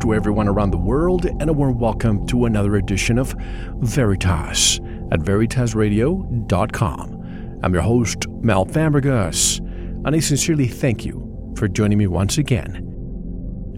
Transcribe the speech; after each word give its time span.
To 0.00 0.14
everyone 0.14 0.48
around 0.48 0.70
the 0.70 0.78
world, 0.78 1.26
and 1.26 1.50
a 1.50 1.52
warm 1.52 1.78
welcome 1.78 2.26
to 2.26 2.46
another 2.46 2.76
edition 2.76 3.18
of 3.18 3.34
Veritas 3.80 4.80
at 5.12 5.20
veritasradio.com. 5.20 7.58
I'm 7.62 7.74
your 7.74 7.82
host, 7.82 8.26
Mel 8.40 8.64
Fabregas, 8.64 9.58
and 9.58 10.16
I 10.16 10.20
sincerely 10.20 10.68
thank 10.68 11.04
you 11.04 11.52
for 11.56 11.68
joining 11.68 11.98
me 11.98 12.06
once 12.06 12.38
again. 12.38 12.76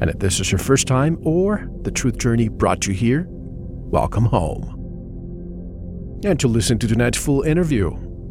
And 0.01 0.11
if 0.11 0.21
this 0.21 0.39
is 0.39 0.53
your 0.53 0.61
first 0.61 0.87
time 0.87 1.19
or 1.25 1.69
the 1.83 1.91
truth 1.91 2.19
journey 2.19 2.49
brought 2.49 2.87
you 2.87 2.95
here, 2.95 3.27
welcome 3.29 4.27
home. 4.27 4.79
And 6.25 6.39
to 6.39 6.47
listen 6.47 6.79
to 6.79 6.87
tonight's 6.87 7.19
full 7.19 7.43
interview, 7.43 7.91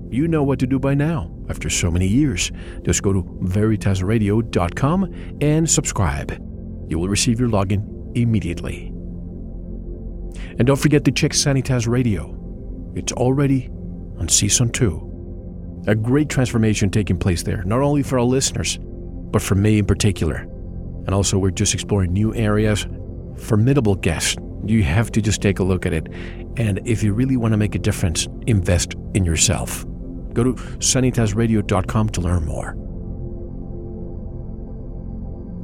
you 0.10 0.30
know 0.30 0.44
what 0.44 0.60
to 0.60 0.68
do 0.68 0.80
by 0.80 0.94
now. 0.94 1.30
After 1.50 1.70
so 1.70 1.92
many 1.92 2.08
years, 2.08 2.54
just 2.84 3.04
go 3.04 3.12
to 3.12 3.24
veritasradio.com 3.24 5.38
and 5.42 5.70
subscribe 5.70 6.51
you 6.92 7.00
will 7.00 7.08
receive 7.08 7.39
your 7.39 7.50
login 7.50 8.11
immediately. 8.16 8.88
And 10.58 10.67
don't 10.67 10.80
forget 10.80 11.06
to 11.06 11.11
check 11.11 11.31
Sanitas 11.31 11.88
Radio. 11.88 12.38
It's 12.95 13.14
already 13.14 13.70
on 14.20 14.28
season 14.28 14.70
2. 14.72 15.84
A 15.88 15.95
great 15.95 16.30
transformation 16.30 16.92
taking 16.92 17.17
place 17.17 17.44
there, 17.44 17.64
not 17.64 17.80
only 17.80 18.03
for 18.03 18.19
our 18.19 18.25
listeners, 18.25 18.78
but 19.31 19.42
for 19.42 19.56
me 19.56 19.80
in 19.80 19.86
particular. 19.86 20.39
And 21.06 21.16
also, 21.16 21.39
we're 21.39 21.52
just 21.52 21.73
exploring 21.73 22.14
new 22.14 22.36
areas, 22.36 22.86
formidable 23.38 23.95
guests. 23.95 24.36
You 24.66 24.84
have 24.84 25.12
to 25.14 25.22
just 25.22 25.42
take 25.42 25.58
a 25.58 25.64
look 25.64 25.88
at 25.88 25.94
it. 25.94 26.08
And 26.58 26.80
if 26.86 27.02
you 27.02 27.14
really 27.14 27.38
want 27.38 27.53
to 27.53 27.58
make 27.58 27.73
a 27.73 27.80
difference, 27.80 28.28
invest 28.45 28.94
in 29.16 29.25
yourself. 29.25 29.84
Go 30.34 30.44
to 30.44 30.53
sanitasradio.com 30.53 32.09
to 32.09 32.22
learn 32.22 32.45
more. 32.45 32.91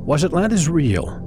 Was 0.07 0.23
Atlantis 0.23 0.69
real? 0.69 1.19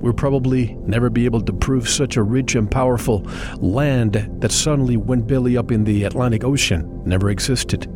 We'll 0.00 0.14
probably 0.14 0.76
never 0.86 1.10
be 1.10 1.26
able 1.26 1.42
to 1.42 1.52
prove 1.52 1.86
such 1.86 2.16
a 2.16 2.22
rich 2.22 2.54
and 2.54 2.70
powerful 2.70 3.18
land 3.58 4.14
that 4.40 4.50
suddenly 4.50 4.96
went 4.96 5.26
belly 5.26 5.58
up 5.58 5.70
in 5.70 5.84
the 5.84 6.04
Atlantic 6.04 6.42
Ocean 6.42 7.02
never 7.04 7.28
existed. 7.28 7.86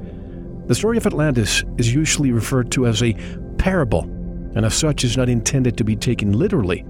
The 0.66 0.74
story 0.74 0.98
of 0.98 1.06
Atlantis 1.06 1.64
is 1.78 1.94
usually 1.94 2.30
referred 2.30 2.70
to 2.72 2.86
as 2.86 3.02
a 3.02 3.14
parable, 3.56 4.02
and 4.54 4.66
as 4.66 4.74
such 4.74 5.02
is 5.02 5.16
not 5.16 5.30
intended 5.30 5.78
to 5.78 5.84
be 5.84 5.96
taken 5.96 6.34
literally. 6.34 6.84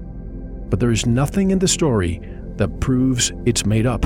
But 0.67 0.81
there 0.81 0.91
is 0.91 1.05
nothing 1.05 1.51
in 1.51 1.59
the 1.59 1.67
story 1.69 2.19
that 2.57 2.81
proves 2.81 3.31
it's 3.45 3.65
made 3.65 3.85
up. 3.85 4.05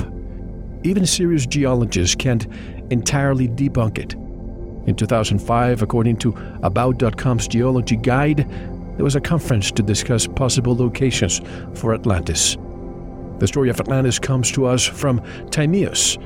Even 0.84 1.04
serious 1.06 1.44
geologists 1.44 2.14
can't 2.14 2.46
entirely 2.90 3.48
debunk 3.48 3.98
it. 3.98 4.14
In 4.86 4.94
2005, 4.94 5.82
according 5.82 6.18
to 6.18 6.36
About.com's 6.62 7.48
geology 7.48 7.96
guide, 7.96 8.46
there 8.96 9.04
was 9.04 9.16
a 9.16 9.20
conference 9.20 9.70
to 9.72 9.82
discuss 9.82 10.26
possible 10.26 10.76
locations 10.76 11.40
for 11.74 11.94
Atlantis. 11.94 12.56
The 13.38 13.48
story 13.48 13.68
of 13.68 13.80
Atlantis 13.80 14.18
comes 14.18 14.52
to 14.52 14.66
us 14.66 14.84
from 14.84 15.20
Timaeus, 15.50 16.16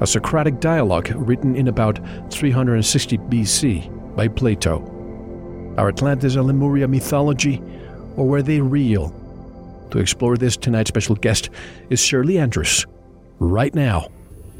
a 0.00 0.06
Socratic 0.06 0.60
dialogue 0.60 1.10
written 1.14 1.54
in 1.54 1.68
about 1.68 2.00
360 2.32 3.18
BC 3.18 4.16
by 4.16 4.28
Plato. 4.28 4.80
Are 5.78 5.88
Atlantis 5.88 6.34
and 6.34 6.46
Lemuria 6.46 6.88
mythology, 6.88 7.62
or 8.16 8.26
were 8.26 8.42
they 8.42 8.60
real? 8.60 9.14
To 9.92 9.98
explore 9.98 10.36
this, 10.36 10.56
tonight's 10.56 10.88
special 10.88 11.14
guest 11.14 11.50
is 11.90 12.00
Shirley 12.00 12.38
Andrews, 12.38 12.84
right 13.38 13.74
now 13.74 14.08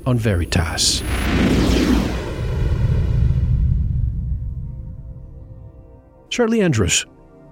on 0.06 0.18
Veritas. 0.18 1.02
Shirley 6.28 6.60
Andrews 6.60 7.06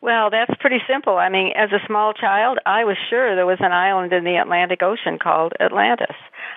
Well, 0.00 0.30
that's 0.30 0.54
pretty 0.60 0.78
simple. 0.88 1.16
I 1.16 1.28
mean, 1.28 1.52
as 1.56 1.70
a 1.72 1.84
small 1.86 2.12
child, 2.12 2.58
I 2.64 2.84
was 2.84 2.96
sure 3.10 3.34
there 3.34 3.46
was 3.46 3.58
an 3.60 3.72
island 3.72 4.12
in 4.12 4.24
the 4.24 4.36
Atlantic 4.36 4.82
Ocean 4.82 5.18
called 5.18 5.54
Atlantis. 5.58 6.14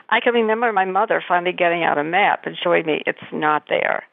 I 0.10 0.20
can 0.20 0.34
remember 0.34 0.72
my 0.72 0.86
mother 0.86 1.24
finally 1.26 1.54
getting 1.54 1.84
out 1.84 1.98
a 1.98 2.04
map 2.04 2.46
and 2.46 2.58
showing 2.62 2.86
me 2.86 3.02
it's 3.06 3.18
not 3.34 3.64
there. 3.70 4.04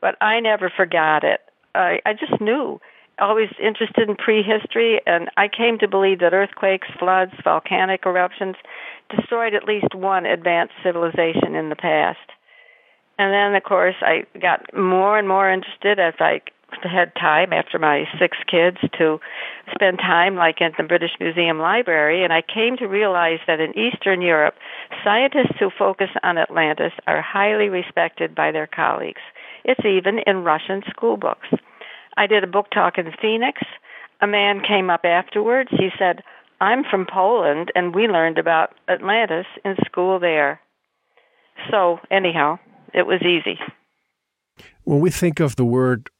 But 0.00 0.16
I 0.20 0.40
never 0.40 0.72
forgot 0.74 1.24
it. 1.24 1.40
I, 1.74 2.00
I 2.06 2.14
just 2.14 2.40
knew. 2.40 2.80
Always 3.18 3.50
interested 3.62 4.08
in 4.08 4.16
prehistory, 4.16 5.00
and 5.06 5.28
I 5.36 5.46
came 5.48 5.78
to 5.80 5.88
believe 5.88 6.20
that 6.20 6.32
earthquakes, 6.32 6.88
floods, 6.98 7.32
volcanic 7.44 8.06
eruptions 8.06 8.56
destroyed 9.14 9.52
at 9.52 9.64
least 9.64 9.94
one 9.94 10.24
advanced 10.24 10.72
civilization 10.82 11.54
in 11.54 11.68
the 11.68 11.76
past. 11.76 12.18
And 13.20 13.34
then, 13.34 13.54
of 13.54 13.62
course, 13.64 13.96
I 14.00 14.24
got 14.40 14.72
more 14.72 15.18
and 15.18 15.28
more 15.28 15.52
interested 15.52 15.98
as 16.00 16.14
I 16.18 16.40
had 16.82 17.14
time 17.16 17.52
after 17.52 17.78
my 17.78 18.04
six 18.18 18.38
kids 18.50 18.78
to 18.96 19.20
spend 19.74 19.98
time 19.98 20.36
like 20.36 20.62
at 20.62 20.72
the 20.78 20.84
British 20.84 21.10
Museum 21.20 21.58
Library 21.58 22.24
and 22.24 22.32
I 22.32 22.40
came 22.40 22.78
to 22.78 22.86
realize 22.86 23.40
that 23.46 23.60
in 23.60 23.76
Eastern 23.76 24.22
Europe 24.22 24.54
Scientists 25.04 25.58
who 25.58 25.68
focus 25.68 26.08
on 26.22 26.38
Atlantis 26.38 26.92
are 27.06 27.20
highly 27.20 27.68
respected 27.68 28.34
by 28.34 28.52
their 28.52 28.66
colleagues. 28.66 29.20
It's 29.64 29.84
even 29.84 30.20
in 30.26 30.44
Russian 30.44 30.80
school 30.88 31.18
books. 31.18 31.48
I 32.16 32.26
did 32.26 32.42
a 32.42 32.46
book 32.46 32.70
talk 32.72 32.96
in 32.96 33.12
Phoenix. 33.20 33.60
A 34.22 34.26
man 34.26 34.62
came 34.66 34.88
up 34.88 35.04
afterwards. 35.04 35.68
He 35.72 35.90
said, 35.98 36.22
I'm 36.58 36.84
from 36.90 37.06
Poland, 37.12 37.70
and 37.74 37.94
we 37.94 38.08
learned 38.08 38.38
about 38.38 38.70
Atlantis 38.88 39.46
in 39.62 39.76
school 39.84 40.18
there. 40.18 40.60
So, 41.70 41.98
anyhow, 42.10 42.58
it 42.94 43.06
was 43.06 43.22
easy. 43.22 43.58
When 44.84 45.00
we 45.00 45.10
think 45.10 45.40
of 45.40 45.56
the 45.56 45.64
word, 45.64 46.10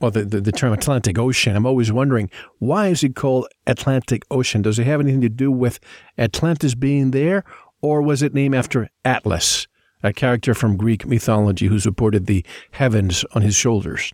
well, 0.00 0.10
the, 0.10 0.24
the, 0.24 0.40
the, 0.40 0.52
term 0.52 0.72
Atlantic 0.72 1.18
Ocean, 1.18 1.56
I'm 1.56 1.66
always 1.66 1.90
wondering 1.90 2.30
why 2.58 2.88
is 2.88 3.02
it 3.02 3.16
called 3.16 3.48
Atlantic 3.66 4.22
Ocean? 4.30 4.62
Does 4.62 4.78
it 4.78 4.86
have 4.86 5.00
anything 5.00 5.20
to 5.22 5.28
do 5.28 5.50
with 5.50 5.80
Atlantis 6.16 6.74
being 6.74 7.10
there, 7.10 7.44
or 7.82 8.02
was 8.02 8.22
it 8.22 8.34
named 8.34 8.54
after 8.54 8.88
Atlas, 9.04 9.66
a 10.02 10.12
character 10.12 10.54
from 10.54 10.76
Greek 10.76 11.06
mythology 11.06 11.66
who 11.66 11.78
supported 11.78 12.26
the 12.26 12.44
heavens 12.72 13.24
on 13.34 13.42
his 13.42 13.56
shoulders? 13.56 14.12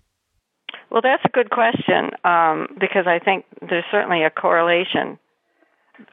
Well, 0.91 1.03
that's 1.03 1.25
a 1.25 1.29
good 1.29 1.51
question 1.51 2.11
um, 2.25 2.69
because 2.79 3.07
I 3.07 3.19
think 3.19 3.45
there's 3.69 3.85
certainly 3.91 4.23
a 4.23 4.31
correlation. 4.31 5.19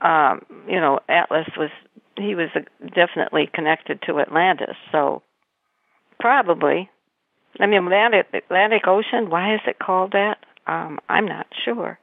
Um, 0.02 0.42
you 0.68 0.80
know, 0.80 1.00
Atlas 1.08 1.48
was 1.56 1.70
he 2.18 2.36
was 2.36 2.50
definitely 2.94 3.50
connected 3.54 4.02
to 4.08 4.20
Atlantis, 4.20 4.76
so 4.92 5.24
probably. 6.22 6.90
I 7.60 7.66
mean, 7.66 7.84
Atlantic, 7.84 8.28
Atlantic 8.34 8.84
Ocean. 8.88 9.30
Why 9.30 9.56
is 9.56 9.62
it 9.68 9.80
called 9.80 10.14
that? 10.14 10.38
Um, 10.68 11.00
I'm 11.10 11.26
not 11.26 11.48
sure. 11.66 12.00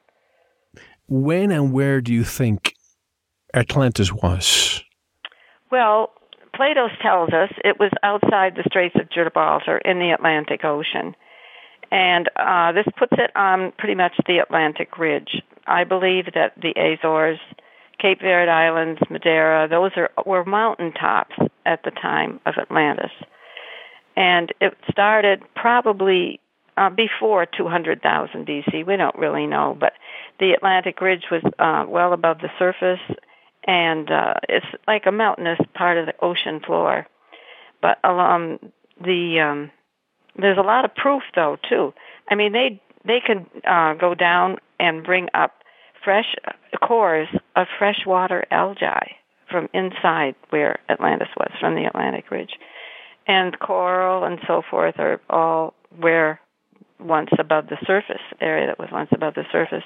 When 1.07 1.51
and 1.51 1.73
where 1.73 2.01
do 2.01 2.13
you 2.13 2.25
think 2.25 2.75
Atlantis 3.55 4.13
was? 4.13 4.83
Well, 5.71 6.13
Plato 6.55 6.89
tells 7.01 7.31
us 7.31 7.51
it 7.65 7.79
was 7.79 7.93
outside 8.03 8.55
the 8.57 8.65
Straits 8.67 8.97
of 9.01 9.11
Gibraltar 9.11 9.79
in 9.79 9.99
the 9.99 10.11
Atlantic 10.11 10.65
Ocean. 10.65 11.15
And 11.91 12.29
uh, 12.37 12.73
this 12.73 12.87
puts 12.99 13.13
it 13.13 13.31
on 13.35 13.73
pretty 13.79 13.95
much 13.95 14.13
the 14.27 14.39
Atlantic 14.39 14.99
ridge. 14.99 15.43
I 15.67 15.85
believe 15.85 16.27
that 16.35 16.53
the 16.61 16.75
Azores, 16.77 17.39
Cape 18.01 18.21
Verde 18.21 18.51
Islands, 18.51 19.01
Madeira, 19.09 19.69
those 19.69 19.93
are 19.97 20.11
were 20.27 20.45
mountain 20.45 20.93
tops 20.93 21.37
at 21.65 21.83
the 21.85 21.91
time 21.91 22.41
of 22.45 22.55
Atlantis. 22.61 23.13
And 24.19 24.53
it 24.61 24.77
started 24.91 25.43
probably 25.55 26.41
uh, 26.77 26.91
before 26.91 27.47
200,000 27.47 28.47
BC. 28.47 28.85
We 28.85 28.97
don't 28.97 29.17
really 29.17 29.47
know, 29.47 29.77
but 29.79 29.93
the 30.41 30.55
Atlantic 30.55 31.01
ridge 31.01 31.27
was 31.31 31.43
uh, 31.59 31.85
well 31.89 32.13
above 32.13 32.39
the 32.41 32.51
surface 32.59 32.99
and 33.65 34.11
uh, 34.11 34.35
it's 34.49 34.67
like 34.89 35.05
a 35.07 35.13
mountainous 35.13 35.61
part 35.75 35.99
of 35.99 36.07
the 36.07 36.15
ocean 36.21 36.59
floor. 36.67 37.07
But 37.81 37.99
along 38.03 38.59
the 39.01 39.41
um, 39.41 39.71
there's 40.37 40.59
a 40.59 40.63
lot 40.63 40.85
of 40.85 40.95
proof 40.97 41.23
though 41.37 41.57
too. 41.69 41.95
I 42.29 42.35
mean 42.35 42.53
they 42.53 42.83
they 43.05 43.21
could 43.25 43.47
uh, 43.65 43.95
go 43.95 44.15
down 44.15 44.57
and 44.81 45.05
bring 45.05 45.29
up 45.35 45.53
fresh 46.03 46.35
cores 46.83 47.29
of 47.55 47.67
freshwater 47.79 48.45
algae 48.51 49.17
from 49.51 49.69
inside 49.73 50.35
where 50.51 50.79
Atlantis 50.89 51.29
was, 51.37 51.51
from 51.61 51.75
the 51.75 51.85
Atlantic 51.85 52.31
Ridge, 52.31 52.53
and 53.29 53.59
coral 53.61 54.25
and 54.25 54.41
so 54.47 54.63
forth 54.69 54.95
are 54.99 55.21
all 55.31 55.75
where 55.97 56.41
once 56.99 57.31
above 57.39 57.69
the 57.69 57.77
surface 57.87 58.23
area 58.41 58.67
that 58.67 58.79
was 58.79 58.89
once 58.91 59.11
above 59.13 59.35
the 59.35 59.45
surface 59.53 59.85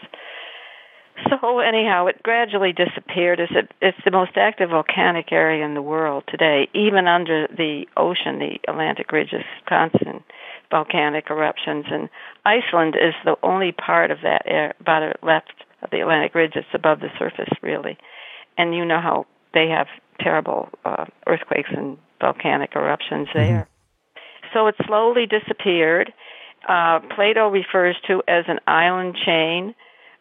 so 1.28 1.58
anyhow, 1.58 2.06
it 2.06 2.22
gradually 2.22 2.72
disappeared. 2.72 3.38
It's, 3.38 3.68
it's 3.80 3.98
the 4.04 4.10
most 4.10 4.32
active 4.36 4.70
volcanic 4.70 5.30
area 5.30 5.64
in 5.64 5.74
the 5.74 5.82
world 5.82 6.24
today. 6.28 6.68
Even 6.74 7.06
under 7.06 7.46
the 7.48 7.84
ocean, 7.96 8.38
the 8.38 8.58
Atlantic 8.68 9.12
Ridge 9.12 9.32
is 9.32 9.44
constant 9.68 10.22
volcanic 10.70 11.26
eruptions, 11.28 11.84
and 11.90 12.08
Iceland 12.46 12.96
is 12.96 13.14
the 13.24 13.36
only 13.42 13.72
part 13.72 14.10
of 14.10 14.18
that 14.22 14.42
air, 14.46 14.74
about 14.80 15.22
left 15.22 15.52
of 15.82 15.90
the 15.90 16.00
Atlantic 16.00 16.34
Ridge 16.34 16.52
that's 16.54 16.66
above 16.72 17.00
the 17.00 17.10
surface, 17.18 17.52
really. 17.60 17.98
And 18.56 18.74
you 18.74 18.84
know 18.84 19.00
how 19.00 19.26
they 19.52 19.68
have 19.68 19.88
terrible 20.18 20.70
uh, 20.84 21.04
earthquakes 21.26 21.70
and 21.76 21.98
volcanic 22.22 22.70
eruptions 22.74 23.28
mm-hmm. 23.28 23.38
there. 23.38 23.68
Mm-hmm. 23.68 24.48
So 24.54 24.66
it 24.68 24.76
slowly 24.86 25.26
disappeared. 25.26 26.12
Uh, 26.66 27.00
Plato 27.14 27.48
refers 27.48 27.96
to 28.06 28.22
as 28.28 28.44
an 28.48 28.60
island 28.66 29.16
chain 29.26 29.74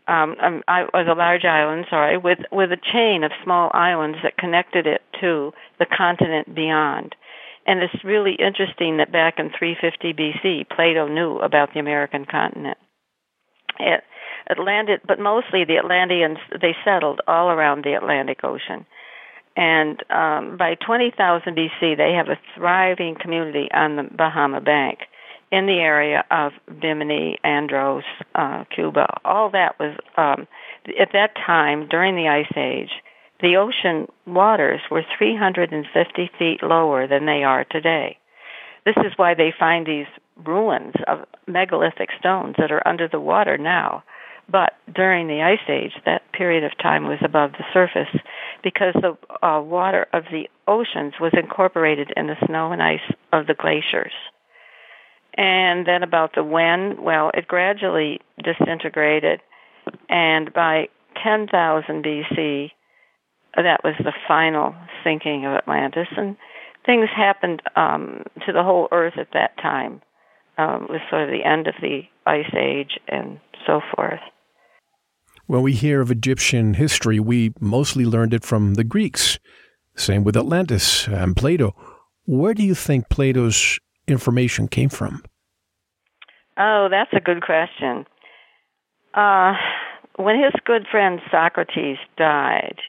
um, 0.07 0.35
um, 0.41 0.63
I 0.67 0.83
was 0.93 1.07
a 1.07 1.13
large 1.13 1.45
island, 1.45 1.85
sorry, 1.89 2.17
with 2.17 2.39
with 2.51 2.71
a 2.71 2.77
chain 2.91 3.23
of 3.23 3.31
small 3.43 3.69
islands 3.73 4.17
that 4.23 4.37
connected 4.37 4.87
it 4.87 5.01
to 5.21 5.53
the 5.79 5.85
continent 5.85 6.53
beyond. 6.53 7.15
And 7.67 7.81
it's 7.81 8.03
really 8.03 8.33
interesting 8.33 8.97
that 8.97 9.11
back 9.11 9.35
in 9.37 9.51
350 9.57 10.13
BC, 10.13 10.69
Plato 10.75 11.07
knew 11.07 11.37
about 11.37 11.73
the 11.73 11.79
American 11.79 12.25
continent. 12.25 12.77
It, 13.79 14.03
Atlantic, 14.49 15.01
but 15.07 15.19
mostly 15.19 15.63
the 15.63 15.77
Atlanteans 15.77 16.39
they 16.59 16.75
settled 16.83 17.21
all 17.27 17.49
around 17.49 17.83
the 17.83 17.93
Atlantic 17.93 18.43
Ocean. 18.43 18.85
And 19.55 20.01
um, 20.09 20.57
by 20.57 20.75
20,000 20.75 21.55
BC, 21.55 21.97
they 21.97 22.13
have 22.13 22.29
a 22.29 22.39
thriving 22.55 23.15
community 23.19 23.67
on 23.73 23.97
the 23.97 24.03
Bahama 24.03 24.61
Bank 24.61 24.99
in 25.51 25.65
the 25.65 25.79
area 25.79 26.23
of 26.31 26.53
Bimini, 26.79 27.37
Andros, 27.43 28.03
uh, 28.35 28.63
Cuba. 28.73 29.07
All 29.25 29.49
that 29.51 29.77
was 29.79 29.97
um, 30.15 30.47
at 30.99 31.09
that 31.11 31.35
time 31.35 31.87
during 31.89 32.15
the 32.15 32.29
Ice 32.29 32.51
Age. 32.55 32.91
The 33.41 33.57
ocean 33.57 34.07
waters 34.25 34.81
were 34.89 35.03
350 35.17 36.31
feet 36.37 36.63
lower 36.63 37.07
than 37.07 37.25
they 37.25 37.43
are 37.43 37.65
today. 37.65 38.17
This 38.85 38.95
is 38.97 39.13
why 39.17 39.33
they 39.33 39.53
find 39.57 39.85
these 39.85 40.07
ruins 40.45 40.93
of 41.07 41.25
megalithic 41.47 42.09
stones 42.19 42.55
that 42.57 42.71
are 42.71 42.87
under 42.87 43.07
the 43.07 43.19
water 43.19 43.57
now. 43.57 44.03
But 44.49 44.73
during 44.93 45.27
the 45.27 45.41
Ice 45.41 45.67
Age, 45.69 45.93
that 46.05 46.31
period 46.33 46.63
of 46.63 46.77
time 46.77 47.07
was 47.07 47.19
above 47.23 47.53
the 47.53 47.65
surface 47.73 48.13
because 48.63 48.93
the 48.95 49.17
uh, 49.45 49.61
water 49.61 50.07
of 50.13 50.23
the 50.31 50.49
oceans 50.67 51.13
was 51.19 51.31
incorporated 51.33 52.11
in 52.15 52.27
the 52.27 52.35
snow 52.45 52.71
and 52.71 52.81
ice 52.81 52.99
of 53.33 53.47
the 53.47 53.53
glaciers. 53.53 54.13
And 55.35 55.85
then 55.85 56.03
about 56.03 56.35
the 56.35 56.43
when, 56.43 57.01
well, 57.01 57.31
it 57.33 57.47
gradually 57.47 58.19
disintegrated, 58.43 59.39
and 60.09 60.53
by 60.53 60.89
10,000 61.23 62.03
BC, 62.03 62.71
that 63.55 63.83
was 63.83 63.95
the 63.99 64.13
final 64.27 64.75
sinking 65.03 65.45
of 65.45 65.53
Atlantis, 65.53 66.07
and 66.17 66.35
things 66.85 67.09
happened 67.15 67.61
um, 67.75 68.23
to 68.45 68.53
the 68.53 68.63
whole 68.63 68.87
Earth 68.91 69.17
at 69.17 69.31
that 69.33 69.57
time. 69.57 70.01
Um, 70.57 70.83
it 70.83 70.91
was 70.91 71.01
sort 71.09 71.23
of 71.23 71.29
the 71.29 71.45
end 71.45 71.67
of 71.67 71.75
the 71.81 72.01
Ice 72.25 72.53
Age 72.57 72.99
and 73.07 73.39
so 73.65 73.81
forth. 73.95 74.19
When 75.51 75.63
we 75.63 75.73
hear 75.73 75.99
of 75.99 76.11
Egyptian 76.11 76.75
history, 76.75 77.19
we 77.19 77.51
mostly 77.59 78.05
learned 78.05 78.33
it 78.33 78.45
from 78.45 78.75
the 78.75 78.85
Greeks. 78.85 79.37
Same 79.97 80.23
with 80.23 80.37
Atlantis 80.37 81.09
and 81.09 81.35
Plato. 81.35 81.75
Where 82.23 82.53
do 82.53 82.63
you 82.63 82.73
think 82.73 83.09
Plato's 83.09 83.77
information 84.07 84.69
came 84.69 84.87
from? 84.87 85.25
Oh, 86.57 86.87
that's 86.89 87.11
a 87.11 87.19
good 87.19 87.43
question. 87.43 88.05
Uh, 89.13 89.55
when 90.15 90.41
his 90.41 90.53
good 90.63 90.87
friend 90.89 91.19
Socrates 91.29 91.97
died, 92.15 92.79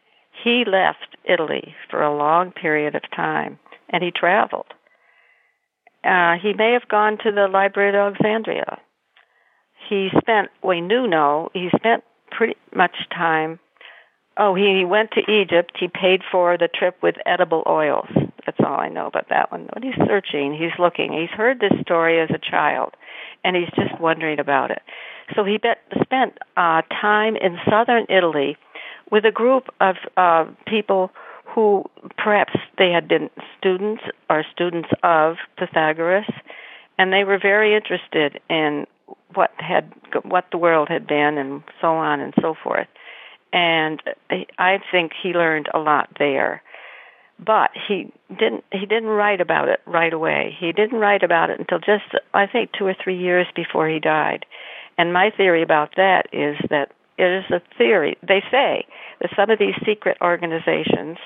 he 0.44 0.64
left 0.64 1.16
Italy 1.24 1.74
for 1.90 2.00
a 2.00 2.16
long 2.16 2.52
period 2.52 2.94
of 2.94 3.02
time 3.10 3.58
and 3.88 4.04
he 4.04 4.12
traveled. 4.12 4.72
Uh, 6.04 6.34
he 6.40 6.52
may 6.52 6.74
have 6.74 6.88
gone 6.88 7.18
to 7.24 7.32
the 7.32 7.48
Library 7.48 7.88
of 7.88 8.14
Alexandria. 8.14 8.78
He 9.88 10.10
spent, 10.16 10.50
we 10.62 10.80
knew 10.80 11.08
no, 11.08 11.50
he 11.54 11.68
spent 11.74 12.04
pretty 12.36 12.56
much 12.74 12.96
time. 13.10 13.58
Oh, 14.36 14.54
he 14.54 14.84
went 14.84 15.10
to 15.12 15.30
Egypt. 15.30 15.72
He 15.78 15.88
paid 15.88 16.22
for 16.30 16.56
the 16.56 16.68
trip 16.68 16.96
with 17.02 17.16
edible 17.26 17.62
oils. 17.66 18.08
That's 18.46 18.58
all 18.60 18.80
I 18.80 18.88
know 18.88 19.06
about 19.06 19.28
that 19.28 19.52
one. 19.52 19.68
But 19.72 19.84
he's 19.84 19.94
searching, 20.06 20.54
he's 20.54 20.78
looking. 20.78 21.12
He's 21.12 21.30
heard 21.30 21.60
this 21.60 21.78
story 21.82 22.20
as 22.20 22.30
a 22.30 22.38
child, 22.38 22.94
and 23.44 23.54
he's 23.54 23.70
just 23.76 24.00
wondering 24.00 24.40
about 24.40 24.70
it. 24.70 24.82
So 25.36 25.44
he 25.44 25.58
bet, 25.58 25.78
spent 26.02 26.38
uh, 26.56 26.82
time 27.00 27.36
in 27.36 27.58
southern 27.68 28.06
Italy 28.08 28.56
with 29.10 29.24
a 29.24 29.30
group 29.30 29.68
of 29.80 29.96
uh, 30.16 30.46
people 30.66 31.10
who 31.44 31.84
perhaps 32.16 32.54
they 32.78 32.90
had 32.90 33.06
been 33.06 33.28
students 33.58 34.02
or 34.30 34.44
students 34.50 34.88
of 35.02 35.36
Pythagoras, 35.58 36.26
and 36.98 37.12
they 37.12 37.24
were 37.24 37.38
very 37.38 37.74
interested 37.74 38.40
in 38.48 38.86
what 39.34 39.50
had 39.58 39.92
what 40.24 40.46
the 40.50 40.58
world 40.58 40.88
had 40.88 41.06
been 41.06 41.38
and 41.38 41.62
so 41.80 41.88
on 41.88 42.20
and 42.20 42.34
so 42.40 42.54
forth. 42.62 42.88
And 43.52 44.02
I 44.58 44.78
think 44.90 45.12
he 45.22 45.30
learned 45.30 45.68
a 45.74 45.78
lot 45.78 46.08
there 46.18 46.62
but 47.44 47.70
he 47.88 48.12
didn't 48.28 48.64
he 48.70 48.86
didn't 48.86 49.08
write 49.08 49.40
about 49.40 49.68
it 49.68 49.80
right 49.86 50.12
away. 50.12 50.56
He 50.58 50.72
didn't 50.72 50.98
write 50.98 51.22
about 51.22 51.50
it 51.50 51.58
until 51.58 51.78
just 51.78 52.04
I 52.34 52.46
think 52.46 52.70
2 52.78 52.86
or 52.86 52.94
3 53.02 53.16
years 53.18 53.46
before 53.54 53.88
he 53.88 53.98
died. 53.98 54.46
And 54.98 55.12
my 55.12 55.30
theory 55.36 55.62
about 55.62 55.96
that 55.96 56.26
is 56.32 56.56
that 56.70 56.92
it 57.18 57.44
is 57.44 57.50
a 57.50 57.60
theory. 57.76 58.16
They 58.26 58.42
say 58.50 58.86
that 59.20 59.30
some 59.36 59.50
of 59.50 59.58
these 59.58 59.74
secret 59.84 60.18
organizations 60.20 61.18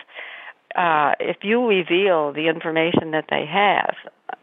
uh, 0.75 1.13
if 1.21 1.39
you 1.43 1.67
reveal 1.67 2.33
the 2.33 2.49
information 2.49 3.13
that 3.13 3.25
they 3.31 3.47
have, 3.47 3.95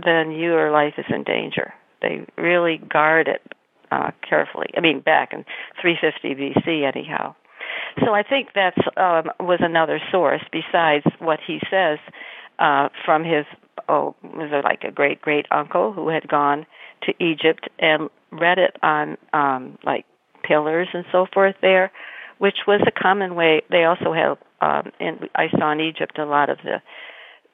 then 0.03 0.31
your 0.31 0.71
life 0.71 0.95
is 0.97 1.05
in 1.09 1.23
danger. 1.23 1.73
They 2.03 2.25
really 2.37 2.77
guard 2.77 3.27
it 3.27 3.41
uh, 3.91 4.11
carefully. 4.27 4.67
I 4.77 4.81
mean, 4.81 4.99
back 4.99 5.33
in 5.33 5.45
350 5.81 6.35
BC, 6.35 6.87
anyhow. 6.87 7.33
So 8.03 8.13
I 8.13 8.23
think 8.23 8.49
that 8.53 8.75
um, 8.97 9.31
was 9.39 9.59
another 9.61 9.99
source 10.11 10.41
besides 10.51 11.05
what 11.19 11.39
he 11.45 11.59
says 11.69 11.99
uh, 12.59 12.89
from 13.05 13.23
his 13.23 13.45
oh 13.89 14.15
was 14.23 14.49
it 14.51 14.63
like 14.63 14.83
a 14.83 14.91
great 14.91 15.21
great 15.21 15.45
uncle 15.51 15.91
who 15.91 16.09
had 16.09 16.27
gone 16.27 16.65
to 17.03 17.13
Egypt 17.23 17.67
and 17.79 18.09
read 18.31 18.57
it 18.57 18.77
on 18.81 19.17
um, 19.33 19.77
like 19.83 20.05
pillars 20.43 20.87
and 20.93 21.05
so 21.11 21.25
forth 21.33 21.55
there, 21.61 21.91
which 22.37 22.59
was 22.67 22.81
a 22.87 22.91
common 22.91 23.35
way. 23.35 23.61
They 23.69 23.83
also 23.83 24.13
have 24.13 24.37
um, 24.61 24.91
in 24.99 25.29
I 25.35 25.47
saw 25.57 25.71
in 25.71 25.79
Egypt 25.79 26.17
a 26.17 26.25
lot 26.25 26.49
of 26.49 26.57
the 26.63 26.81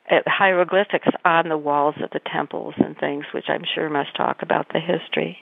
Uh, 0.10 0.22
hieroglyphics 0.26 1.08
on 1.24 1.50
the 1.50 1.58
walls 1.58 1.96
of 2.02 2.10
the 2.12 2.22
temples 2.32 2.74
and 2.78 2.98
things, 2.98 3.26
which 3.34 3.46
I'm 3.48 3.64
sure 3.76 3.90
must 3.90 4.16
talk 4.16 4.42
about 4.42 4.68
the 4.74 4.80
history. 4.80 5.38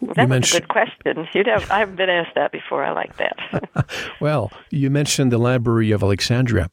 Well, 0.00 0.14
that 0.14 0.28
was 0.28 0.54
a 0.54 0.60
good 0.60 0.68
question. 0.68 1.26
You'd 1.32 1.46
have, 1.46 1.70
I 1.70 1.80
haven't 1.80 1.96
been 1.96 2.10
asked 2.10 2.34
that 2.34 2.52
before. 2.52 2.84
I 2.84 2.92
like 2.92 3.16
that. 3.16 3.88
well, 4.20 4.52
you 4.70 4.90
mentioned 4.90 5.32
the 5.32 5.38
Library 5.38 5.90
of 5.90 6.02
Alexandria. 6.02 6.70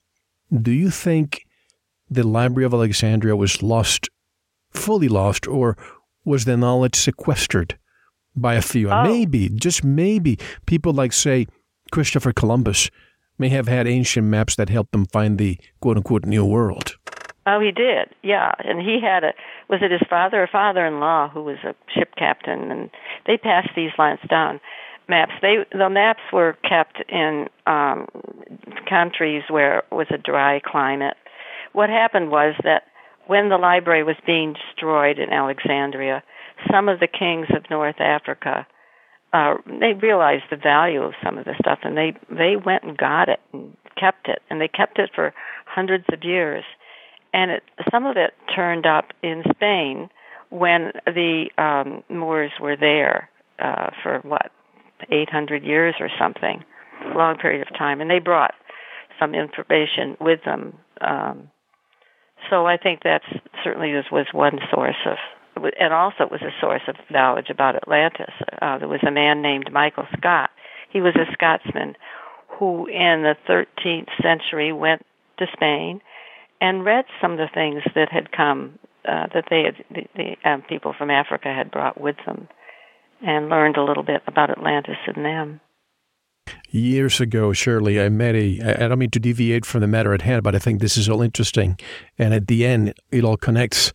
Do 0.51 0.72
you 0.72 0.89
think 0.89 1.46
the 2.10 2.24
Library 2.24 2.65
of 2.65 2.74
Alexandria 2.74 3.36
was 3.36 3.63
lost, 3.63 4.10
fully 4.72 5.08
lost, 5.08 5.48
or 5.48 5.77
was 6.25 6.46
the 6.46 6.58
knowledge 6.58 6.96
sequestered 6.96 7.77
by 8.36 8.55
a 8.55 8.62
few? 8.62 8.89
Oh. 8.89 9.03
Maybe, 9.03 9.50
just 9.50 9.84
maybe, 9.84 10.38
people 10.65 10.93
like, 10.93 11.13
say, 11.13 11.48
Christopher 11.91 12.34
Columbus 12.34 12.89
may 13.38 13.50
have 13.50 13.68
had 13.68 13.88
ancient 13.88 14.28
maps 14.28 14.56
that 14.56 14.70
helped 14.70 14.92
them 14.92 15.06
find 15.06 15.38
the 15.38 15.60
quote 15.80 15.98
unquote 15.98 16.25
new 16.25 16.46
world. 16.46 16.98
Oh, 17.46 17.60
he 17.60 17.72
did. 17.72 18.10
Yeah, 18.22 18.54
and 18.60 18.82
he 18.82 19.02
had 19.02 19.24
a 19.24 19.34
was 19.70 19.82
it 19.82 19.92
his 19.92 20.08
father 20.10 20.44
or 20.44 20.48
father-in-law 20.48 21.30
who 21.30 21.44
was 21.44 21.58
a 21.63 21.75
ship 21.94 22.16
captain, 22.18 22.72
and 22.72 22.90
they 23.28 23.38
passed 23.38 23.70
these 23.75 23.92
lines 23.98 24.22
down 24.30 24.62
maps. 25.10 25.34
They 25.42 25.66
the 25.72 25.90
maps 25.90 26.22
were 26.32 26.58
kept 26.68 27.04
in 27.10 27.50
um, 27.68 28.08
countries 28.88 29.44
where 29.50 29.80
it 29.80 29.92
was 29.92 30.08
a 30.10 30.18
dry 30.18 30.62
climate. 30.66 31.18
What 31.74 31.90
happened 31.90 32.32
was 32.32 32.56
that 32.63 32.84
when 33.28 33.50
the 33.50 33.58
library 33.58 34.04
was 34.04 34.16
being 34.25 34.54
destroyed 34.54 35.18
in 35.18 35.32
Alexandria, 35.32 36.24
some 36.72 36.88
of 36.88 37.00
the 37.00 37.08
kings 37.08 37.48
of 37.56 37.70
North 37.70 38.00
Africa 38.00 38.66
uh, 39.34 39.56
they 39.66 39.94
realized 39.94 40.44
the 40.50 40.58
value 40.58 41.02
of 41.02 41.13
some 41.24 41.38
of 41.38 41.46
the 41.46 41.56
stuff, 41.60 41.80
and 41.84 41.98
they 41.98 42.13
they 42.30 42.56
went 42.56 42.84
and 42.84 42.98
got 42.98 43.30
it 43.30 43.40
and 43.52 43.75
kept 44.00 44.28
it, 44.28 44.42
and 44.50 44.62
they 44.62 44.68
kept 44.68 45.00
it 45.00 45.10
for 45.13 45.34
hundreds 45.66 46.06
of 46.13 46.24
years 46.24 46.63
and 47.34 47.52
it, 47.52 47.63
some 47.92 48.06
of 48.06 48.16
it 48.16 48.34
turned 48.56 48.86
up 48.86 49.06
in 49.22 49.44
Spain 49.56 50.10
when 50.50 50.92
the 51.06 51.50
um, 51.58 52.04
Moors 52.10 52.52
were 52.62 52.78
there 52.78 53.30
uh, 53.60 53.90
for 54.04 54.20
what 54.20 54.52
800 55.10 55.63
years 55.63 55.96
or 56.00 56.10
something, 56.20 56.63
long 57.16 57.38
period 57.38 57.68
of 57.68 57.75
time, 57.75 58.00
and 58.00 58.10
they 58.10 58.20
brought 58.20 58.54
some 59.20 59.34
information 59.34 60.16
with 60.22 60.44
them. 60.46 60.78
Um, 61.02 61.50
so 62.50 62.68
I 62.68 62.78
think 62.78 63.02
that's 63.04 63.25
certainly 63.63 63.92
this 63.92 64.06
was 64.12 64.28
one 64.32 64.60
source 64.72 64.96
of, 65.06 65.18
and 65.55 65.93
also 65.93 66.24
it 66.24 66.31
was 66.31 66.41
a 66.41 66.53
source 66.60 66.81
of 66.88 66.95
knowledge 67.10 67.50
about 67.50 67.75
Atlantis. 67.75 68.33
Uh, 68.62 68.77
there 68.77 68.88
was 68.88 69.03
a 69.05 69.12
man 69.12 69.41
named 69.41 69.72
Michael 69.72 70.07
Scott. 70.17 70.50
He 70.89 71.01
was 71.01 71.15
a 71.15 71.31
Scotsman 71.33 71.95
who, 72.60 72.86
in 72.88 73.24
the 73.24 73.36
13th 73.48 74.10
century, 74.22 74.72
went 74.72 75.05
to 75.39 75.45
Spain 75.53 76.01
and 76.62 76.86
read 76.86 77.05
some 77.22 77.33
of 77.33 77.38
the 77.38 77.50
things 77.53 77.83
that 77.95 78.10
had 78.12 78.31
come 78.31 78.79
uh, 79.05 79.27
that 79.33 79.45
they 79.50 79.63
had, 79.63 79.75
the, 79.89 80.07
the 80.15 80.50
um, 80.50 80.62
people 80.62 80.93
from 80.98 81.10
Africa 81.10 81.53
had 81.53 81.72
brought 81.72 82.00
with 82.00 82.15
them, 82.25 82.48
and 83.22 83.50
learned 83.50 83.75
a 83.75 83.83
little 83.83 84.03
bit 84.03 84.22
about 84.27 84.50
Atlantis 84.50 84.98
and 85.07 85.25
them. 85.25 85.60
Years 86.69 87.22
ago, 87.22 87.53
Shirley, 87.53 88.01
I 88.01 88.10
met 88.10 88.36
a. 88.36 88.60
I 88.83 88.88
don't 88.88 88.98
mean 88.98 89.12
to 89.12 89.19
deviate 89.19 89.65
from 89.65 89.81
the 89.81 89.88
matter 89.88 90.13
at 90.13 90.24
hand, 90.24 90.43
but 90.43 90.55
I 90.55 90.60
think 90.60 90.79
this 90.81 90.98
is 90.98 91.07
all 91.07 91.22
interesting, 91.22 91.77
and 92.17 92.33
at 92.33 92.48
the 92.48 92.65
end, 92.65 92.93
it 93.12 93.24
all 93.24 93.38
connects. 93.38 93.93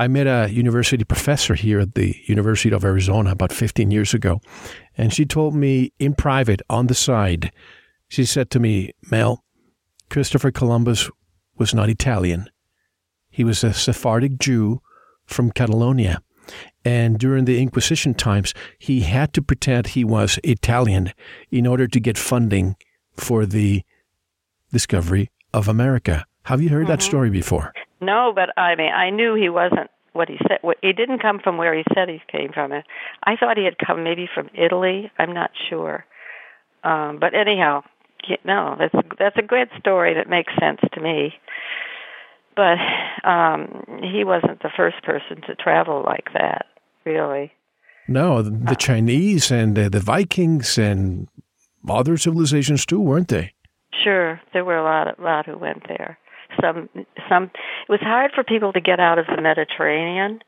I 0.00 0.08
met 0.08 0.26
a 0.26 0.50
university 0.50 1.04
professor 1.04 1.54
here 1.54 1.78
at 1.78 1.94
the 1.94 2.16
University 2.24 2.74
of 2.74 2.86
Arizona 2.86 3.32
about 3.32 3.52
15 3.52 3.90
years 3.90 4.14
ago, 4.14 4.40
and 4.96 5.12
she 5.12 5.26
told 5.26 5.54
me 5.54 5.92
in 5.98 6.14
private 6.14 6.62
on 6.70 6.86
the 6.86 6.94
side, 6.94 7.52
she 8.08 8.24
said 8.24 8.48
to 8.50 8.58
me, 8.58 8.92
Mel, 9.10 9.44
Christopher 10.08 10.52
Columbus 10.52 11.10
was 11.58 11.74
not 11.74 11.90
Italian. 11.90 12.48
He 13.28 13.44
was 13.44 13.62
a 13.62 13.74
Sephardic 13.74 14.38
Jew 14.38 14.80
from 15.26 15.50
Catalonia. 15.50 16.22
And 16.82 17.18
during 17.18 17.44
the 17.44 17.60
Inquisition 17.60 18.14
times, 18.14 18.54
he 18.78 19.00
had 19.00 19.34
to 19.34 19.42
pretend 19.42 19.88
he 19.88 20.02
was 20.02 20.38
Italian 20.42 21.12
in 21.50 21.66
order 21.66 21.86
to 21.86 22.00
get 22.00 22.16
funding 22.16 22.74
for 23.12 23.44
the 23.44 23.82
discovery 24.72 25.30
of 25.52 25.68
America. 25.68 26.24
Have 26.44 26.62
you 26.62 26.70
heard 26.70 26.84
mm-hmm. 26.84 26.92
that 26.92 27.02
story 27.02 27.28
before? 27.28 27.74
No, 28.00 28.32
but 28.34 28.56
I 28.58 28.74
mean, 28.76 28.92
I 28.92 29.10
knew 29.10 29.34
he 29.34 29.48
wasn't 29.48 29.90
what 30.12 30.28
he 30.28 30.38
said. 30.48 30.58
He 30.82 30.92
didn't 30.92 31.20
come 31.20 31.38
from 31.38 31.56
where 31.56 31.74
he 31.74 31.84
said 31.94 32.08
he 32.08 32.20
came 32.30 32.52
from. 32.52 32.72
I 32.72 33.36
thought 33.36 33.56
he 33.56 33.64
had 33.64 33.78
come 33.78 34.02
maybe 34.02 34.28
from 34.32 34.50
Italy. 34.54 35.10
I'm 35.18 35.32
not 35.32 35.50
sure. 35.68 36.04
Um, 36.82 37.18
but 37.20 37.34
anyhow, 37.34 37.82
no, 38.44 38.76
that's 38.78 38.94
that's 39.18 39.36
a 39.36 39.42
good 39.42 39.68
story 39.78 40.14
that 40.14 40.28
makes 40.28 40.52
sense 40.58 40.80
to 40.92 41.00
me. 41.00 41.34
But 42.56 42.78
um, 43.28 44.00
he 44.02 44.24
wasn't 44.24 44.62
the 44.62 44.70
first 44.76 45.02
person 45.02 45.40
to 45.46 45.54
travel 45.54 46.02
like 46.04 46.28
that, 46.34 46.66
really. 47.04 47.52
No, 48.08 48.42
the, 48.42 48.72
uh, 48.72 48.74
Chinese 48.74 49.50
and 49.52 49.78
uh, 49.78 49.88
the 49.88 50.00
Vikings 50.00 50.76
and 50.76 51.28
other 51.88 52.16
civilizations 52.16 52.84
too, 52.84 53.00
weren't 53.00 53.28
they? 53.28 53.52
Sure, 54.02 54.40
there 54.52 54.64
were 54.64 54.76
a 54.76 54.82
lot, 54.82 55.18
a 55.18 55.22
lot 55.22 55.46
who 55.46 55.56
went 55.56 55.86
there. 55.88 56.18
Some, 56.60 56.88
some. 57.28 57.44
It 57.44 57.90
was 57.90 58.00
hard 58.00 58.32
for 58.34 58.44
people 58.44 58.72
to 58.72 58.80
get 58.80 59.00
out 59.00 59.18
of 59.18 59.26
the 59.26 59.40
Mediterranean, 59.40 60.40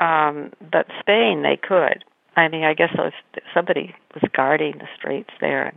um, 0.00 0.52
but 0.60 0.86
Spain 1.00 1.42
they 1.42 1.58
could. 1.60 2.04
I 2.36 2.48
mean, 2.48 2.64
I 2.64 2.74
guess 2.74 2.90
was, 2.96 3.12
somebody 3.54 3.94
was 4.14 4.24
guarding 4.34 4.78
the 4.78 4.88
straits 4.96 5.30
there, 5.40 5.74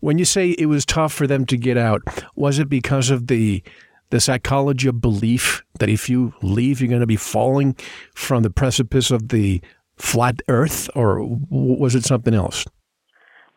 when 0.00 0.18
you 0.18 0.24
say 0.24 0.50
it 0.50 0.66
was 0.66 0.84
tough 0.84 1.12
for 1.12 1.26
them 1.26 1.44
to 1.46 1.56
get 1.56 1.76
out, 1.76 2.02
was 2.34 2.58
it 2.58 2.68
because 2.68 3.10
of 3.10 3.26
the 3.26 3.62
the 4.10 4.20
psychology 4.20 4.86
of 4.86 5.00
belief 5.00 5.64
that 5.80 5.88
if 5.88 6.08
you 6.08 6.32
leave, 6.40 6.80
you're 6.80 6.88
going 6.88 7.00
to 7.00 7.08
be 7.08 7.16
falling 7.16 7.74
from 8.14 8.44
the 8.44 8.50
precipice 8.50 9.10
of 9.10 9.30
the 9.30 9.60
flat 9.96 10.40
Earth, 10.46 10.88
or 10.94 11.26
was 11.50 11.96
it 11.96 12.04
something 12.04 12.32
else? 12.34 12.64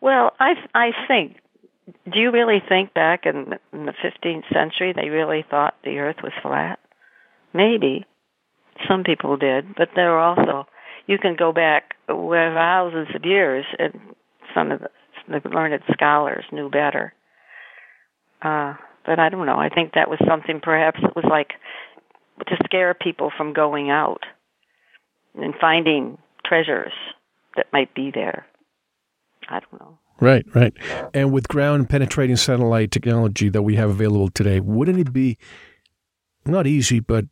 Well, 0.00 0.32
I 0.40 0.54
I 0.74 0.90
think. 1.06 1.36
Do 2.10 2.18
you 2.18 2.30
really 2.30 2.62
think 2.66 2.94
back 2.94 3.26
in, 3.26 3.54
in 3.72 3.86
the 3.86 3.92
15th 3.92 4.52
century 4.52 4.92
they 4.94 5.08
really 5.08 5.44
thought 5.48 5.74
the 5.84 5.98
Earth 5.98 6.16
was 6.22 6.32
flat? 6.42 6.78
Maybe 7.52 8.06
some 8.88 9.04
people 9.04 9.36
did, 9.36 9.74
but 9.76 9.90
there 9.94 10.10
were 10.10 10.18
also 10.18 10.66
you 11.06 11.18
can 11.18 11.34
go 11.36 11.52
back 11.52 11.94
thousands 12.06 13.08
of 13.14 13.24
years, 13.24 13.64
and 13.78 14.00
some 14.54 14.70
of 14.70 14.80
the 14.80 14.88
the 15.30 15.48
learned 15.48 15.82
scholars 15.92 16.44
knew 16.52 16.68
better. 16.68 17.12
Uh, 18.42 18.74
but 19.06 19.18
I 19.18 19.28
don't 19.28 19.46
know. 19.46 19.58
I 19.58 19.68
think 19.68 19.92
that 19.94 20.10
was 20.10 20.18
something 20.26 20.60
perhaps 20.60 20.98
it 21.02 21.14
was 21.14 21.24
like 21.28 21.52
to 22.46 22.56
scare 22.64 22.94
people 22.94 23.30
from 23.36 23.52
going 23.52 23.90
out 23.90 24.22
and 25.34 25.54
finding 25.60 26.18
treasures 26.44 26.92
that 27.56 27.66
might 27.72 27.94
be 27.94 28.10
there. 28.12 28.46
I 29.48 29.60
don't 29.60 29.80
know. 29.80 29.98
Right, 30.20 30.44
right. 30.54 30.72
And 31.14 31.32
with 31.32 31.48
ground 31.48 31.88
penetrating 31.88 32.36
satellite 32.36 32.90
technology 32.90 33.48
that 33.48 33.62
we 33.62 33.76
have 33.76 33.90
available 33.90 34.28
today, 34.28 34.60
wouldn't 34.60 34.98
it 34.98 35.12
be 35.12 35.38
not 36.44 36.66
easy, 36.66 37.00
but 37.00 37.24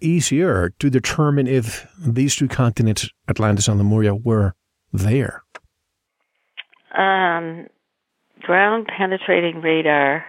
easier 0.00 0.70
to 0.78 0.90
determine 0.90 1.46
if 1.46 1.86
these 1.98 2.36
two 2.36 2.48
continents, 2.48 3.08
Atlantis 3.28 3.68
and 3.68 3.78
Lemuria, 3.78 4.14
were 4.14 4.54
there? 4.92 5.42
um, 6.96 7.66
ground 8.42 8.88
penetrating 8.96 9.60
radar. 9.60 10.24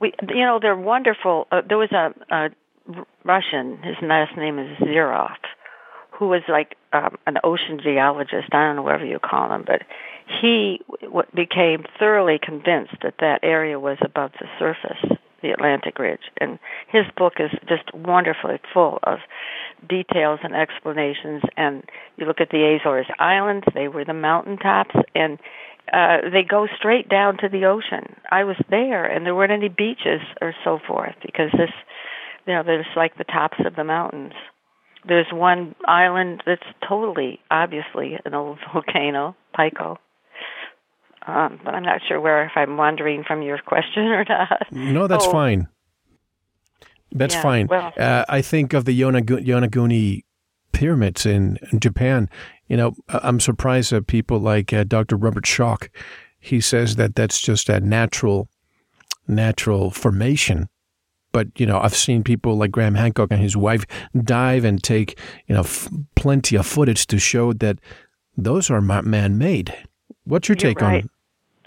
We, 0.00 0.12
you 0.28 0.44
know, 0.44 0.58
they're 0.60 0.76
wonderful. 0.76 1.46
Uh, 1.50 1.62
there 1.66 1.78
was 1.78 1.92
a, 1.92 2.12
a 2.34 2.48
Russian. 3.24 3.78
His 3.82 3.96
last 4.02 4.36
name 4.36 4.58
is 4.58 4.76
Zhirov, 4.78 5.36
who 6.18 6.28
was 6.28 6.42
like 6.48 6.76
um, 6.92 7.16
an 7.26 7.36
ocean 7.44 7.80
geologist. 7.82 8.48
I 8.52 8.66
don't 8.66 8.76
know 8.76 8.82
whatever 8.82 9.06
you 9.06 9.18
call 9.18 9.52
him, 9.52 9.64
but 9.66 9.82
he 10.26 10.80
w- 11.02 11.22
became 11.34 11.84
thoroughly 11.98 12.38
convinced 12.42 12.96
that 13.02 13.14
that 13.20 13.40
area 13.42 13.78
was 13.78 13.98
above 14.02 14.32
the 14.40 14.46
surface, 14.58 15.18
the 15.42 15.50
Atlantic 15.50 15.98
Ridge, 15.98 16.30
and 16.40 16.58
his 16.88 17.04
book 17.16 17.34
is 17.38 17.50
just 17.68 17.94
wonderfully 17.94 18.58
full 18.72 18.98
of 19.04 19.18
details 19.88 20.40
and 20.42 20.54
explanations. 20.54 21.42
And 21.56 21.84
you 22.16 22.26
look 22.26 22.40
at 22.40 22.50
the 22.50 22.78
Azores 22.80 23.06
Islands; 23.18 23.66
they 23.74 23.88
were 23.88 24.04
the 24.04 24.14
mountaintops, 24.14 24.96
and 25.14 25.38
uh, 25.92 26.28
they 26.32 26.42
go 26.42 26.66
straight 26.76 27.08
down 27.08 27.36
to 27.38 27.48
the 27.48 27.66
ocean. 27.66 28.16
I 28.30 28.44
was 28.44 28.56
there, 28.70 29.04
and 29.04 29.24
there 29.24 29.34
weren't 29.34 29.52
any 29.52 29.68
beaches 29.68 30.20
or 30.40 30.54
so 30.64 30.80
forth 30.86 31.14
because 31.24 31.52
this, 31.52 31.70
you 32.46 32.54
know, 32.54 32.62
there's 32.64 32.86
like 32.96 33.16
the 33.16 33.24
tops 33.24 33.58
of 33.64 33.76
the 33.76 33.84
mountains. 33.84 34.32
There's 35.06 35.28
one 35.32 35.76
island 35.86 36.42
that's 36.44 36.66
totally, 36.88 37.38
obviously, 37.48 38.18
an 38.24 38.34
old 38.34 38.58
volcano, 38.72 39.36
Pico. 39.56 39.98
Um, 41.26 41.60
but 41.64 41.74
I'm 41.74 41.82
not 41.82 42.00
sure 42.06 42.20
where 42.20 42.44
if 42.46 42.52
I'm 42.54 42.76
wandering 42.76 43.24
from 43.24 43.42
your 43.42 43.58
question 43.58 44.04
or 44.04 44.24
not. 44.28 44.66
No, 44.70 45.06
that's 45.06 45.26
oh, 45.26 45.32
fine. 45.32 45.68
That's 47.12 47.34
Yeah, 47.34 47.42
fine. 47.42 47.66
well- 47.66 47.92
uh, 47.98 48.24
I 48.28 48.42
think 48.42 48.72
of 48.72 48.84
the 48.84 48.98
Yonagu- 48.98 49.44
Yonaguni 49.44 50.22
pyramids 50.72 51.26
in, 51.26 51.58
in 51.72 51.80
Japan. 51.80 52.28
You 52.68 52.76
know, 52.76 52.94
I'm 53.08 53.40
surprised 53.40 53.90
that 53.92 54.06
people 54.06 54.38
like 54.38 54.72
uh, 54.72 54.84
Dr. 54.84 55.16
Robert 55.16 55.44
Schoch, 55.44 55.88
he 56.38 56.60
says 56.60 56.96
that 56.96 57.14
that's 57.16 57.40
just 57.40 57.68
a 57.68 57.80
natural, 57.80 58.48
natural 59.26 59.90
formation. 59.90 60.68
But 61.32 61.48
you 61.58 61.66
know, 61.66 61.78
I've 61.78 61.94
seen 61.94 62.22
people 62.24 62.56
like 62.56 62.70
Graham 62.70 62.94
Hancock 62.94 63.28
and 63.30 63.40
his 63.42 63.56
wife 63.56 63.84
dive 64.24 64.64
and 64.64 64.82
take 64.82 65.18
you 65.46 65.54
know 65.54 65.60
f- 65.62 65.88
plenty 66.14 66.56
of 66.56 66.66
footage 66.66 67.06
to 67.08 67.18
show 67.18 67.52
that 67.54 67.78
those 68.36 68.70
are 68.70 68.80
man-made. 68.80 69.74
What's 70.24 70.48
your 70.48 70.56
You're 70.56 70.72
take 70.74 70.80
right. 70.80 71.02
on? 71.04 71.10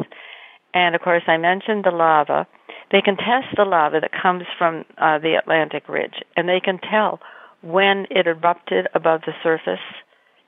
and 0.74 0.95
of 0.95 1.01
course 1.01 1.24
I 1.27 1.38
mentioned 1.38 1.86
the 1.86 1.91
lava. 1.91 2.45
They 2.91 3.01
can 3.01 3.15
test 3.15 3.55
the 3.55 3.63
lava 3.63 4.01
that 4.01 4.12
comes 4.12 4.43
from 4.57 4.83
uh, 4.98 5.19
the 5.19 5.36
Atlantic 5.36 5.88
ridge 5.88 6.15
and 6.36 6.50
they 6.50 6.60
can 6.60 6.77
tell 6.79 7.22
when 7.62 8.05
it 8.12 8.27
erupted 8.27 8.88
above 8.93 9.22
the 9.25 9.31
surface, 9.41 9.79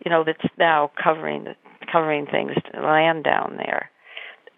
you 0.03 0.11
know, 0.11 0.25
that's 0.25 0.43
now 0.57 0.91
covering 1.01 1.55
covering 1.89 2.25
things 2.25 2.51
land 2.73 3.23
down 3.23 3.55
there. 3.55 3.89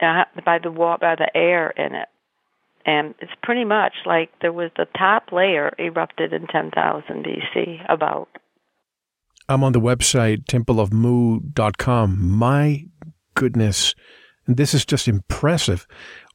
Uh, 0.02 0.24
by 0.44 0.58
the 0.58 0.72
wa- 0.72 0.98
by 0.98 1.14
the 1.14 1.30
air 1.38 1.70
in 1.70 1.94
it 1.94 2.08
and 2.88 3.14
it's 3.20 3.32
pretty 3.44 3.66
much 3.66 3.94
like 4.08 4.32
there 4.42 4.54
was 4.54 4.72
the 4.78 4.88
top 4.98 5.32
layer 5.32 5.74
erupted 5.78 6.34
in 6.34 6.48
10,000 6.48 7.24
BC 7.24 7.86
about. 7.88 8.30
I'm 9.50 9.64
on 9.64 9.72
the 9.72 9.82
website 9.82 10.46
templeofmu.com. 10.46 12.30
My 12.30 12.86
goodness, 13.36 13.96
this 14.46 14.74
is 14.74 14.86
just 14.86 15.08
impressive. 15.08 15.88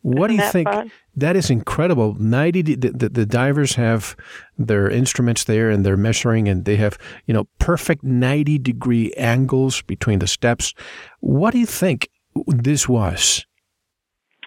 What 0.02 0.28
do 0.28 0.34
you 0.34 0.40
that 0.40 0.52
think? 0.52 0.68
fun? 0.68 0.90
That 1.14 1.36
is 1.36 1.50
incredible. 1.50 2.14
90 2.18 2.62
the, 2.62 2.90
the, 2.90 3.08
the 3.08 3.26
divers 3.26 3.74
have 3.74 4.16
their 4.58 4.88
instruments 4.88 5.44
there 5.44 5.70
and 5.70 5.84
they're 5.86 5.96
measuring 5.96 6.48
and 6.48 6.64
they 6.64 6.76
have, 6.76 6.98
you 7.26 7.34
know, 7.34 7.44
perfect 7.58 8.02
90 8.02 8.58
degree 8.58 9.12
angles 9.14 9.82
between 9.82 10.18
the 10.18 10.26
steps. 10.26 10.74
What 11.20 11.52
do 11.52 11.58
you 11.58 11.66
think 11.66 12.08
this 12.46 12.88
was? 12.88 13.46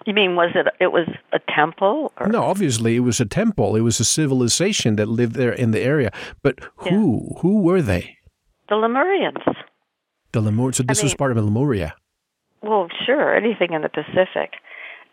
You 0.04 0.12
mean 0.12 0.36
was 0.36 0.50
it 0.54 0.66
it 0.78 0.92
was 0.92 1.08
a 1.32 1.40
temple 1.52 2.12
or 2.20 2.28
No, 2.28 2.42
obviously 2.42 2.96
it 2.96 3.00
was 3.00 3.18
a 3.18 3.24
temple. 3.24 3.76
It 3.76 3.80
was 3.80 3.98
a 3.98 4.04
civilization 4.04 4.96
that 4.96 5.08
lived 5.08 5.34
there 5.34 5.52
in 5.52 5.70
the 5.70 5.80
area. 5.80 6.12
But 6.42 6.58
who? 6.76 7.36
Who 7.40 7.62
were 7.62 7.80
they? 7.80 8.16
The 8.68 8.74
Lemurians? 8.74 9.42
The 10.32 10.40
Lemur. 10.40 10.72
So 10.72 10.82
this 10.82 11.02
was 11.02 11.12
mean- 11.12 11.16
part 11.16 11.36
of 11.36 11.44
Lemuria. 11.44 11.94
Well, 12.62 12.88
sure, 13.04 13.36
anything 13.36 13.72
in 13.74 13.82
the 13.82 13.88
Pacific. 13.88 14.54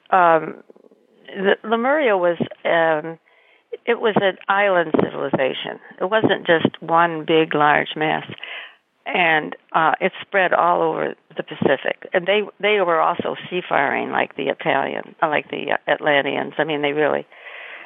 Um, 0.10 0.63
the, 1.28 1.56
Lemuria 1.63 2.18
was 2.18 2.38
um, 2.66 3.20
it 3.86 4.00
was 4.00 4.16
an 4.22 4.38
island 4.48 4.94
civilization. 5.04 5.80
It 6.00 6.10
wasn't 6.10 6.48
just 6.48 6.82
one 6.82 7.26
big 7.26 7.54
large 7.54 7.96
mass, 7.96 8.26
and 9.06 9.56
uh, 9.74 9.94
it 10.00 10.13
spread 10.22 10.54
all 10.54 10.82
over 10.82 11.16
the 11.36 11.44
Pacific. 11.44 12.08
And 12.13 12.26
they 12.26 12.42
they 12.60 12.80
were 12.82 13.00
also 13.02 13.36
seafaring 13.50 14.12
like 14.12 14.36
the 14.36 14.48
Italian, 14.50 15.16
like 15.22 15.50
the 15.50 15.78
Atlanteans. 15.88 16.54
I 16.58 16.63
mean, 16.63 16.82
they 16.82 16.94
really, 16.94 17.26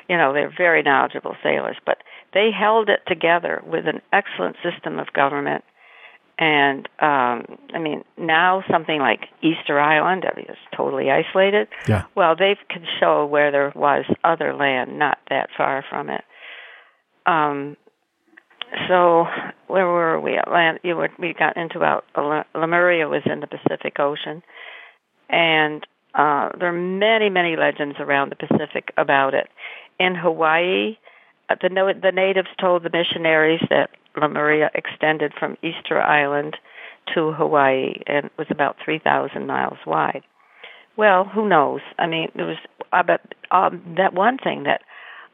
you 0.08 0.18
know, 0.18 0.34
they're 0.34 0.54
very 0.56 0.84
knowledgeable 0.84 1.36
sailors. 1.42 1.78
But 1.86 1.98
they 2.34 2.50
held 2.58 2.90
it 2.90 3.00
together 3.08 3.62
with 3.66 3.88
an 3.88 4.02
excellent 4.12 4.56
system 4.64 5.00
of 5.00 5.14
government 5.14 5.64
and 6.40 6.88
um 7.00 7.58
I 7.74 7.80
mean 7.80 8.04
now 8.18 8.64
something 8.70 9.00
like 9.00 9.22
Easter 9.42 9.80
Island 9.80 10.26
I 10.26 10.36
mean, 10.36 10.46
is 10.50 10.58
totally 10.76 11.10
isolated. 11.10 11.68
Yeah. 11.88 12.04
Well, 12.16 12.36
they 12.36 12.58
can 12.70 12.84
show 13.00 13.26
where 13.26 13.52
there 13.52 13.72
was 13.76 14.06
other 14.24 14.54
land 14.54 15.00
not 15.00 15.18
that 15.30 15.50
far 15.58 15.84
from 15.90 16.10
it. 16.10 16.24
Um 17.26 17.76
so 18.88 19.26
where 19.68 19.88
were 19.88 20.20
we? 20.20 20.38
Atlant 20.38 20.80
you 20.84 20.96
were, 20.96 21.10
we 21.18 21.34
got 21.34 21.58
into 21.58 21.78
about 21.78 22.06
Lemuria 22.54 23.08
was 23.08 23.24
in 23.26 23.40
the 23.40 23.48
Pacific 23.48 24.00
Ocean 24.00 24.44
and 25.30 25.86
uh 26.14 26.50
there 26.60 26.70
are 26.70 26.72
many 26.72 27.30
many 27.30 27.56
legends 27.56 27.96
around 28.00 28.32
the 28.32 28.36
Pacific 28.36 28.94
about 28.98 29.34
it. 29.34 29.48
In 30.00 30.14
Hawaii, 30.14 30.98
the 31.62 31.70
no- 31.70 31.94
the 31.94 32.12
natives 32.12 32.50
told 32.60 32.84
the 32.84 32.90
missionaries 32.90 33.62
that 33.70 33.90
Lemuria 34.16 34.70
extended 34.74 35.34
from 35.38 35.58
Easter 35.62 36.02
Island 36.02 36.58
to 37.14 37.32
Hawaii 37.32 38.02
and 38.06 38.30
was 38.38 38.48
about 38.50 38.76
3,000 38.84 39.48
miles 39.48 39.78
wide. 39.86 40.24
Well, 40.98 41.26
who 41.26 41.48
knows? 41.48 41.82
I 41.98 42.08
mean, 42.08 42.30
there 42.36 42.46
was 42.46 42.58
uh, 42.92 43.04
but 43.04 43.22
um, 43.52 43.96
that 43.98 44.14
one 44.14 44.38
thing 44.38 44.64
that 44.64 44.82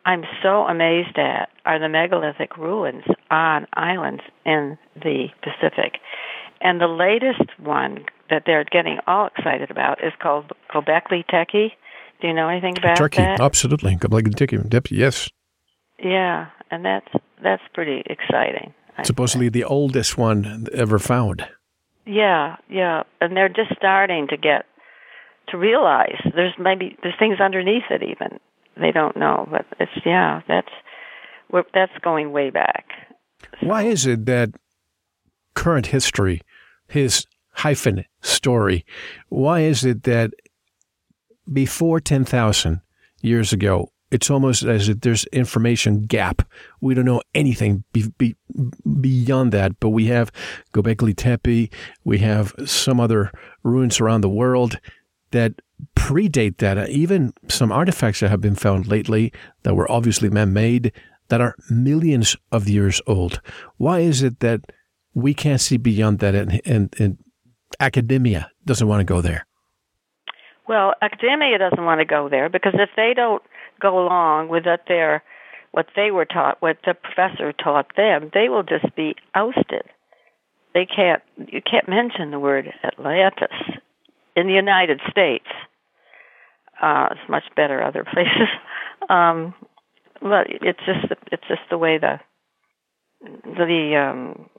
I'm 0.05 0.23
so 0.41 0.63
amazed 0.63 1.17
at 1.17 1.49
are 1.65 1.79
the 1.79 1.89
megalithic 1.89 2.57
ruins 2.57 3.05
on 3.31 3.67
islands 3.73 4.23
in 4.45 4.77
the 4.95 5.27
Pacific. 5.41 5.99
And 6.61 6.81
the 6.81 6.87
latest 6.87 7.49
one 7.59 8.05
that 8.29 8.43
they're 8.45 8.65
getting 8.65 8.99
all 9.07 9.27
excited 9.27 9.71
about 9.71 10.03
is 10.03 10.13
called 10.21 10.51
Gobekli 10.73 11.25
Tepe. 11.27 11.73
Do 12.21 12.27
you 12.27 12.33
know 12.33 12.49
anything 12.49 12.77
about 12.77 12.97
Turkey. 12.97 13.21
that? 13.21 13.39
Absolutely. 13.39 13.95
Gobekli 13.95 14.35
Tepe. 14.35 14.91
Yes. 14.91 15.29
Yeah, 15.99 16.47
and 16.71 16.85
that's 16.85 17.07
that's 17.41 17.63
pretty 17.73 18.03
exciting. 18.05 18.73
Supposedly 19.03 19.49
the 19.49 19.63
oldest 19.63 20.17
one 20.17 20.67
ever 20.73 20.99
found. 20.99 21.47
Yeah, 22.05 22.57
yeah, 22.69 23.03
and 23.21 23.35
they're 23.35 23.49
just 23.49 23.75
starting 23.77 24.27
to 24.29 24.37
get 24.37 24.65
to 25.49 25.57
realize 25.57 26.19
there's 26.35 26.53
maybe 26.59 26.97
there's 27.01 27.15
things 27.17 27.39
underneath 27.39 27.83
it 27.89 28.03
even 28.03 28.39
they 28.79 28.91
don't 28.91 29.15
know, 29.17 29.47
but 29.49 29.65
it's 29.79 29.91
yeah, 30.05 30.41
that's 30.47 30.71
we're, 31.51 31.63
that's 31.73 31.91
going 32.01 32.31
way 32.31 32.49
back. 32.49 32.85
Why 33.61 33.83
is 33.83 34.05
it 34.05 34.25
that 34.25 34.49
current 35.53 35.87
history, 35.87 36.41
his 36.87 37.27
hyphen 37.51 38.05
story, 38.21 38.85
why 39.29 39.61
is 39.61 39.85
it 39.85 40.03
that 40.03 40.31
before 41.51 41.99
10,000 41.99 42.81
years 43.21 43.53
ago, 43.53 43.91
it's 44.13 44.29
almost 44.29 44.63
as 44.63 44.89
if 44.89 45.01
there's 45.01 45.25
information 45.25 46.03
gap. 46.03 46.47
We 46.81 46.93
don't 46.93 47.05
know 47.05 47.23
anything 47.33 47.83
be, 47.93 48.05
be, 48.19 48.35
beyond 49.01 49.51
that, 49.53 49.79
but 49.79 49.89
we 49.89 50.05
have 50.05 50.31
Gobekli 50.71 51.15
Tepe, 51.15 51.71
we 52.03 52.19
have 52.19 52.53
some 52.65 52.99
other 52.99 53.31
ruins 53.63 53.99
around 53.99 54.21
the 54.21 54.29
world 54.29 54.79
that 55.31 55.53
predate 55.95 56.57
that. 56.57 56.89
Even 56.89 57.33
some 57.49 57.71
artifacts 57.71 58.19
that 58.19 58.29
have 58.29 58.39
been 58.39 58.55
found 58.55 58.87
lately 58.87 59.33
that 59.63 59.73
were 59.73 59.91
obviously 59.91 60.29
man-made 60.29 60.91
that 61.29 61.41
are 61.41 61.55
millions 61.71 62.37
of 62.51 62.69
years 62.69 63.01
old. 63.07 63.41
Why 63.77 64.01
is 64.01 64.21
it 64.21 64.41
that 64.41 64.61
we 65.15 65.33
can't 65.33 65.59
see 65.59 65.77
beyond 65.77 66.19
that 66.19 66.35
and, 66.35 66.61
and, 66.65 66.93
and 66.99 67.17
academia 67.79 68.51
doesn't 68.63 68.87
want 68.87 68.99
to 68.99 69.05
go 69.05 69.21
there? 69.21 69.47
Well, 70.67 70.93
academia 71.01 71.57
doesn't 71.57 71.83
want 71.83 71.99
to 71.99 72.05
go 72.05 72.29
there 72.29 72.47
because 72.47 72.73
if 72.75 72.89
they 72.95 73.13
don't 73.15 73.41
go 73.83 73.99
along 73.99 74.47
with 74.47 74.65
what 74.65 74.81
their 74.87 75.21
what 75.71 75.87
they 75.95 76.11
were 76.11 76.25
taught, 76.25 76.61
what 76.61 76.77
the 76.85 76.93
professor 76.93 77.51
taught 77.51 77.95
them, 77.97 78.29
they 78.33 78.47
will 78.47 78.61
just 78.63 78.95
be 78.95 79.15
ousted. 79.35 79.83
They 80.73 80.85
can't 80.85 81.21
you 81.37 81.61
can't 81.61 81.89
mention 81.89 82.31
the 82.31 82.39
word 82.39 82.71
Atlantis 82.83 83.57
in 84.35 84.47
the 84.47 84.53
United 84.53 85.01
States. 85.11 85.47
Uh, 86.81 87.09
it's 87.11 87.29
much 87.29 87.43
better 87.55 87.83
other 87.83 88.03
places. 88.13 88.49
um, 89.09 89.53
but 90.21 90.47
it's 90.49 90.79
just 90.85 91.05
it's 91.31 91.47
just 91.47 91.61
the 91.69 91.77
way 91.77 91.97
the 91.97 92.19
the 93.43 93.95
um 93.95 94.49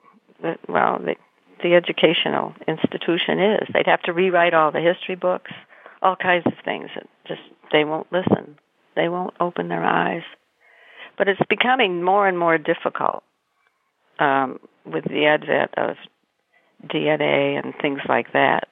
the, 0.42 0.56
well 0.68 0.98
the 0.98 1.16
the 1.62 1.74
educational 1.74 2.54
institution 2.68 3.40
is. 3.40 3.68
They'd 3.72 3.86
have 3.86 4.02
to 4.02 4.12
rewrite 4.12 4.52
all 4.52 4.70
the 4.70 4.80
history 4.80 5.14
books, 5.14 5.52
all 6.02 6.16
kinds 6.16 6.46
of 6.46 6.52
things. 6.64 6.90
That 6.94 7.08
just 7.26 7.40
they 7.72 7.84
won't 7.84 8.12
listen. 8.12 8.58
They 8.96 9.08
won't 9.08 9.34
open 9.40 9.68
their 9.68 9.84
eyes. 9.84 10.22
But 11.16 11.28
it's 11.28 11.40
becoming 11.48 12.02
more 12.02 12.26
and 12.26 12.38
more 12.38 12.58
difficult 12.58 13.22
um, 14.18 14.58
with 14.84 15.04
the 15.04 15.26
advent 15.26 15.72
of 15.76 15.96
DNA 16.86 17.62
and 17.62 17.74
things 17.80 18.00
like 18.08 18.32
that. 18.32 18.68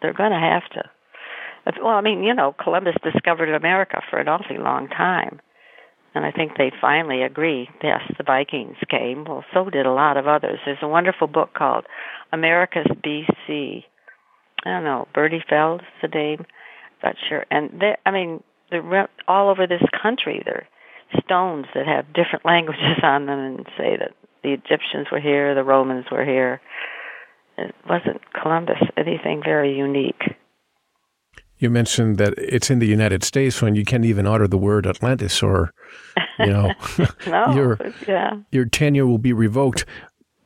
They're 0.00 0.12
going 0.12 0.32
to 0.32 0.38
have 0.38 0.68
to. 0.74 0.90
Well, 1.82 1.94
I 1.94 2.00
mean, 2.00 2.22
you 2.22 2.34
know, 2.34 2.54
Columbus 2.62 2.94
discovered 3.02 3.52
America 3.52 4.00
for 4.08 4.18
an 4.18 4.28
awfully 4.28 4.58
long 4.58 4.88
time. 4.88 5.40
And 6.14 6.24
I 6.24 6.30
think 6.30 6.52
they 6.56 6.72
finally 6.80 7.22
agree. 7.22 7.68
Yes, 7.82 8.00
the 8.16 8.24
Vikings 8.24 8.76
came. 8.88 9.24
Well, 9.24 9.44
so 9.52 9.68
did 9.68 9.84
a 9.84 9.92
lot 9.92 10.16
of 10.16 10.26
others. 10.26 10.60
There's 10.64 10.78
a 10.80 10.88
wonderful 10.88 11.26
book 11.26 11.52
called 11.54 11.84
America's 12.32 12.86
BC. 13.04 13.84
I 14.64 14.70
don't 14.70 14.84
know, 14.84 15.08
Bertie 15.12 15.44
Feld 15.48 15.82
is 15.82 15.86
the 16.00 16.08
name. 16.08 16.46
Not 17.02 17.16
sure. 17.28 17.44
And 17.50 17.70
they, 17.80 17.96
I 18.06 18.10
mean, 18.12 18.42
they're 18.70 19.08
all 19.28 19.48
over 19.48 19.66
this 19.66 19.82
country. 20.02 20.42
There 20.44 20.66
are 21.14 21.20
stones 21.22 21.66
that 21.74 21.86
have 21.86 22.12
different 22.12 22.44
languages 22.44 22.98
on 23.02 23.26
them 23.26 23.38
and 23.38 23.66
say 23.76 23.96
that 23.98 24.12
the 24.42 24.52
Egyptians 24.52 25.08
were 25.10 25.20
here, 25.20 25.54
the 25.54 25.64
Romans 25.64 26.06
were 26.10 26.24
here. 26.24 26.60
It 27.58 27.74
wasn't 27.88 28.20
Columbus 28.40 28.78
anything 28.96 29.42
very 29.42 29.76
unique. 29.76 30.36
You 31.58 31.70
mentioned 31.70 32.18
that 32.18 32.34
it's 32.36 32.70
in 32.70 32.80
the 32.80 32.86
United 32.86 33.24
States 33.24 33.62
when 33.62 33.74
you 33.74 33.84
can't 33.84 34.04
even 34.04 34.26
utter 34.26 34.46
the 34.46 34.58
word 34.58 34.86
Atlantis, 34.86 35.42
or 35.42 35.72
you 36.38 36.46
know, 36.46 36.72
no, 37.26 37.54
your 37.54 37.78
yeah. 38.06 38.34
your 38.52 38.66
tenure 38.66 39.06
will 39.06 39.18
be 39.18 39.32
revoked. 39.32 39.86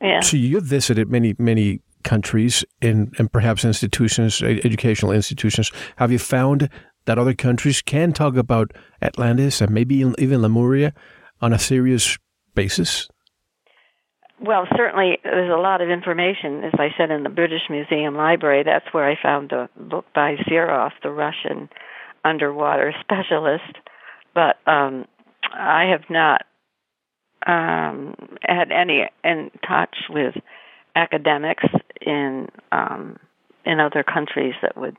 Yeah. 0.01 0.21
So 0.21 0.37
you've 0.37 0.63
visited 0.63 1.09
many 1.09 1.35
many 1.37 1.81
countries 2.03 2.63
and 2.81 3.13
and 3.17 3.29
perhaps 3.29 3.65
institutions, 3.65 4.41
educational 4.41 5.11
institutions. 5.11 5.69
Have 5.97 6.13
you 6.13 6.19
found 6.19 6.69
that 7.05 7.17
other 7.17 7.33
countries 7.33 7.81
can 7.81 8.13
talk 8.13 8.35
about 8.35 8.71
Atlantis 9.01 9.61
and 9.61 9.71
maybe 9.71 9.95
even 9.95 10.41
Lemuria 10.41 10.93
on 11.41 11.53
a 11.53 11.59
serious 11.59 12.17
basis? 12.55 13.09
Well, 14.39 14.67
certainly 14.75 15.19
there's 15.23 15.51
a 15.51 15.61
lot 15.61 15.81
of 15.81 15.89
information, 15.89 16.63
as 16.63 16.73
I 16.73 16.89
said, 16.97 17.11
in 17.11 17.21
the 17.21 17.29
British 17.29 17.61
Museum 17.69 18.15
Library. 18.15 18.63
That's 18.63 18.91
where 18.91 19.07
I 19.07 19.15
found 19.21 19.51
the 19.51 19.69
book 19.77 20.05
by 20.15 20.35
Zhirov, 20.47 20.91
the 21.03 21.11
Russian 21.11 21.69
underwater 22.25 22.93
specialist. 23.01 23.77
But 24.33 24.57
um, 24.65 25.05
I 25.53 25.85
have 25.91 26.09
not 26.09 26.41
um, 27.45 28.15
had 28.41 28.71
any 28.71 29.09
in 29.23 29.51
touch 29.67 29.95
with 30.09 30.35
academics 30.95 31.63
in 32.01 32.47
um, 32.71 33.17
in 33.65 33.79
other 33.79 34.03
countries 34.03 34.55
that 34.61 34.75
would, 34.75 34.97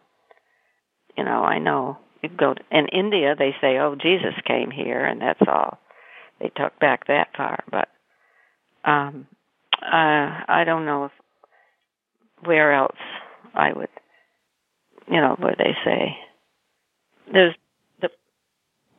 you 1.16 1.24
know, 1.24 1.42
I 1.42 1.58
know 1.58 1.98
you 2.22 2.28
go 2.28 2.54
to, 2.54 2.60
in 2.70 2.88
India. 2.88 3.34
They 3.38 3.54
say, 3.60 3.78
"Oh, 3.78 3.94
Jesus 3.94 4.34
came 4.46 4.70
here," 4.70 5.04
and 5.04 5.20
that's 5.20 5.42
all. 5.46 5.78
They 6.40 6.50
took 6.56 6.78
back 6.78 7.06
that 7.06 7.28
far, 7.36 7.62
but 7.70 7.88
um, 8.84 9.26
uh, 9.80 10.42
I 10.48 10.64
don't 10.66 10.86
know 10.86 11.06
if 11.06 11.12
where 12.44 12.72
else 12.72 12.96
I 13.54 13.72
would, 13.72 13.88
you 15.08 15.20
know, 15.20 15.36
where 15.38 15.54
they 15.56 15.76
say 15.84 16.16
there's 17.32 17.54
the 18.00 18.10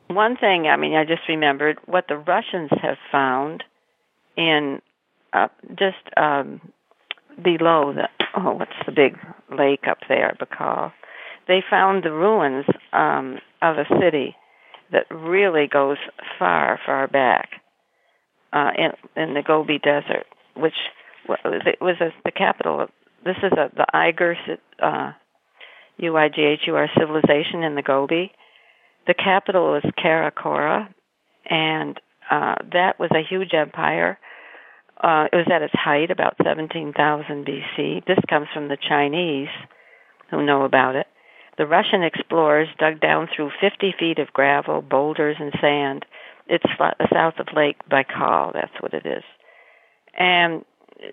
one 0.08 0.36
thing. 0.36 0.66
I 0.66 0.76
mean, 0.76 0.94
I 0.94 1.04
just 1.04 1.28
remembered 1.28 1.78
what 1.86 2.06
the 2.08 2.16
Russians 2.16 2.70
have 2.82 2.96
found 3.12 3.62
in 4.36 4.80
uh, 5.32 5.48
just 5.78 5.96
um, 6.16 6.60
below 7.42 7.92
the 7.92 8.08
oh, 8.36 8.52
what's 8.52 8.72
the 8.86 8.92
big 8.92 9.18
lake 9.56 9.84
up 9.88 9.98
there, 10.08 10.36
Baikal? 10.40 10.92
They 11.46 11.62
found 11.68 12.02
the 12.02 12.12
ruins 12.12 12.64
um, 12.92 13.38
of 13.60 13.76
a 13.76 13.86
city 14.00 14.36
that 14.92 15.06
really 15.10 15.66
goes 15.66 15.98
far, 16.38 16.78
far 16.84 17.08
back 17.08 17.50
uh, 18.52 18.70
in 18.76 19.22
in 19.22 19.34
the 19.34 19.42
Gobi 19.42 19.78
Desert, 19.78 20.26
which 20.56 20.74
was 21.28 21.98
the 22.24 22.30
capital 22.30 22.80
of. 22.80 22.88
This 23.24 23.36
is 23.42 23.52
a, 23.52 23.70
the 23.74 23.86
Uyghur 23.94 24.34
uh, 24.82 25.12
U-I-G-H-U-R 25.96 26.88
civilization 26.98 27.62
in 27.62 27.74
the 27.74 27.82
Gobi. 27.82 28.32
The 29.06 29.14
capital 29.14 29.72
was 29.72 29.82
Karakora, 29.98 30.88
and 31.48 31.98
uh, 32.30 32.56
that 32.72 32.98
was 32.98 33.10
a 33.12 33.26
huge 33.26 33.54
empire. 33.54 34.18
Uh, 35.02 35.26
it 35.32 35.36
was 35.36 35.46
at 35.52 35.62
its 35.62 35.74
height, 35.74 36.10
about 36.10 36.36
17,000 36.44 37.46
BC. 37.46 38.06
This 38.06 38.18
comes 38.28 38.46
from 38.54 38.68
the 38.68 38.76
Chinese, 38.88 39.48
who 40.30 40.44
know 40.44 40.62
about 40.62 40.96
it. 40.96 41.06
The 41.56 41.66
Russian 41.66 42.02
explorers 42.02 42.68
dug 42.78 43.00
down 43.00 43.28
through 43.34 43.50
50 43.60 43.94
feet 43.98 44.18
of 44.18 44.32
gravel, 44.32 44.82
boulders, 44.82 45.36
and 45.38 45.52
sand. 45.60 46.04
It's 46.46 46.64
south 47.12 47.34
of 47.38 47.46
Lake 47.54 47.76
Baikal. 47.90 48.52
That's 48.52 48.72
what 48.80 48.92
it 48.92 49.06
is. 49.06 49.22
And 50.18 50.64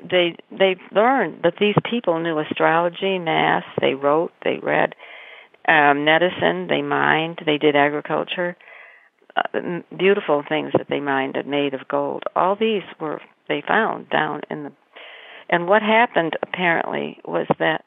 they 0.09 0.35
they 0.51 0.75
learned 0.91 1.43
that 1.43 1.55
these 1.59 1.75
people 1.89 2.19
knew 2.19 2.39
astrology, 2.39 3.19
math. 3.19 3.63
They 3.79 3.93
wrote, 3.93 4.31
they 4.43 4.57
read, 4.61 4.95
um, 5.67 6.05
medicine. 6.05 6.67
They 6.67 6.81
mined. 6.81 7.41
They 7.45 7.57
did 7.57 7.75
agriculture. 7.75 8.57
Uh, 9.35 9.81
beautiful 9.97 10.43
things 10.47 10.71
that 10.77 10.87
they 10.89 10.99
mined 10.99 11.37
and 11.37 11.49
made 11.49 11.73
of 11.73 11.87
gold. 11.87 12.23
All 12.35 12.55
these 12.55 12.83
were 12.99 13.21
they 13.47 13.63
found 13.65 14.09
down 14.09 14.41
in 14.49 14.63
the. 14.63 14.71
And 15.49 15.67
what 15.67 15.81
happened 15.81 16.37
apparently 16.41 17.19
was 17.25 17.47
that 17.59 17.83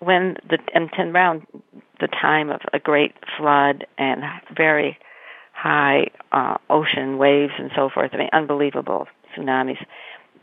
when 0.00 0.36
the 0.48 0.58
and 0.74 0.90
around 1.14 1.46
the 2.00 2.08
time 2.08 2.50
of 2.50 2.60
a 2.72 2.78
great 2.78 3.14
flood 3.38 3.86
and 3.98 4.22
very 4.56 4.98
high 5.52 6.06
uh, 6.32 6.56
ocean 6.68 7.18
waves 7.18 7.52
and 7.58 7.70
so 7.76 7.90
forth, 7.92 8.10
I 8.12 8.16
mean 8.16 8.30
unbelievable 8.32 9.06
tsunamis, 9.36 9.78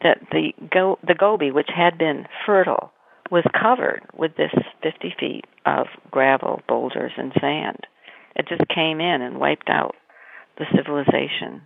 that 0.03 0.19
the 0.31 0.53
go 0.71 0.99
the 1.05 1.15
Gobi, 1.15 1.51
which 1.51 1.69
had 1.75 1.97
been 1.97 2.27
fertile, 2.45 2.91
was 3.31 3.43
covered 3.59 4.03
with 4.15 4.35
this 4.37 4.51
50 4.83 5.15
feet 5.19 5.45
of 5.65 5.87
gravel, 6.11 6.61
boulders, 6.67 7.11
and 7.17 7.33
sand. 7.41 7.87
It 8.35 8.47
just 8.47 8.67
came 8.69 9.01
in 9.01 9.21
and 9.21 9.39
wiped 9.39 9.69
out 9.69 9.95
the 10.57 10.65
civilization. 10.75 11.63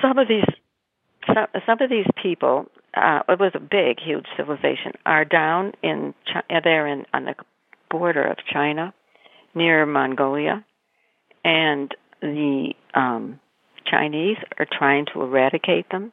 Some 0.00 0.18
of 0.18 0.26
these 0.28 0.44
some, 1.26 1.46
some 1.66 1.80
of 1.80 1.90
these 1.90 2.06
people, 2.22 2.66
uh, 2.96 3.20
it 3.28 3.38
was 3.38 3.52
a 3.54 3.60
big, 3.60 4.00
huge 4.00 4.26
civilization, 4.36 4.92
are 5.04 5.24
down 5.24 5.72
in 5.82 6.14
uh, 6.34 6.60
they're 6.64 6.86
in 6.86 7.04
on 7.12 7.26
the 7.26 7.34
border 7.90 8.22
of 8.22 8.38
China, 8.52 8.92
near 9.54 9.86
Mongolia, 9.86 10.64
and 11.44 11.94
the 12.20 12.72
um, 12.94 13.38
Chinese 13.88 14.38
are 14.58 14.66
trying 14.70 15.06
to 15.12 15.22
eradicate 15.22 15.88
them 15.90 16.12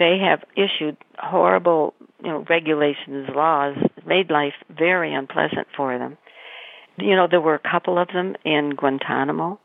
they 0.00 0.18
have 0.18 0.42
issued 0.56 0.96
horrible, 1.18 1.92
you 2.24 2.30
know, 2.30 2.44
regulations, 2.48 3.28
laws, 3.36 3.76
made 4.06 4.30
life 4.30 4.54
very 4.70 5.14
unpleasant 5.14 5.68
for 5.76 5.96
them. 5.98 6.16
You 6.96 7.14
know, 7.14 7.28
there 7.30 7.40
were 7.40 7.54
a 7.54 7.70
couple 7.70 7.98
of 7.98 8.08
them 8.08 8.34
in 8.42 8.70
Guantanamo, 8.70 9.60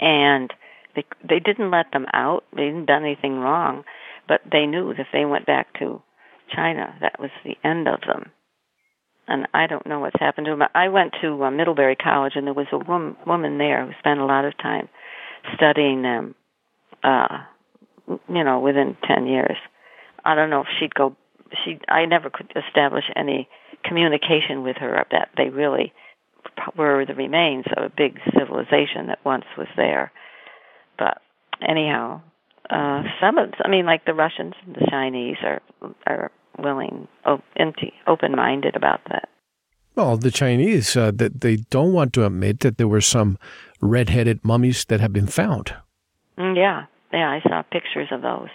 and 0.00 0.52
they 0.96 1.04
they 1.28 1.40
didn't 1.40 1.70
let 1.70 1.92
them 1.92 2.06
out. 2.14 2.44
They 2.56 2.64
didn't 2.64 2.86
do 2.86 2.94
anything 2.94 3.38
wrong, 3.38 3.84
but 4.28 4.40
they 4.50 4.66
knew 4.66 4.88
that 4.88 5.00
if 5.00 5.06
they 5.12 5.24
went 5.24 5.46
back 5.46 5.78
to 5.78 6.02
China, 6.54 6.94
that 7.00 7.18
was 7.18 7.30
the 7.44 7.56
end 7.64 7.88
of 7.88 8.00
them. 8.06 8.30
And 9.28 9.46
I 9.54 9.66
don't 9.66 9.86
know 9.86 10.00
what's 10.00 10.18
happened 10.18 10.46
to 10.46 10.52
them. 10.52 10.68
I 10.74 10.88
went 10.88 11.14
to 11.22 11.44
uh, 11.44 11.50
Middlebury 11.50 11.96
College, 11.96 12.32
and 12.34 12.46
there 12.46 12.54
was 12.54 12.66
a 12.72 12.78
woman, 12.78 13.16
woman 13.26 13.58
there 13.58 13.86
who 13.86 13.92
spent 13.98 14.20
a 14.20 14.24
lot 14.24 14.44
of 14.44 14.58
time 14.58 14.88
studying 15.54 16.02
them. 16.02 16.34
Uh, 17.02 17.38
you 18.06 18.44
know, 18.44 18.60
within 18.60 18.96
10 19.06 19.26
years. 19.26 19.56
I 20.24 20.34
don't 20.34 20.50
know 20.50 20.62
if 20.62 20.68
she'd 20.78 20.94
go, 20.94 21.16
she, 21.64 21.78
I 21.88 22.06
never 22.06 22.30
could 22.30 22.52
establish 22.56 23.04
any 23.16 23.48
communication 23.84 24.62
with 24.62 24.76
her 24.76 25.04
that 25.10 25.30
they 25.36 25.48
really 25.48 25.92
were 26.76 27.04
the 27.06 27.14
remains 27.14 27.64
of 27.76 27.84
a 27.84 27.92
big 27.94 28.18
civilization 28.38 29.06
that 29.08 29.24
once 29.24 29.44
was 29.56 29.68
there. 29.76 30.12
But 30.98 31.18
anyhow, 31.66 32.22
uh, 32.70 33.02
some 33.20 33.38
of, 33.38 33.52
I 33.64 33.68
mean, 33.68 33.86
like 33.86 34.04
the 34.04 34.14
Russians 34.14 34.54
and 34.64 34.74
the 34.74 34.86
Chinese 34.90 35.36
are, 35.42 35.60
are 36.06 36.30
willing, 36.58 37.08
open 38.06 38.36
minded 38.36 38.76
about 38.76 39.00
that. 39.10 39.28
Well, 39.94 40.16
the 40.16 40.30
Chinese 40.30 40.96
uh, 40.96 41.10
that 41.16 41.42
they 41.42 41.56
don't 41.56 41.92
want 41.92 42.12
to 42.14 42.24
admit 42.24 42.60
that 42.60 42.78
there 42.78 42.88
were 42.88 43.02
some 43.02 43.38
red-headed 43.80 44.42
mummies 44.42 44.86
that 44.86 45.00
have 45.00 45.12
been 45.12 45.26
found. 45.26 45.74
Mm, 46.38 46.56
yeah, 46.56 46.86
yeah, 47.12 47.30
I 47.30 47.40
saw 47.46 47.62
pictures 47.62 48.08
of 48.10 48.22
those, 48.22 48.48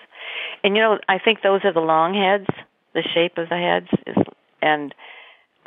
and 0.63 0.76
you 0.76 0.82
know, 0.82 0.98
I 1.08 1.20
think 1.20 1.43
those 1.43 1.62
are 1.63 1.74
the 1.74 1.80
long 1.80 2.15
heads. 2.15 2.48
The 2.96 3.04
shape 3.13 3.38
of 3.38 3.50
the 3.50 3.58
heads 3.58 3.88
is, 4.08 4.15
and 4.63 4.91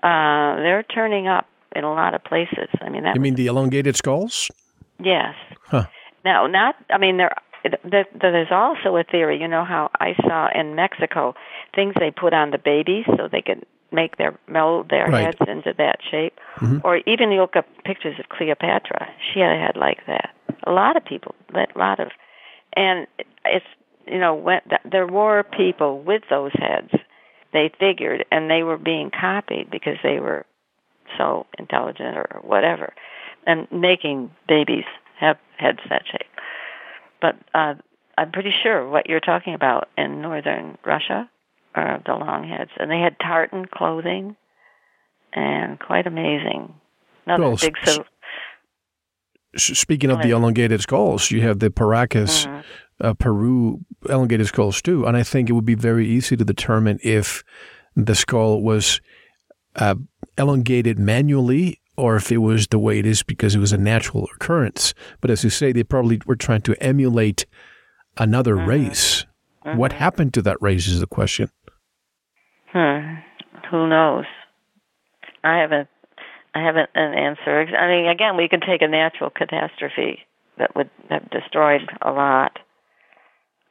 uh, 0.02 0.56
they're 0.56 0.82
turning 0.82 1.28
up 1.28 1.46
in 1.76 1.84
a 1.84 1.92
lot 1.92 2.14
of 2.14 2.24
places. 2.24 2.68
I 2.80 2.88
mean, 2.88 3.04
that. 3.04 3.14
You 3.14 3.20
mean 3.20 3.36
the 3.36 3.46
elongated 3.46 3.94
skulls? 3.94 4.50
Yes. 4.98 5.34
Huh. 5.66 5.86
Now, 6.24 6.48
not. 6.48 6.74
I 6.90 6.98
mean, 6.98 7.16
there. 7.16 7.32
There's 7.62 8.50
also 8.50 8.96
a 8.96 9.04
theory. 9.04 9.40
You 9.40 9.48
know 9.48 9.64
how 9.64 9.90
I 10.00 10.14
saw 10.26 10.48
in 10.54 10.74
Mexico 10.74 11.34
things 11.74 11.94
they 11.98 12.10
put 12.10 12.32
on 12.32 12.50
the 12.50 12.58
babies 12.58 13.04
so 13.16 13.28
they 13.30 13.42
could 13.42 13.64
make 13.92 14.16
their 14.16 14.38
mold 14.46 14.88
their 14.88 15.06
Right. 15.06 15.24
heads 15.26 15.38
into 15.48 15.72
that 15.74 15.98
shape. 16.10 16.38
Mhm. 16.56 16.80
Or 16.84 16.98
even 17.06 17.32
you 17.32 17.40
look 17.40 17.56
up 17.56 17.66
pictures 17.84 18.18
of 18.18 18.28
Cleopatra. 18.28 19.08
She 19.32 19.40
had 19.40 19.52
a 19.52 19.58
head 19.58 19.76
like 19.76 20.06
that. 20.06 20.30
A 20.64 20.72
lot 20.72 20.96
of 20.96 21.04
people, 21.04 21.34
a 21.54 21.66
lot 21.74 21.98
of, 22.00 22.12
and 22.74 23.06
it's 23.44 23.66
you 24.06 24.18
know 24.18 24.34
when 24.34 24.60
there 24.84 25.06
were 25.06 25.42
people 25.42 25.98
with 26.00 26.22
those 26.28 26.52
heads. 26.54 26.92
They 27.52 27.68
figured, 27.80 28.24
and 28.30 28.48
they 28.48 28.62
were 28.62 28.78
being 28.78 29.10
copied 29.10 29.70
because 29.70 29.98
they 30.04 30.20
were 30.20 30.46
so 31.18 31.46
intelligent 31.58 32.16
or 32.16 32.38
whatever, 32.42 32.94
and 33.44 33.66
making 33.72 34.30
babies 34.46 34.84
have 35.16 35.36
heads 35.56 35.80
that 35.88 36.06
shape. 36.06 36.30
But 37.20 37.36
uh, 37.54 37.74
I'm 38.18 38.32
pretty 38.32 38.52
sure 38.62 38.88
what 38.88 39.08
you're 39.08 39.20
talking 39.20 39.54
about 39.54 39.88
in 39.96 40.20
northern 40.22 40.78
Russia 40.84 41.28
are 41.74 42.02
the 42.04 42.14
long 42.14 42.48
heads, 42.48 42.70
and 42.78 42.90
they 42.90 42.98
had 43.00 43.16
tartan 43.20 43.66
clothing, 43.66 44.36
and 45.32 45.78
quite 45.78 46.06
amazing. 46.06 46.74
Another 47.26 47.42
Well, 47.44 47.56
big 47.56 47.76
s- 47.82 47.94
sil- 47.94 48.04
S- 49.54 49.78
Speaking 49.78 50.10
of 50.10 50.22
the 50.22 50.30
elongated 50.30 50.80
skulls, 50.80 51.30
you 51.32 51.40
have 51.42 51.58
the 51.58 51.70
Paracas, 51.70 52.46
Mhm. 52.46 52.64
uh, 53.00 53.14
Peru 53.14 53.80
elongated 54.08 54.46
skulls 54.46 54.80
too, 54.80 55.04
and 55.06 55.16
I 55.16 55.22
think 55.24 55.50
it 55.50 55.54
would 55.54 55.64
be 55.64 55.74
very 55.74 56.06
easy 56.06 56.36
to 56.36 56.44
determine 56.44 56.98
if 57.02 57.42
the 57.96 58.14
skull 58.14 58.62
was 58.62 59.00
uh, 59.76 59.94
elongated 60.38 60.98
manually 60.98 61.80
or 62.00 62.16
if 62.16 62.32
it 62.32 62.38
was 62.38 62.66
the 62.68 62.78
way 62.78 62.98
it 62.98 63.06
is 63.06 63.22
because 63.22 63.54
it 63.54 63.58
was 63.60 63.72
a 63.72 63.78
natural 63.78 64.28
occurrence. 64.34 64.94
But 65.20 65.30
as 65.30 65.44
you 65.44 65.50
say, 65.50 65.72
they 65.72 65.84
probably 65.84 66.20
were 66.26 66.36
trying 66.36 66.62
to 66.62 66.74
emulate 66.82 67.46
another 68.16 68.56
Mm-hmm. 68.56 68.68
race. 68.68 69.26
What 69.62 69.92
happened 69.92 70.32
to 70.34 70.42
that 70.42 70.56
race 70.60 70.88
is 70.88 71.00
the 71.00 71.06
question. 71.06 71.50
Hmm. 72.72 73.16
Who 73.70 73.86
knows? 73.88 74.24
I 75.44 75.58
haven't. 75.58 75.88
I 76.54 76.64
haven't 76.64 76.90
an 76.94 77.14
answer. 77.14 77.60
I 77.76 77.86
mean, 77.88 78.08
again, 78.08 78.36
we 78.36 78.48
could 78.48 78.62
take 78.66 78.82
a 78.82 78.88
natural 78.88 79.30
catastrophe 79.30 80.20
that 80.58 80.74
would 80.74 80.90
have 81.10 81.30
destroyed 81.30 81.82
a 82.02 82.10
lot. 82.10 82.58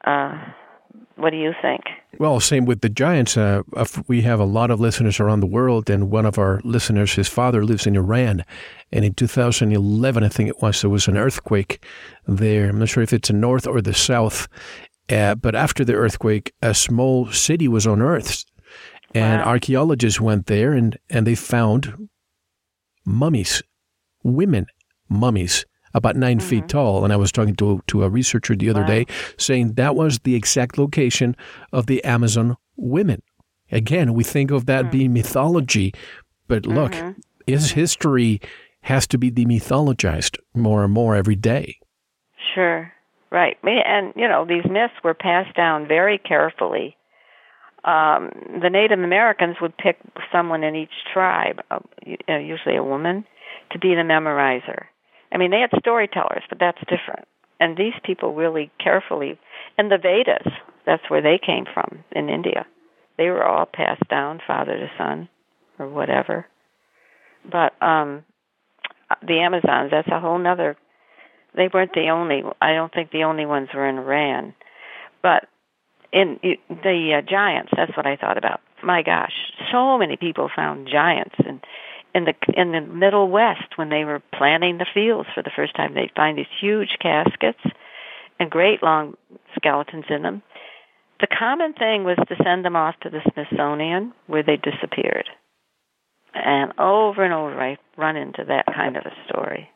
Uh, 0.06 0.38
what 1.16 1.32
do 1.32 1.38
you 1.38 1.54
think? 1.62 1.82
Well, 2.18 2.40
same 2.40 2.66
with 2.66 2.82
the 2.82 2.90
giants. 2.90 3.38
Uh, 3.38 3.62
we 4.08 4.22
have 4.22 4.40
a 4.40 4.46
lot 4.46 4.72
of 4.72 4.80
listeners 4.80 5.20
around 5.20 5.40
the 5.42 5.48
world, 5.48 5.90
and 5.90 6.10
one 6.12 6.26
of 6.26 6.38
our 6.38 6.60
listeners, 6.64 7.14
his 7.14 7.28
father 7.28 7.64
lives 7.64 7.86
in 7.88 7.96
Iran, 7.96 8.44
and 8.92 9.06
in 9.06 9.14
2011, 9.14 10.24
I 10.24 10.28
think 10.30 10.50
it 10.50 10.62
was, 10.62 10.82
there 10.82 10.90
was 10.90 11.08
an 11.08 11.18
earthquake 11.18 11.84
there. 12.28 12.70
I'm 12.70 12.80
not 12.80 12.90
sure 12.90 13.04
if 13.04 13.14
it's 13.14 13.28
the 13.30 13.34
north 13.36 13.68
or 13.68 13.82
the 13.82 13.94
south, 13.94 14.48
uh, 15.10 15.36
but 15.36 15.56
after 15.56 15.86
the 15.86 15.94
earthquake, 15.96 16.54
a 16.62 16.74
small 16.74 17.32
city 17.32 17.68
was 17.68 17.86
unearthed, 17.86 18.46
and 19.16 19.42
Wow. 19.42 19.48
archaeologists 19.48 20.22
went 20.22 20.46
there 20.46 20.74
and 20.74 20.98
and 21.10 21.26
they 21.26 21.36
found 21.36 22.10
mummies, 23.06 23.64
women 24.24 24.68
mummies. 25.10 25.66
About 25.94 26.16
9 26.16 26.40
feet 26.40 26.68
tall, 26.68 27.04
and 27.04 27.12
I 27.12 27.16
was 27.18 27.32
talking 27.32 27.56
to 27.56 27.82
to 27.88 28.04
a 28.04 28.10
researcher 28.10 28.56
the 28.56 28.70
other 28.70 28.82
Wow. 28.82 28.88
day, 28.88 29.06
saying 29.38 29.74
that 29.74 29.96
was 29.96 30.20
the 30.20 30.36
exact 30.36 30.78
location 30.78 31.36
of 31.74 31.88
the 31.88 32.04
Amazon 32.04 32.58
women. 32.76 33.22
Again, 33.72 34.14
we 34.14 34.24
think 34.24 34.52
of 34.52 34.66
that 34.66 34.92
being 34.92 35.14
mythology, 35.14 35.94
but 36.48 36.66
look, 36.66 36.94
is 37.48 37.72
history 37.72 38.40
has 38.82 39.08
to 39.08 39.18
be 39.18 39.30
demythologized 39.32 40.38
more 40.56 40.84
and 40.84 40.94
more 40.94 41.16
every 41.16 41.36
day. 41.36 41.80
Sure. 42.54 42.92
Right. 43.32 43.58
And, 43.64 44.14
you 44.16 44.28
know, 44.28 44.46
these 44.46 44.66
myths 44.66 44.94
were 45.04 45.14
passed 45.14 45.56
down 45.56 45.88
very 45.88 46.18
carefully. 46.18 46.96
Um, 47.84 48.32
the 48.62 48.70
Native 48.70 49.00
Americans 49.00 49.58
would 49.62 49.78
pick 49.78 49.98
someone 50.32 50.64
in 50.64 50.76
each 50.76 50.94
tribe, 51.14 51.62
uh, 51.72 51.80
usually 52.28 52.76
a 52.76 52.84
woman, 52.84 53.26
to 53.72 53.80
be 53.80 53.90
the 53.96 54.02
memorizer. 54.02 54.86
I 55.32 55.38
mean, 55.38 55.52
they 55.52 55.60
had 55.62 55.72
storytellers, 55.80 56.44
but 56.50 56.60
that's 56.60 56.80
different. 56.82 57.28
And 57.60 57.78
these 57.78 57.94
people 58.04 58.34
really 58.34 58.72
carefully, 58.80 59.38
and 59.78 59.92
the 59.92 59.98
Vedas, 59.98 60.48
that's 60.86 61.10
where 61.10 61.22
they 61.22 61.40
came 61.44 61.66
from 61.74 62.04
in 62.12 62.30
India. 62.30 62.66
They 63.18 63.30
were 63.30 63.44
all 63.44 63.66
passed 63.66 64.08
down, 64.10 64.42
father 64.48 64.74
to 64.80 64.90
son, 64.98 65.28
or 65.78 65.88
whatever. 65.90 66.46
But 67.50 67.74
um, 67.82 68.24
the 69.22 69.40
Amazons, 69.40 69.92
that's 69.92 70.08
a 70.08 70.20
whole 70.20 70.46
other. 70.48 70.78
they 71.56 71.68
weren't 71.74 71.94
the 71.94 72.10
only 72.10 72.44
i 72.62 72.74
don't 72.74 72.94
think 72.94 73.12
the 73.12 73.24
only 73.24 73.46
ones 73.46 73.70
were 73.74 73.88
in 73.88 73.98
iran 73.98 74.54
but 75.22 75.48
in 76.12 76.40
the 76.70 77.16
uh, 77.18 77.22
giants 77.30 77.72
that's 77.76 77.96
what 77.98 78.06
i 78.06 78.16
thought 78.16 78.38
about 78.38 78.62
my 78.84 79.02
gosh 79.02 79.34
so 79.72 79.98
many 79.98 80.16
people 80.16 80.50
found 80.56 80.88
giants 80.88 81.36
and 81.46 81.60
in 82.14 82.26
the 82.26 82.34
in 82.56 82.72
the 82.72 82.82
middle 82.82 83.30
west 83.30 83.78
when 83.78 83.90
they 83.90 84.04
were 84.04 84.22
planting 84.34 84.78
the 84.78 84.86
fields 84.94 85.30
for 85.34 85.44
the 85.44 85.52
first 85.56 85.76
time 85.76 85.94
they'd 85.94 86.12
find 86.16 86.38
these 86.38 86.46
huge 86.60 86.98
caskets 87.02 87.60
and 88.40 88.50
great 88.50 88.82
long 88.82 89.16
skeletons 89.56 90.06
in 90.10 90.22
them 90.24 90.42
the 91.22 91.28
common 91.28 91.74
thing 91.74 92.04
was 92.04 92.18
to 92.28 92.44
send 92.44 92.64
them 92.64 92.76
off 92.76 92.96
to 93.02 93.10
the 93.10 93.22
smithsonian 93.34 94.14
where 94.28 94.44
they 94.44 94.58
disappeared 94.58 95.28
and 96.34 96.74
over 96.80 97.24
and 97.24 97.34
over 97.34 97.60
i 97.62 97.78
run 97.98 98.16
into 98.16 98.44
that 98.46 98.66
kind 98.74 98.98
of 98.98 99.04
a 99.06 99.28
story 99.28 99.70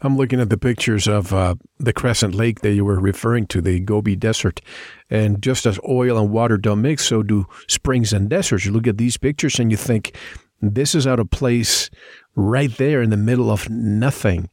I'm 0.00 0.18
looking 0.18 0.40
at 0.40 0.50
the 0.50 0.58
pictures 0.58 1.08
of 1.08 1.32
uh, 1.32 1.54
the 1.78 1.92
Crescent 1.92 2.34
Lake 2.34 2.60
that 2.60 2.74
you 2.74 2.84
were 2.84 3.00
referring 3.00 3.46
to, 3.46 3.62
the 3.62 3.80
Gobi 3.80 4.16
Desert. 4.16 4.60
And 5.08 5.42
just 5.42 5.64
as 5.64 5.80
oil 5.88 6.18
and 6.18 6.30
water 6.30 6.58
don't 6.58 6.82
mix, 6.82 7.06
so 7.06 7.22
do 7.22 7.46
springs 7.68 8.12
and 8.12 8.28
deserts. 8.28 8.66
You 8.66 8.72
look 8.72 8.86
at 8.86 8.98
these 8.98 9.16
pictures 9.16 9.58
and 9.58 9.70
you 9.70 9.78
think, 9.78 10.14
this 10.60 10.94
is 10.94 11.06
out 11.06 11.20
of 11.20 11.30
place 11.30 11.90
right 12.34 12.74
there 12.76 13.02
in 13.02 13.10
the 13.10 13.16
middle 13.16 13.50
of 13.50 13.68
nothing. 13.70 14.48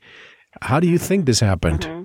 How 0.62 0.80
do 0.80 0.88
you 0.88 0.98
think 0.98 1.26
this 1.26 1.40
happened? 1.40 1.82
Mm-hmm. 1.82 2.04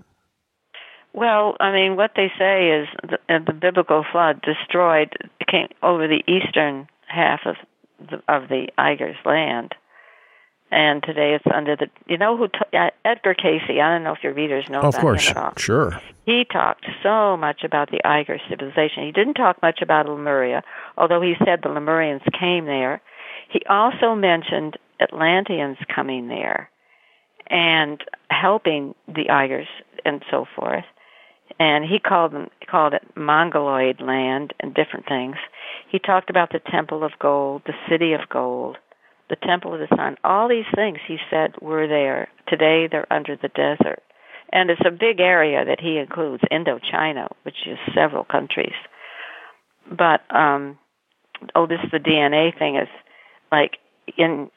Well, 1.12 1.56
I 1.60 1.72
mean, 1.72 1.96
what 1.96 2.12
they 2.14 2.30
say 2.38 2.68
is 2.70 2.88
the, 3.02 3.34
uh, 3.34 3.38
the 3.44 3.54
biblical 3.54 4.04
flood 4.12 4.42
destroyed 4.42 5.14
came 5.48 5.68
over 5.82 6.06
the 6.06 6.22
eastern 6.28 6.88
half 7.08 7.40
of 7.46 7.56
the, 7.98 8.16
of 8.28 8.48
the 8.48 8.68
Igers 8.78 9.16
land, 9.24 9.74
and 10.70 11.02
today 11.02 11.34
it's 11.34 11.46
under 11.52 11.74
the. 11.74 11.86
You 12.06 12.18
know 12.18 12.36
who? 12.36 12.48
T- 12.48 12.76
uh, 12.76 12.90
Edgar 13.02 13.32
Cayce. 13.32 13.62
I 13.66 13.74
don't 13.76 14.04
know 14.04 14.12
if 14.12 14.22
your 14.22 14.34
readers 14.34 14.68
know 14.68 14.80
Of 14.80 14.96
course, 14.96 15.32
sure. 15.56 15.98
He 16.26 16.44
talked 16.44 16.84
so 17.02 17.36
much 17.36 17.62
about 17.64 17.90
the 17.90 18.00
Iger 18.04 18.38
civilization. 18.50 19.04
He 19.04 19.12
didn't 19.12 19.34
talk 19.34 19.62
much 19.62 19.80
about 19.80 20.08
Lemuria, 20.08 20.62
although 20.98 21.22
he 21.22 21.34
said 21.44 21.60
the 21.62 21.70
Lemurians 21.70 22.20
came 22.38 22.66
there. 22.66 23.00
He 23.56 23.64
also 23.70 24.14
mentioned 24.14 24.76
Atlanteans 25.00 25.78
coming 25.94 26.28
there 26.28 26.68
and 27.46 28.04
helping 28.28 28.94
the 29.08 29.28
Igers 29.30 29.68
and 30.04 30.22
so 30.30 30.44
forth. 30.54 30.84
And 31.58 31.82
he 31.82 31.98
called 31.98 32.32
them 32.32 32.50
called 32.70 32.92
it 32.92 33.02
Mongoloid 33.16 34.02
land 34.02 34.52
and 34.60 34.74
different 34.74 35.08
things. 35.08 35.36
He 35.90 35.98
talked 35.98 36.28
about 36.28 36.52
the 36.52 36.60
Temple 36.70 37.02
of 37.02 37.12
Gold, 37.18 37.62
the 37.64 37.72
City 37.88 38.12
of 38.12 38.28
Gold, 38.28 38.76
the 39.30 39.36
Temple 39.36 39.72
of 39.72 39.80
the 39.80 39.96
Sun. 39.96 40.18
All 40.22 40.48
these 40.48 40.66
things 40.74 40.98
he 41.06 41.16
said 41.30 41.54
were 41.62 41.88
there. 41.88 42.28
Today 42.48 42.88
they're 42.92 43.10
under 43.10 43.36
the 43.36 43.48
desert. 43.48 44.02
And 44.52 44.68
it's 44.68 44.84
a 44.84 44.90
big 44.90 45.18
area 45.18 45.64
that 45.64 45.80
he 45.80 45.96
includes 45.96 46.42
Indochina, 46.52 47.28
which 47.44 47.66
is 47.66 47.78
several 47.94 48.24
countries. 48.24 48.76
But 49.90 50.20
um 50.28 50.78
oh 51.54 51.66
this 51.66 51.80
the 51.90 52.00
DNA 52.00 52.58
thing 52.58 52.76
is 52.76 52.88
like 53.50 53.78
in 54.16 54.50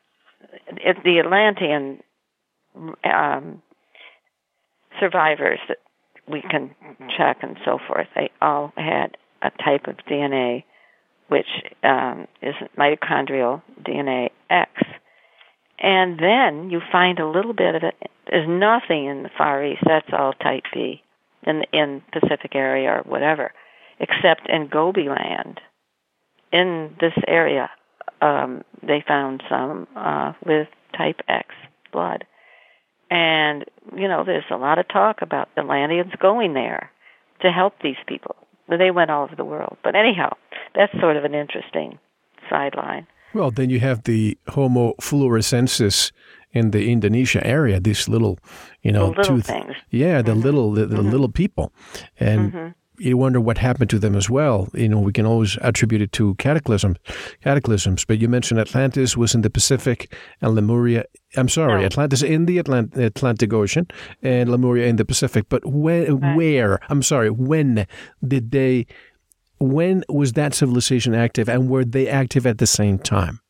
it, 0.67 0.97
the 1.03 1.19
Atlantean 1.19 2.01
um 3.03 3.61
survivors 4.99 5.59
that 5.67 5.77
we 6.27 6.41
can 6.41 6.75
check 7.17 7.37
and 7.41 7.57
so 7.65 7.79
forth, 7.87 8.07
they 8.15 8.29
all 8.41 8.71
had 8.77 9.17
a 9.41 9.51
type 9.63 9.87
of 9.87 9.97
DNA 10.09 10.63
which 11.29 11.47
um, 11.83 12.27
is 12.41 12.55
mitochondrial 12.77 13.61
DNA 13.83 14.31
X. 14.49 14.71
And 15.77 16.19
then 16.19 16.69
you 16.69 16.81
find 16.91 17.19
a 17.19 17.27
little 17.27 17.53
bit 17.53 17.75
of 17.75 17.83
it. 17.83 17.95
There's 18.29 18.49
nothing 18.49 19.05
in 19.05 19.23
the 19.23 19.29
Far 19.37 19.63
East. 19.63 19.81
That's 19.85 20.09
all 20.11 20.33
type 20.33 20.63
B 20.73 21.01
in 21.43 21.63
in 21.71 22.01
Pacific 22.11 22.53
area 22.53 22.89
or 22.89 23.03
whatever, 23.03 23.53
except 23.99 24.49
in 24.49 24.67
Gobi 24.67 25.07
land, 25.07 25.61
in 26.51 26.95
this 26.99 27.13
area 27.27 27.69
um, 28.21 28.63
they 28.81 29.03
found 29.07 29.43
some 29.49 29.87
uh, 29.95 30.33
with 30.45 30.67
type 30.97 31.21
X 31.27 31.47
blood. 31.91 32.25
And, 33.09 33.65
you 33.95 34.07
know, 34.07 34.23
there's 34.23 34.43
a 34.51 34.57
lot 34.57 34.77
of 34.77 34.87
talk 34.87 35.21
about 35.21 35.49
the 35.55 35.61
Atlanteans 35.61 36.13
going 36.19 36.53
there 36.53 36.91
to 37.41 37.51
help 37.51 37.73
these 37.81 37.97
people. 38.07 38.35
They 38.67 38.91
went 38.91 39.09
all 39.09 39.23
over 39.23 39.35
the 39.35 39.45
world. 39.45 39.77
But 39.83 39.95
anyhow, 39.95 40.35
that's 40.75 40.91
sort 40.99 41.17
of 41.17 41.23
an 41.23 41.33
interesting 41.33 41.97
sideline. 42.49 43.07
Well, 43.33 43.51
then 43.51 43.69
you 43.69 43.79
have 43.79 44.03
the 44.03 44.37
Homo 44.49 44.93
floresiensis 45.01 46.11
in 46.51 46.71
the 46.71 46.91
Indonesia 46.91 47.45
area. 47.45 47.79
These 47.79 48.07
little, 48.07 48.37
you 48.83 48.91
know, 48.91 49.11
the 49.11 49.17
little 49.17 49.41
things. 49.41 49.75
Yeah, 49.89 50.21
the 50.21 50.31
mm-hmm. 50.31 50.41
little, 50.41 50.71
the, 50.73 50.85
the 50.85 50.97
mm-hmm. 50.97 51.09
little 51.09 51.29
people, 51.29 51.71
and 52.19 52.51
mm-hmm 52.51 52.78
you 52.99 53.17
wonder 53.17 53.39
what 53.39 53.57
happened 53.57 53.89
to 53.91 53.99
them 53.99 54.15
as 54.15 54.29
well. 54.29 54.67
You 54.73 54.89
know, 54.89 54.99
we 54.99 55.13
can 55.13 55.25
always 55.25 55.57
attribute 55.61 56.01
it 56.01 56.11
to 56.13 56.35
cataclysms, 56.35 56.97
cataclysms. 57.43 58.05
But 58.05 58.19
you 58.19 58.27
mentioned 58.27 58.59
Atlantis 58.59 59.15
was 59.15 59.33
in 59.33 59.41
the 59.41 59.49
Pacific 59.49 60.13
and 60.41 60.55
Lemuria. 60.55 61.05
I'm 61.37 61.49
sorry, 61.49 61.79
no. 61.79 61.85
Atlantis 61.85 62.21
in 62.21 62.45
the 62.45 62.57
Atlant- 62.57 62.97
Atlantic 62.97 63.53
Ocean 63.53 63.87
and 64.21 64.49
Lemuria 64.49 64.87
in 64.87 64.97
the 64.97 65.05
Pacific. 65.05 65.45
But 65.49 65.63
right. 65.65 66.35
where? 66.35 66.79
I'm 66.89 67.01
sorry, 67.01 67.29
when 67.29 67.87
did 68.25 68.51
they? 68.51 68.87
When 69.59 70.03
was 70.07 70.33
that 70.33 70.53
civilization 70.53 71.13
active, 71.13 71.49
and 71.49 71.69
were 71.69 71.83
they 71.83 72.07
active 72.07 72.45
at 72.45 72.59
the 72.59 72.67
same 72.67 72.97
time? 72.97 73.41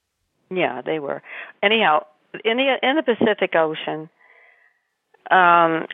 Yeah, 0.49 0.81
they 0.81 0.97
were. 0.99 1.21
Anyhow, 1.61 2.05
in 2.43 2.57
the 2.57 2.75
in 2.81 2.95
the 2.95 3.03
Pacific 3.03 3.55
Ocean 3.55 4.09
um, 5.31 5.85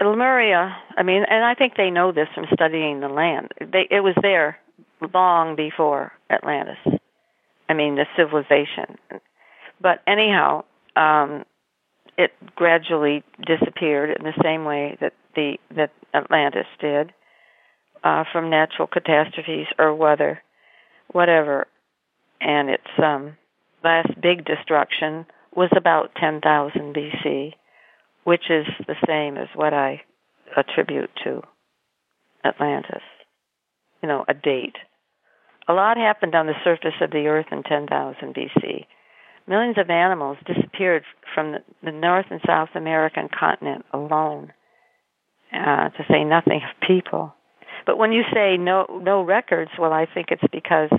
Lemuria, 0.00 0.76
I 0.96 1.02
mean, 1.02 1.24
and 1.28 1.44
I 1.44 1.54
think 1.54 1.74
they 1.76 1.90
know 1.90 2.12
this 2.12 2.28
from 2.34 2.46
studying 2.52 3.00
the 3.00 3.08
land. 3.08 3.52
They, 3.60 3.86
it 3.90 4.00
was 4.00 4.14
there 4.22 4.58
long 5.12 5.56
before 5.56 6.12
Atlantis. 6.30 6.78
I 7.68 7.74
mean, 7.74 7.96
the 7.96 8.06
civilization. 8.16 8.98
But 9.80 10.00
anyhow, 10.06 10.64
um, 10.96 11.44
it 12.16 12.32
gradually 12.54 13.24
disappeared 13.46 14.16
in 14.16 14.24
the 14.24 14.42
same 14.42 14.64
way 14.64 14.96
that 15.00 15.14
the 15.34 15.58
that 15.74 15.90
Atlantis 16.14 16.66
did 16.80 17.12
uh, 18.04 18.24
from 18.32 18.50
natural 18.50 18.86
catastrophes 18.86 19.66
or 19.78 19.94
weather, 19.94 20.42
whatever. 21.12 21.66
And 22.40 22.70
its 22.70 22.88
um, 23.02 23.36
last 23.84 24.20
big 24.20 24.44
destruction 24.44 25.26
was 25.54 25.70
about 25.76 26.14
10,000 26.16 26.94
BC 26.94 27.54
which 28.24 28.50
is 28.50 28.66
the 28.86 28.96
same 29.06 29.36
as 29.36 29.48
what 29.54 29.74
I 29.74 30.02
attribute 30.56 31.10
to 31.24 31.42
Atlantis. 32.44 33.02
You 34.02 34.08
know, 34.08 34.24
a 34.28 34.34
date. 34.34 34.76
A 35.68 35.72
lot 35.72 35.96
happened 35.96 36.34
on 36.34 36.46
the 36.46 36.54
surface 36.64 36.94
of 37.00 37.10
the 37.10 37.26
earth 37.26 37.46
in 37.52 37.62
10,000 37.62 38.34
BC. 38.34 38.86
Millions 39.46 39.78
of 39.78 39.90
animals 39.90 40.36
disappeared 40.46 41.04
from 41.34 41.56
the, 41.82 41.92
North 41.92 42.26
and 42.30 42.40
South 42.46 42.70
American 42.74 43.28
continent 43.28 43.84
alone, 43.92 44.52
uh, 45.52 45.88
to 45.90 46.04
say 46.10 46.24
nothing 46.24 46.60
of 46.62 46.86
people. 46.86 47.34
But 47.86 47.98
when 47.98 48.12
you 48.12 48.22
say 48.32 48.56
no, 48.56 48.86
no 49.02 49.22
records, 49.22 49.70
well, 49.78 49.92
I 49.92 50.06
think 50.12 50.28
it's 50.30 50.42
because 50.52 50.90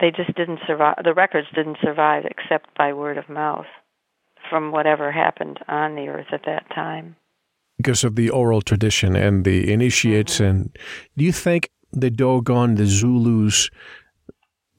they 0.00 0.10
just 0.10 0.36
didn't 0.36 0.60
survive. 0.66 0.96
The 1.02 1.14
records 1.14 1.46
didn't 1.54 1.78
survive 1.82 2.24
except 2.24 2.76
by 2.76 2.92
word 2.92 3.16
of 3.16 3.28
mouth 3.28 3.66
from 4.54 4.70
whatever 4.70 5.10
happened 5.10 5.58
on 5.66 5.96
the 5.96 6.06
earth 6.06 6.28
at 6.30 6.44
that 6.46 6.64
time. 6.72 7.16
Because 7.76 8.04
of 8.04 8.14
the 8.14 8.30
oral 8.30 8.62
tradition 8.62 9.16
and 9.16 9.44
the 9.44 9.72
initiates, 9.72 10.34
mm-hmm. 10.34 10.44
and 10.44 10.78
do 11.16 11.24
you 11.24 11.32
think 11.32 11.70
the 11.90 12.08
Dogon, 12.08 12.76
the 12.76 12.86
Zulus, 12.86 13.68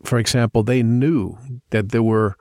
for 0.01 0.17
example, 0.17 0.63
they 0.63 0.81
knew 0.81 1.37
that 1.71 1.89
there 1.89 2.03
were 2.03 2.37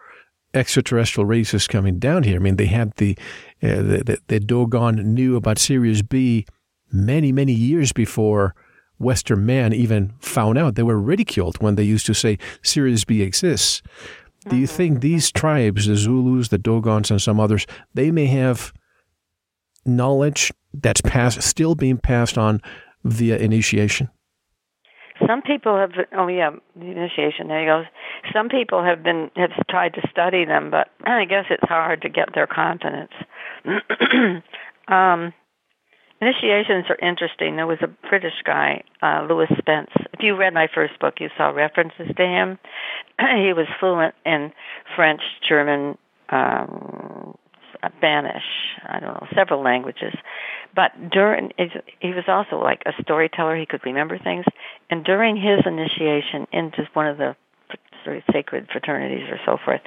extraterrestrial 0.55 1.27
races 1.27 1.67
coming 1.67 1.99
down 1.99 2.23
here? 2.23 2.37
I 2.37 2.39
mean, 2.39 2.55
they 2.55 2.67
had 2.67 2.95
the 2.99 3.19
uh, 3.61 3.83
the, 3.83 4.03
the, 4.07 4.19
the 4.29 4.39
Dogon 4.39 5.13
knew 5.13 5.35
about 5.35 5.59
Sirius 5.59 6.03
B 6.03 6.47
many 6.93 7.33
many 7.33 7.53
years 7.53 7.93
before 7.93 8.55
Western 9.01 9.45
man 9.45 9.73
even 9.73 10.13
found 10.21 10.57
out. 10.57 10.77
They 10.77 10.85
were 10.85 11.01
ridiculed 11.01 11.61
when 11.61 11.75
they 11.75 11.83
used 11.83 12.07
to 12.07 12.15
say 12.15 12.39
Sirius 12.63 13.05
B 13.05 13.23
exists. 13.23 13.83
Do 14.49 14.57
you 14.57 14.67
think 14.67 15.01
these 15.01 15.33
tribes, 15.33 15.87
the 15.87 15.97
Zulus, 15.97 16.49
the 16.49 16.59
Dogons, 16.59 17.11
and 17.11 17.21
some 17.21 17.41
others, 17.41 17.67
they 17.95 18.11
may 18.11 18.27
have 18.27 18.73
knowledge 19.87 20.53
that's 20.73 21.01
passed, 21.01 21.43
still 21.43 21.75
being 21.75 21.99
passed 21.99 22.37
on 22.37 22.61
via 23.05 23.37
initiation? 23.39 24.11
Some 25.27 25.43
people 25.43 25.79
have. 25.79 25.93
Oh 26.13 26.27
yeah, 26.27 26.51
initiation. 26.79 27.49
There 27.49 27.61
you 27.61 27.67
go. 27.67 27.85
Some 28.33 28.49
people 28.49 28.83
have 28.83 29.03
been 29.03 29.31
have 29.37 29.53
tried 29.71 29.95
to 29.95 30.09
study 30.11 30.45
them, 30.45 30.71
but 30.71 30.89
I 31.07 31.25
guess 31.25 31.45
it's 31.51 31.63
hard 31.63 32.03
to 32.03 32.09
get 32.09 32.35
their 32.35 32.49
confidence. 32.49 33.13
um, 34.89 35.33
Initiations 36.25 36.87
are 36.89 36.97
interesting. 37.07 37.57
There 37.57 37.67
was 37.67 37.83
a 37.83 38.09
British 38.09 38.41
guy, 38.47 38.83
uh, 39.03 39.27
Lewis 39.29 39.51
Spence. 39.59 39.91
If 40.15 40.21
you 40.21 40.35
read 40.37 40.55
my 40.55 40.69
first 40.75 40.99
book, 40.99 41.15
you 41.21 41.29
saw 41.37 41.51
references 41.51 42.07
to 42.17 42.25
him. 42.25 42.59
he 43.19 43.53
was 43.53 43.67
fluent 43.79 44.15
in 44.25 44.51
French, 44.97 45.21
German, 45.47 45.99
um, 46.31 47.37
Spanish, 47.99 48.43
I 48.89 49.01
don't 49.01 49.13
know, 49.13 49.27
several 49.35 49.63
languages. 49.63 50.15
But 50.75 50.93
during, 51.11 51.53
he 52.01 52.09
was 52.09 52.25
also 52.27 52.57
like 52.57 52.83
a 52.87 53.03
storyteller. 53.03 53.57
He 53.59 53.67
could 53.67 53.85
remember 53.85 54.17
things. 54.17 54.47
And 54.89 55.05
during 55.05 55.37
his 55.37 55.61
initiation 55.67 56.47
into 56.53 56.89
one 56.95 57.07
of 57.07 57.19
the 57.19 57.37
sort 58.03 58.17
of 58.17 58.23
sacred 58.33 58.69
fraternities 58.73 59.29
or 59.31 59.39
so 59.45 59.59
forth, 59.63 59.83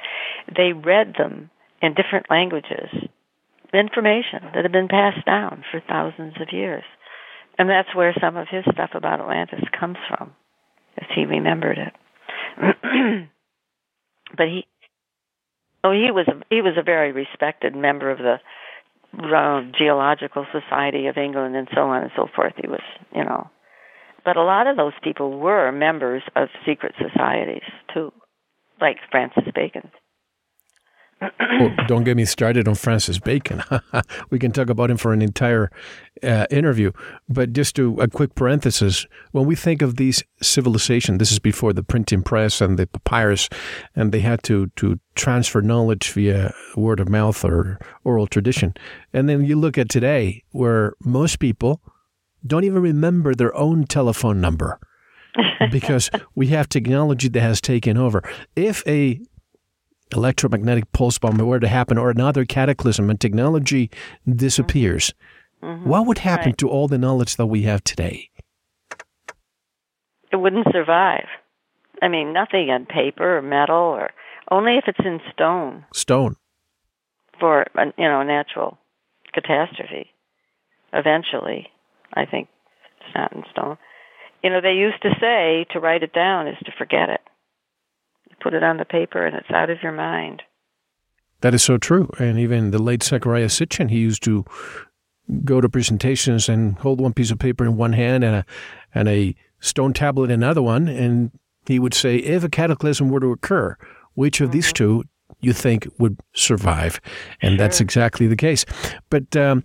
they 0.54 0.72
read 0.72 1.14
them 1.18 1.50
in 1.82 1.94
different 1.94 2.26
languages 2.30 2.90
information 3.72 4.40
that 4.54 4.64
had 4.64 4.72
been 4.72 4.88
passed 4.88 5.24
down 5.26 5.64
for 5.70 5.80
thousands 5.80 6.34
of 6.40 6.52
years. 6.52 6.84
And 7.58 7.68
that's 7.68 7.94
where 7.94 8.14
some 8.20 8.36
of 8.36 8.48
his 8.48 8.64
stuff 8.72 8.90
about 8.94 9.20
Atlantis 9.20 9.64
comes 9.78 9.96
from, 10.08 10.32
as 10.96 11.08
he 11.14 11.24
remembered 11.24 11.78
it. 11.78 11.92
but 14.36 14.46
he, 14.46 14.66
oh, 15.82 15.92
he 15.92 16.10
was 16.10 16.28
a, 16.28 16.40
he 16.50 16.62
was 16.62 16.74
a 16.78 16.82
very 16.82 17.12
respected 17.12 17.74
member 17.74 18.10
of 18.10 18.18
the 18.18 18.38
Geological 19.76 20.46
Society 20.52 21.06
of 21.06 21.16
England 21.16 21.56
and 21.56 21.68
so 21.74 21.82
on 21.82 22.02
and 22.02 22.10
so 22.14 22.28
forth. 22.34 22.52
He 22.60 22.68
was, 22.68 22.82
you 23.14 23.24
know, 23.24 23.50
but 24.24 24.36
a 24.36 24.44
lot 24.44 24.66
of 24.66 24.76
those 24.76 24.92
people 25.02 25.38
were 25.38 25.72
members 25.72 26.22
of 26.36 26.48
secret 26.66 26.94
societies 27.00 27.62
too, 27.92 28.12
like 28.80 28.98
Francis 29.10 29.44
Bacon 29.54 29.90
well, 31.20 31.74
don't 31.86 32.04
get 32.04 32.16
me 32.16 32.24
started 32.24 32.68
on 32.68 32.74
Francis 32.74 33.18
Bacon. 33.18 33.62
we 34.30 34.38
can 34.38 34.52
talk 34.52 34.70
about 34.70 34.90
him 34.90 34.96
for 34.96 35.12
an 35.12 35.22
entire 35.22 35.70
uh, 36.22 36.46
interview. 36.50 36.92
But 37.28 37.52
just 37.52 37.74
to 37.76 37.98
a 38.00 38.08
quick 38.08 38.34
parenthesis, 38.34 39.06
when 39.32 39.46
we 39.46 39.56
think 39.56 39.82
of 39.82 39.96
these 39.96 40.22
civilizations, 40.40 41.18
this 41.18 41.32
is 41.32 41.38
before 41.38 41.72
the 41.72 41.82
printing 41.82 42.22
press 42.22 42.60
and 42.60 42.78
the 42.78 42.86
papyrus, 42.86 43.48
and 43.96 44.12
they 44.12 44.20
had 44.20 44.42
to 44.44 44.68
to 44.76 45.00
transfer 45.14 45.60
knowledge 45.60 46.12
via 46.12 46.52
word 46.76 47.00
of 47.00 47.08
mouth 47.08 47.44
or 47.44 47.78
oral 48.04 48.26
tradition. 48.26 48.74
And 49.12 49.28
then 49.28 49.44
you 49.44 49.56
look 49.56 49.76
at 49.78 49.88
today, 49.88 50.44
where 50.52 50.94
most 51.04 51.38
people 51.38 51.80
don't 52.46 52.64
even 52.64 52.82
remember 52.82 53.34
their 53.34 53.54
own 53.56 53.84
telephone 53.84 54.40
number. 54.40 54.78
because 55.70 56.10
we 56.34 56.48
have 56.48 56.68
technology 56.68 57.28
that 57.28 57.40
has 57.40 57.60
taken 57.60 57.96
over. 57.96 58.22
If 58.56 58.82
a 58.88 59.20
electromagnetic 60.12 60.90
pulse 60.92 61.18
bomb 61.18 61.38
were 61.38 61.60
to 61.60 61.68
happen 61.68 61.98
or 61.98 62.10
another 62.10 62.44
cataclysm 62.44 63.10
and 63.10 63.20
technology 63.20 63.90
disappears, 64.28 65.12
mm-hmm. 65.62 65.88
what 65.88 66.06
would 66.06 66.18
happen 66.18 66.50
right. 66.50 66.58
to 66.58 66.68
all 66.68 66.88
the 66.88 66.98
knowledge 66.98 67.36
that 67.36 67.46
we 67.46 67.62
have 67.62 67.82
today? 67.84 68.30
It 70.32 70.36
wouldn't 70.36 70.66
survive. 70.72 71.26
I 72.02 72.08
mean, 72.08 72.32
nothing 72.32 72.70
on 72.70 72.86
paper 72.86 73.38
or 73.38 73.42
metal 73.42 73.76
or 73.76 74.10
only 74.50 74.76
if 74.76 74.84
it's 74.86 75.04
in 75.04 75.20
stone. 75.32 75.84
Stone. 75.92 76.36
For 77.40 77.66
you 77.76 78.08
know, 78.08 78.20
a 78.20 78.24
natural 78.24 78.78
catastrophe. 79.32 80.10
Eventually, 80.92 81.68
I 82.14 82.24
think 82.24 82.48
it's 83.00 83.14
not 83.14 83.32
in 83.32 83.44
stone. 83.52 83.78
You 84.42 84.50
know, 84.50 84.60
they 84.60 84.72
used 84.72 85.02
to 85.02 85.10
say 85.20 85.66
to 85.72 85.80
write 85.80 86.02
it 86.02 86.12
down 86.12 86.48
is 86.48 86.56
to 86.64 86.72
forget 86.76 87.08
it 87.08 87.20
put 88.40 88.54
it 88.54 88.62
on 88.62 88.76
the 88.76 88.84
paper 88.84 89.24
and 89.24 89.36
it's 89.36 89.50
out 89.50 89.70
of 89.70 89.82
your 89.82 89.92
mind. 89.92 90.42
That 91.40 91.54
is 91.54 91.62
so 91.62 91.78
true. 91.78 92.10
And 92.18 92.38
even 92.38 92.70
the 92.70 92.82
late 92.82 93.00
Zecharia 93.00 93.46
Sitchin, 93.46 93.90
he 93.90 93.98
used 93.98 94.22
to 94.24 94.44
go 95.44 95.60
to 95.60 95.68
presentations 95.68 96.48
and 96.48 96.78
hold 96.78 97.00
one 97.00 97.12
piece 97.12 97.30
of 97.30 97.38
paper 97.38 97.64
in 97.64 97.76
one 97.76 97.92
hand 97.92 98.24
and 98.24 98.36
a, 98.36 98.44
and 98.94 99.08
a 99.08 99.34
stone 99.60 99.92
tablet 99.92 100.30
in 100.30 100.42
another 100.42 100.62
one. 100.62 100.88
And 100.88 101.30
he 101.66 101.78
would 101.78 101.94
say, 101.94 102.16
if 102.16 102.42
a 102.42 102.48
cataclysm 102.48 103.10
were 103.10 103.20
to 103.20 103.32
occur, 103.32 103.76
which 104.14 104.40
of 104.40 104.46
mm-hmm. 104.46 104.52
these 104.54 104.72
two 104.72 105.04
you 105.40 105.52
think 105.52 105.86
would 105.98 106.18
survive? 106.34 107.00
And 107.40 107.52
sure. 107.52 107.58
that's 107.58 107.80
exactly 107.80 108.26
the 108.26 108.36
case. 108.36 108.64
But 109.10 109.36
um, 109.36 109.62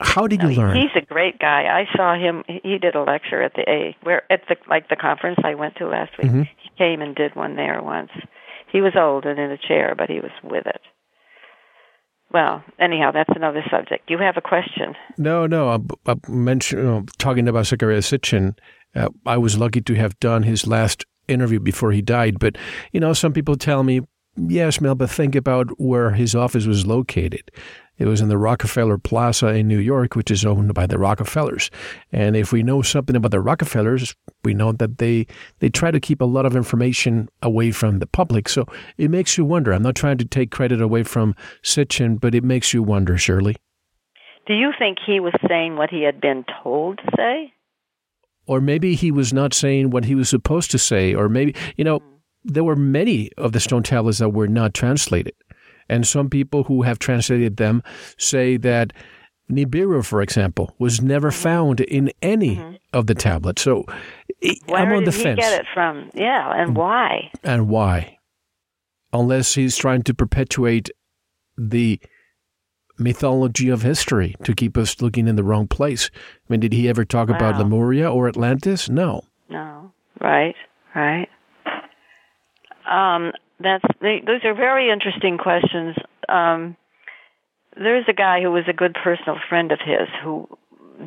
how 0.00 0.26
did 0.26 0.42
you 0.42 0.50
learn? 0.50 0.76
He's 0.76 1.02
a 1.02 1.04
great 1.04 1.38
guy. 1.38 1.64
I 1.64 1.86
saw 1.96 2.14
him. 2.14 2.44
He 2.46 2.78
did 2.78 2.94
a 2.94 3.02
lecture 3.02 3.42
at 3.42 3.54
the 3.54 3.62
A, 3.68 3.96
where 4.02 4.30
at 4.30 4.42
the 4.48 4.56
like 4.68 4.88
the 4.88 4.96
conference 4.96 5.38
I 5.44 5.54
went 5.54 5.76
to 5.76 5.86
last 5.86 6.16
week. 6.18 6.26
Mm-hmm. 6.26 6.42
He 6.42 6.63
came 6.76 7.00
and 7.00 7.14
did 7.14 7.34
one 7.34 7.56
there 7.56 7.82
once. 7.82 8.10
He 8.72 8.80
was 8.80 8.92
old 8.96 9.24
and 9.24 9.38
in 9.38 9.50
a 9.50 9.58
chair, 9.58 9.94
but 9.96 10.08
he 10.08 10.20
was 10.20 10.32
with 10.42 10.66
it. 10.66 10.80
Well, 12.32 12.64
anyhow, 12.80 13.12
that's 13.12 13.30
another 13.36 13.62
subject. 13.70 14.10
You 14.10 14.18
have 14.18 14.36
a 14.36 14.40
question? 14.40 14.94
No, 15.16 15.46
no. 15.46 15.68
I, 15.68 16.10
I 16.10 16.16
mentioned 16.28 17.10
talking 17.18 17.46
about 17.46 17.66
Zecharia 17.66 17.98
Sitchin. 17.98 18.58
Uh, 18.96 19.10
I 19.24 19.36
was 19.36 19.56
lucky 19.56 19.80
to 19.82 19.94
have 19.94 20.18
done 20.18 20.42
his 20.42 20.66
last 20.66 21.04
interview 21.28 21.60
before 21.60 21.92
he 21.92 22.02
died. 22.02 22.40
But 22.40 22.56
you 22.92 22.98
know, 22.98 23.12
some 23.12 23.32
people 23.32 23.56
tell 23.56 23.84
me, 23.84 24.00
yes, 24.36 24.80
Mel, 24.80 24.94
but 24.94 25.10
think 25.10 25.34
about 25.34 25.68
where 25.80 26.10
his 26.10 26.34
office 26.34 26.66
was 26.66 26.86
located. 26.86 27.50
It 27.96 28.06
was 28.06 28.20
in 28.20 28.28
the 28.28 28.38
Rockefeller 28.38 28.98
Plaza 28.98 29.48
in 29.48 29.68
New 29.68 29.78
York, 29.78 30.16
which 30.16 30.30
is 30.30 30.44
owned 30.44 30.74
by 30.74 30.86
the 30.86 30.98
Rockefellers. 30.98 31.70
And 32.10 32.36
if 32.36 32.50
we 32.50 32.64
know 32.64 32.82
something 32.82 33.14
about 33.14 33.30
the 33.30 33.40
Rockefellers, 33.40 34.16
we 34.42 34.52
know 34.52 34.72
that 34.72 34.98
they, 34.98 35.28
they 35.60 35.68
try 35.68 35.92
to 35.92 36.00
keep 36.00 36.20
a 36.20 36.24
lot 36.24 36.44
of 36.44 36.56
information 36.56 37.28
away 37.40 37.70
from 37.70 38.00
the 38.00 38.06
public. 38.06 38.48
So 38.48 38.66
it 38.98 39.10
makes 39.10 39.38
you 39.38 39.44
wonder. 39.44 39.72
I'm 39.72 39.82
not 39.82 39.94
trying 39.94 40.18
to 40.18 40.24
take 40.24 40.50
credit 40.50 40.80
away 40.80 41.04
from 41.04 41.36
Sitchin, 41.62 42.20
but 42.20 42.34
it 42.34 42.42
makes 42.42 42.74
you 42.74 42.82
wonder, 42.82 43.16
Shirley. 43.16 43.54
Do 44.46 44.54
you 44.54 44.72
think 44.76 44.98
he 45.06 45.20
was 45.20 45.34
saying 45.48 45.76
what 45.76 45.90
he 45.90 46.02
had 46.02 46.20
been 46.20 46.44
told 46.62 46.98
to 46.98 47.10
say? 47.16 47.52
Or 48.46 48.60
maybe 48.60 48.94
he 48.94 49.10
was 49.10 49.32
not 49.32 49.54
saying 49.54 49.90
what 49.90 50.04
he 50.04 50.14
was 50.14 50.28
supposed 50.28 50.70
to 50.72 50.78
say, 50.78 51.14
or 51.14 51.28
maybe, 51.28 51.54
you 51.76 51.84
know, 51.84 52.02
there 52.44 52.64
were 52.64 52.76
many 52.76 53.30
of 53.36 53.52
the 53.52 53.60
stone 53.60 53.82
tablets 53.82 54.18
that 54.18 54.30
were 54.30 54.48
not 54.48 54.74
translated. 54.74 55.34
And 55.88 56.06
some 56.06 56.30
people 56.30 56.64
who 56.64 56.82
have 56.82 56.98
translated 56.98 57.56
them 57.56 57.82
say 58.18 58.56
that 58.58 58.92
Nibiru, 59.50 60.04
for 60.04 60.22
example, 60.22 60.74
was 60.78 61.02
never 61.02 61.30
mm-hmm. 61.30 61.42
found 61.42 61.80
in 61.80 62.10
any 62.22 62.56
mm-hmm. 62.56 62.74
of 62.92 63.06
the 63.06 63.14
tablets. 63.14 63.62
So 63.62 63.84
Where 64.66 64.82
I'm 64.82 64.92
on 64.92 65.04
the 65.04 65.10
did 65.10 65.22
fence. 65.22 65.44
He 65.44 65.50
get 65.50 65.60
it 65.60 65.66
from? 65.72 66.10
Yeah, 66.14 66.52
and 66.54 66.70
mm. 66.70 66.78
why? 66.78 67.30
And 67.42 67.68
why? 67.68 68.18
Unless 69.12 69.54
he's 69.54 69.76
trying 69.76 70.02
to 70.02 70.14
perpetuate 70.14 70.90
the 71.56 72.00
mythology 72.98 73.68
of 73.68 73.82
history 73.82 74.34
to 74.44 74.54
keep 74.54 74.76
us 74.76 75.00
looking 75.02 75.28
in 75.28 75.36
the 75.36 75.44
wrong 75.44 75.66
place. 75.66 76.10
I 76.14 76.18
mean, 76.48 76.60
did 76.60 76.72
he 76.72 76.88
ever 76.88 77.04
talk 77.04 77.28
wow. 77.28 77.36
about 77.36 77.58
Lemuria 77.58 78.10
or 78.10 78.28
Atlantis? 78.28 78.88
No. 78.88 79.22
No. 79.48 79.92
Right. 80.20 80.54
Right. 80.94 81.28
Um, 82.90 83.32
that's 83.60 83.84
they, 84.00 84.22
those 84.26 84.44
are 84.44 84.54
very 84.54 84.90
interesting 84.90 85.38
questions. 85.38 85.96
Um, 86.28 86.76
there's 87.76 88.04
a 88.08 88.12
guy 88.12 88.40
who 88.42 88.50
was 88.50 88.64
a 88.68 88.72
good 88.72 88.94
personal 89.02 89.36
friend 89.48 89.72
of 89.72 89.80
his 89.80 90.08
who 90.22 90.48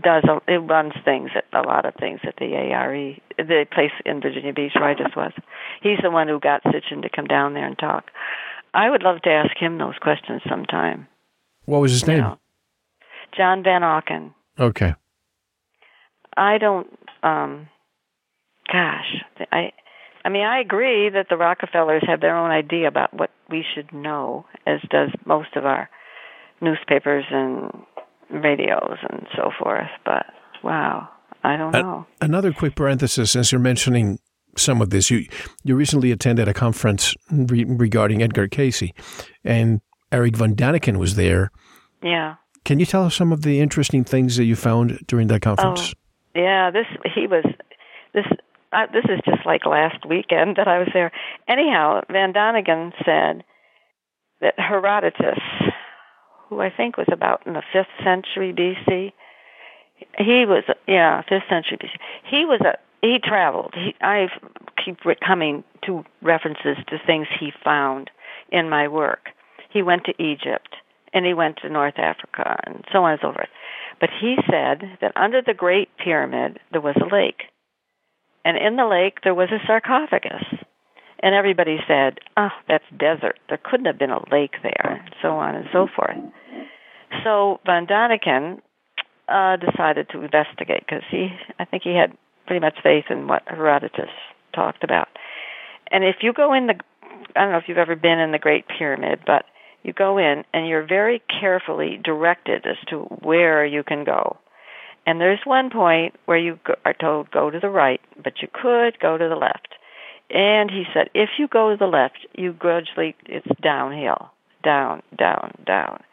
does 0.03 0.23
a, 0.25 0.41
it 0.51 0.57
runs 0.57 0.93
things 1.05 1.29
at 1.35 1.45
a 1.53 1.65
lot 1.65 1.85
of 1.85 1.93
things 1.95 2.19
at 2.23 2.35
the 2.37 2.55
ARE, 2.55 3.15
the 3.37 3.65
place 3.71 3.91
in 4.05 4.21
Virginia 4.21 4.53
Beach 4.53 4.73
where 4.75 4.89
I 4.89 4.93
just 4.93 5.15
was. 5.15 5.31
He's 5.81 5.99
the 6.01 6.11
one 6.11 6.27
who 6.27 6.39
got 6.39 6.63
Sitchin 6.63 7.03
to 7.03 7.09
come 7.09 7.25
down 7.25 7.53
there 7.53 7.65
and 7.65 7.77
talk. 7.77 8.05
I 8.73 8.89
would 8.89 9.03
love 9.03 9.21
to 9.21 9.29
ask 9.29 9.57
him 9.57 9.77
those 9.77 9.95
questions 10.01 10.41
sometime. 10.47 11.07
What 11.65 11.81
was 11.81 11.91
his 11.91 12.05
name? 12.05 12.19
Know. 12.19 12.39
John 13.35 13.63
Van 13.63 13.81
Auken. 13.81 14.33
Okay. 14.59 14.93
I 16.35 16.57
don't. 16.57 16.87
um 17.23 17.69
Gosh, 18.71 19.23
I 19.51 19.71
I 20.27 20.29
mean, 20.29 20.43
I 20.43 20.59
agree 20.59 21.09
that 21.09 21.27
the 21.29 21.37
Rockefellers 21.37 22.03
have 22.05 22.19
their 22.19 22.35
own 22.35 22.51
idea 22.51 22.89
about 22.89 23.13
what 23.13 23.29
we 23.49 23.63
should 23.73 23.93
know, 23.93 24.45
as 24.65 24.81
does 24.89 25.09
most 25.25 25.55
of 25.55 25.65
our 25.65 25.89
newspapers 26.59 27.23
and 27.31 27.71
radios 28.29 28.97
and 29.09 29.25
so 29.37 29.51
forth. 29.57 29.87
But 30.03 30.25
wow, 30.65 31.07
I 31.45 31.55
don't 31.55 31.71
know. 31.71 32.05
Another 32.19 32.51
quick 32.51 32.75
parenthesis, 32.75 33.37
as 33.37 33.53
you're 33.53 33.61
mentioning 33.61 34.19
some 34.57 34.81
of 34.81 34.89
this, 34.89 35.09
you 35.09 35.29
you 35.63 35.77
recently 35.77 36.11
attended 36.11 36.49
a 36.49 36.53
conference 36.53 37.15
re- 37.31 37.63
regarding 37.63 38.21
Edgar 38.21 38.49
Cayce, 38.49 38.91
and 39.45 39.79
Erich 40.11 40.35
von 40.35 40.55
Däniken 40.57 40.97
was 40.97 41.15
there. 41.15 41.51
Yeah. 42.03 42.35
Can 42.65 42.81
you 42.81 42.85
tell 42.85 43.05
us 43.05 43.15
some 43.15 43.31
of 43.31 43.43
the 43.43 43.61
interesting 43.61 44.03
things 44.03 44.35
that 44.35 44.43
you 44.43 44.57
found 44.57 44.99
during 45.07 45.27
that 45.27 45.41
conference? 45.41 45.93
Oh, 45.95 46.41
yeah, 46.41 46.69
this 46.69 46.87
he 47.15 47.27
was 47.27 47.45
this 48.13 48.25
uh, 48.71 48.87
this 48.91 49.05
is 49.05 49.19
just 49.25 49.45
like 49.45 49.65
last 49.65 50.05
weekend 50.05 50.57
that 50.57 50.67
I 50.67 50.79
was 50.79 50.89
there. 50.93 51.11
Anyhow, 51.47 52.01
Van 52.11 52.33
Daniken 52.33 52.91
said 53.05 53.43
that 54.41 54.59
Herodotus, 54.59 55.39
who 56.49 56.59
I 56.59 56.69
think 56.69 56.97
was 56.97 57.07
about 57.11 57.45
in 57.45 57.53
the 57.53 57.63
fifth 57.73 57.87
century 58.03 58.53
BC, 58.53 59.13
he 60.19 60.45
was 60.45 60.63
yeah 60.87 61.21
fifth 61.23 61.49
century 61.49 61.77
BC. 61.77 61.91
He 62.29 62.45
was 62.45 62.61
a 62.61 62.77
he 63.01 63.19
traveled. 63.23 63.73
He, 63.75 63.95
I 64.01 64.27
keep 64.83 64.97
coming 65.25 65.63
to 65.85 66.03
references 66.21 66.77
to 66.87 66.97
things 67.05 67.27
he 67.39 67.51
found 67.63 68.09
in 68.51 68.69
my 68.69 68.87
work. 68.87 69.29
He 69.69 69.81
went 69.81 70.05
to 70.05 70.21
Egypt 70.21 70.75
and 71.13 71.25
he 71.25 71.33
went 71.33 71.57
to 71.57 71.69
North 71.69 71.97
Africa 71.97 72.59
and 72.65 72.83
so 72.91 73.03
on 73.03 73.11
and 73.13 73.19
so 73.21 73.33
forth. 73.33 73.49
But 73.99 74.09
he 74.19 74.37
said 74.49 74.97
that 75.01 75.13
under 75.15 75.41
the 75.41 75.53
Great 75.53 75.89
Pyramid 75.97 76.59
there 76.71 76.81
was 76.81 76.95
a 76.97 77.13
lake 77.13 77.43
and 78.47 78.57
in 78.57 78.77
the 78.77 78.87
lake 78.87 79.19
there 79.23 79.35
was 79.35 79.49
a 79.51 79.59
sarcophagus. 79.67 80.43
And 81.19 81.33
everybody 81.33 81.77
said, 81.87 82.19
oh, 82.37 82.55
that's 82.67 82.83
desert. 82.95 83.39
There 83.49 83.59
couldn't 83.61 83.87
have 83.87 83.97
been 83.97 84.11
a 84.11 84.23
lake 84.31 84.53
there, 84.61 85.01
and 85.01 85.15
so 85.21 85.29
on 85.29 85.55
and 85.55 85.65
so 85.73 85.87
forth. 85.93 86.15
So 87.23 87.59
Van 87.65 87.87
Daniken 87.87 88.61
uh, 89.27 89.57
decided 89.57 90.09
to 90.09 90.21
investigate 90.21 90.83
because 90.87 91.03
he, 91.09 91.29
I 91.59 91.65
think 91.65 91.83
he 91.83 91.95
had 91.95 92.15
pretty 92.45 92.59
much 92.59 92.75
faith 92.83 93.05
in 93.09 93.27
what 93.27 93.41
Herodotus 93.47 94.13
talked 94.53 94.83
about. 94.83 95.07
And 95.91 96.03
if 96.03 96.17
you 96.21 96.33
go 96.33 96.53
in 96.53 96.67
the, 96.67 96.75
I 97.35 97.41
don't 97.41 97.51
know 97.51 97.57
if 97.57 97.65
you've 97.67 97.77
ever 97.77 97.95
been 97.95 98.19
in 98.19 98.31
the 98.31 98.39
Great 98.39 98.65
Pyramid, 98.67 99.19
but 99.25 99.45
you 99.83 99.93
go 99.93 100.17
in 100.17 100.43
and 100.53 100.67
you're 100.67 100.85
very 100.85 101.21
carefully 101.41 101.99
directed 102.03 102.65
as 102.67 102.77
to 102.89 102.99
where 103.21 103.65
you 103.65 103.83
can 103.83 104.03
go. 104.03 104.37
And 105.07 105.21
there's 105.21 105.39
one 105.45 105.69
point 105.69 106.15
where 106.25 106.37
you 106.37 106.59
are 106.83 106.93
told 106.93 107.31
go 107.31 107.49
to 107.49 107.59
the 107.61 107.69
right, 107.69 108.01
but 108.21 108.41
you 108.41 108.49
could 108.51 108.99
go 108.99 109.17
to 109.17 109.29
the 109.29 109.37
left. 109.37 109.69
And 110.29 110.69
he 110.69 110.83
said, 110.93 111.09
if 111.13 111.29
you 111.39 111.47
go 111.47 111.71
to 111.71 111.77
the 111.77 111.87
left, 111.87 112.27
you 112.37 112.51
gradually, 112.51 113.15
it's 113.25 113.47
downhill, 113.61 114.31
down, 114.65 115.01
down, 115.17 115.53
down, 115.65 116.03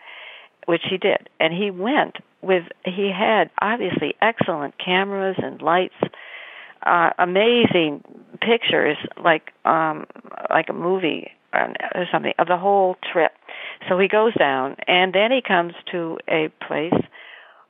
which 0.66 0.82
he 0.88 0.96
did. 0.96 1.28
And 1.40 1.52
he 1.52 1.72
went 1.72 2.18
with, 2.40 2.62
he 2.84 3.10
had 3.10 3.50
obviously 3.60 4.14
excellent 4.22 4.78
cameras 4.78 5.34
and 5.42 5.60
lights, 5.60 5.94
uh, 6.86 7.10
amazing 7.18 8.04
pictures, 8.40 8.96
like, 9.20 9.50
um, 9.64 10.06
like 10.50 10.68
a 10.68 10.72
movie 10.72 11.32
or 11.52 12.06
something 12.12 12.34
of 12.38 12.46
the 12.46 12.58
whole 12.58 12.96
trip. 13.12 13.32
So 13.88 13.98
he 13.98 14.06
goes 14.06 14.34
down 14.34 14.76
and 14.86 15.12
then 15.12 15.32
he 15.32 15.42
comes 15.42 15.72
to 15.90 16.18
a 16.28 16.48
place 16.64 16.94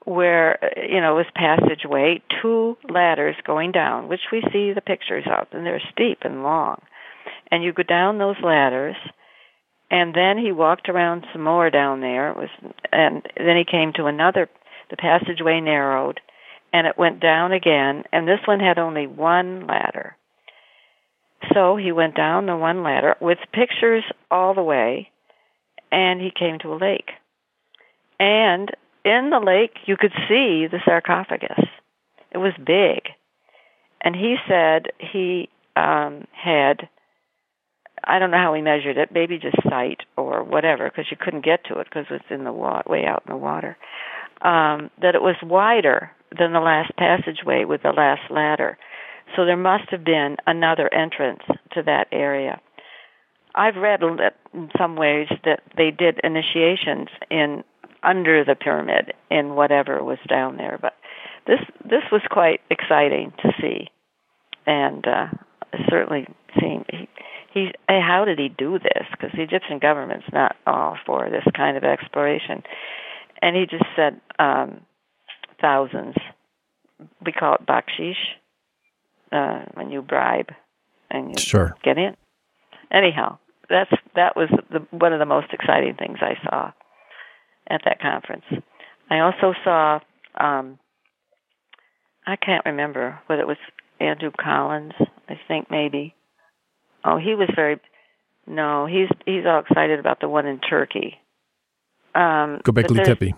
where 0.04 0.58
you 0.76 1.00
know 1.00 1.14
was 1.14 1.26
passageway, 1.34 2.22
two 2.42 2.76
ladders 2.88 3.36
going 3.46 3.72
down, 3.72 4.08
which 4.08 4.20
we 4.32 4.42
see 4.52 4.72
the 4.72 4.80
pictures 4.80 5.24
of, 5.26 5.48
and 5.52 5.64
they're 5.64 5.82
steep 5.92 6.18
and 6.22 6.42
long. 6.42 6.80
And 7.50 7.62
you 7.62 7.72
go 7.72 7.82
down 7.82 8.18
those 8.18 8.36
ladders, 8.42 8.96
and 9.90 10.14
then 10.14 10.38
he 10.38 10.52
walked 10.52 10.88
around 10.88 11.26
some 11.32 11.42
more 11.42 11.70
down 11.70 12.00
there. 12.00 12.30
It 12.30 12.36
was, 12.36 12.48
and 12.92 13.22
then 13.36 13.56
he 13.56 13.64
came 13.70 13.92
to 13.94 14.06
another. 14.06 14.48
The 14.90 14.96
passageway 14.96 15.60
narrowed, 15.60 16.20
and 16.72 16.86
it 16.86 16.98
went 16.98 17.20
down 17.20 17.52
again. 17.52 18.04
And 18.12 18.28
this 18.28 18.40
one 18.46 18.60
had 18.60 18.78
only 18.78 19.06
one 19.06 19.66
ladder. 19.66 20.16
So 21.52 21.76
he 21.76 21.92
went 21.92 22.16
down 22.16 22.46
the 22.46 22.56
one 22.56 22.82
ladder 22.82 23.16
with 23.20 23.38
pictures 23.52 24.04
all 24.30 24.54
the 24.54 24.62
way, 24.62 25.10
and 25.90 26.20
he 26.20 26.30
came 26.36 26.58
to 26.60 26.72
a 26.72 26.76
lake. 26.76 27.10
And 28.18 28.70
in 29.04 29.30
the 29.30 29.40
lake, 29.44 29.76
you 29.86 29.96
could 29.98 30.12
see 30.28 30.66
the 30.66 30.80
sarcophagus. 30.84 31.64
It 32.30 32.38
was 32.38 32.52
big. 32.58 33.12
And 34.00 34.14
he 34.14 34.36
said 34.48 34.88
he 34.98 35.48
um, 35.76 36.26
had, 36.32 36.88
I 38.02 38.18
don't 38.18 38.30
know 38.30 38.38
how 38.38 38.54
he 38.54 38.62
measured 38.62 38.98
it, 38.98 39.10
maybe 39.12 39.38
just 39.38 39.56
sight 39.68 40.00
or 40.16 40.42
whatever, 40.42 40.88
because 40.88 41.06
you 41.10 41.16
couldn't 41.18 41.44
get 41.44 41.64
to 41.66 41.78
it 41.80 41.86
because 41.88 42.06
it's 42.10 42.24
in 42.30 42.44
the 42.44 42.52
wa- 42.52 42.82
way 42.86 43.04
out 43.04 43.22
in 43.26 43.32
the 43.32 43.38
water. 43.38 43.76
Um, 44.42 44.90
that 45.00 45.14
it 45.14 45.22
was 45.22 45.36
wider 45.42 46.10
than 46.36 46.52
the 46.52 46.60
last 46.60 46.94
passageway 46.96 47.64
with 47.64 47.82
the 47.82 47.92
last 47.92 48.30
ladder. 48.30 48.76
So 49.36 49.44
there 49.44 49.56
must 49.56 49.88
have 49.90 50.04
been 50.04 50.36
another 50.46 50.92
entrance 50.92 51.42
to 51.72 51.82
that 51.84 52.08
area. 52.12 52.60
I've 53.54 53.76
read 53.76 54.02
in 54.02 54.70
some 54.76 54.96
ways 54.96 55.28
that 55.44 55.60
they 55.76 55.90
did 55.90 56.20
initiations 56.24 57.08
in 57.30 57.64
under 58.04 58.44
the 58.44 58.54
pyramid 58.54 59.12
in 59.30 59.54
whatever 59.54 60.02
was 60.02 60.18
down 60.28 60.56
there. 60.56 60.78
But 60.80 60.94
this 61.46 61.60
this 61.84 62.02
was 62.12 62.22
quite 62.30 62.60
exciting 62.70 63.32
to 63.42 63.52
see, 63.60 63.88
and 64.66 65.06
uh, 65.06 65.26
certainly 65.88 66.26
seeing 66.60 66.84
he, 66.90 67.08
he 67.52 67.72
how 67.88 68.24
did 68.24 68.38
he 68.38 68.48
do 68.48 68.78
this? 68.78 69.06
Because 69.10 69.30
the 69.34 69.42
Egyptian 69.42 69.78
government's 69.78 70.26
not 70.32 70.56
all 70.66 70.96
for 71.06 71.28
this 71.30 71.44
kind 71.56 71.76
of 71.76 71.84
exploration, 71.84 72.62
and 73.42 73.56
he 73.56 73.66
just 73.66 73.84
said 73.96 74.20
um, 74.38 74.80
thousands. 75.60 76.14
We 77.24 77.32
call 77.32 77.56
it 77.56 77.66
bakshish 77.66 78.14
uh, 79.32 79.64
when 79.74 79.90
you 79.90 80.00
bribe 80.00 80.50
and 81.10 81.30
you 81.30 81.38
Sure. 81.38 81.76
get 81.82 81.98
in. 81.98 82.16
Anyhow, 82.90 83.38
that's 83.68 83.90
that 84.14 84.36
was 84.36 84.48
the, 84.70 84.80
one 84.96 85.12
of 85.12 85.18
the 85.18 85.26
most 85.26 85.48
exciting 85.52 85.94
things 85.94 86.18
I 86.20 86.34
saw 86.44 86.72
at 87.68 87.82
that 87.84 88.00
conference. 88.00 88.44
I 89.10 89.20
also 89.20 89.54
saw 89.64 90.00
um, 90.38 90.78
I 92.26 92.36
can't 92.36 92.64
remember 92.64 93.18
whether 93.26 93.42
it 93.42 93.48
was 93.48 93.58
Andrew 94.00 94.30
Collins. 94.38 94.94
I 95.28 95.38
think 95.48 95.70
maybe. 95.70 96.14
Oh, 97.04 97.18
he 97.18 97.34
was 97.34 97.48
very. 97.54 97.80
No, 98.46 98.86
he's 98.86 99.08
he's 99.26 99.44
all 99.46 99.60
excited 99.60 99.98
about 99.98 100.20
the 100.20 100.28
one 100.28 100.46
in 100.46 100.60
Turkey. 100.60 101.18
Um, 102.14 102.60
Göbekli 102.64 103.04
Tepe. 103.04 103.34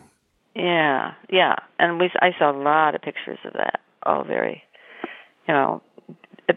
yeah, 0.55 1.15
yeah, 1.31 1.57
and 1.79 1.99
we 1.99 2.11
I 2.21 2.31
saw 2.39 2.51
a 2.51 2.59
lot 2.59 2.95
of 2.95 3.03
pictures 3.03 3.39
of 3.45 3.55
that. 3.55 3.81
All 4.03 4.25
very, 4.25 4.63
you 5.49 5.55
know, 5.55 5.83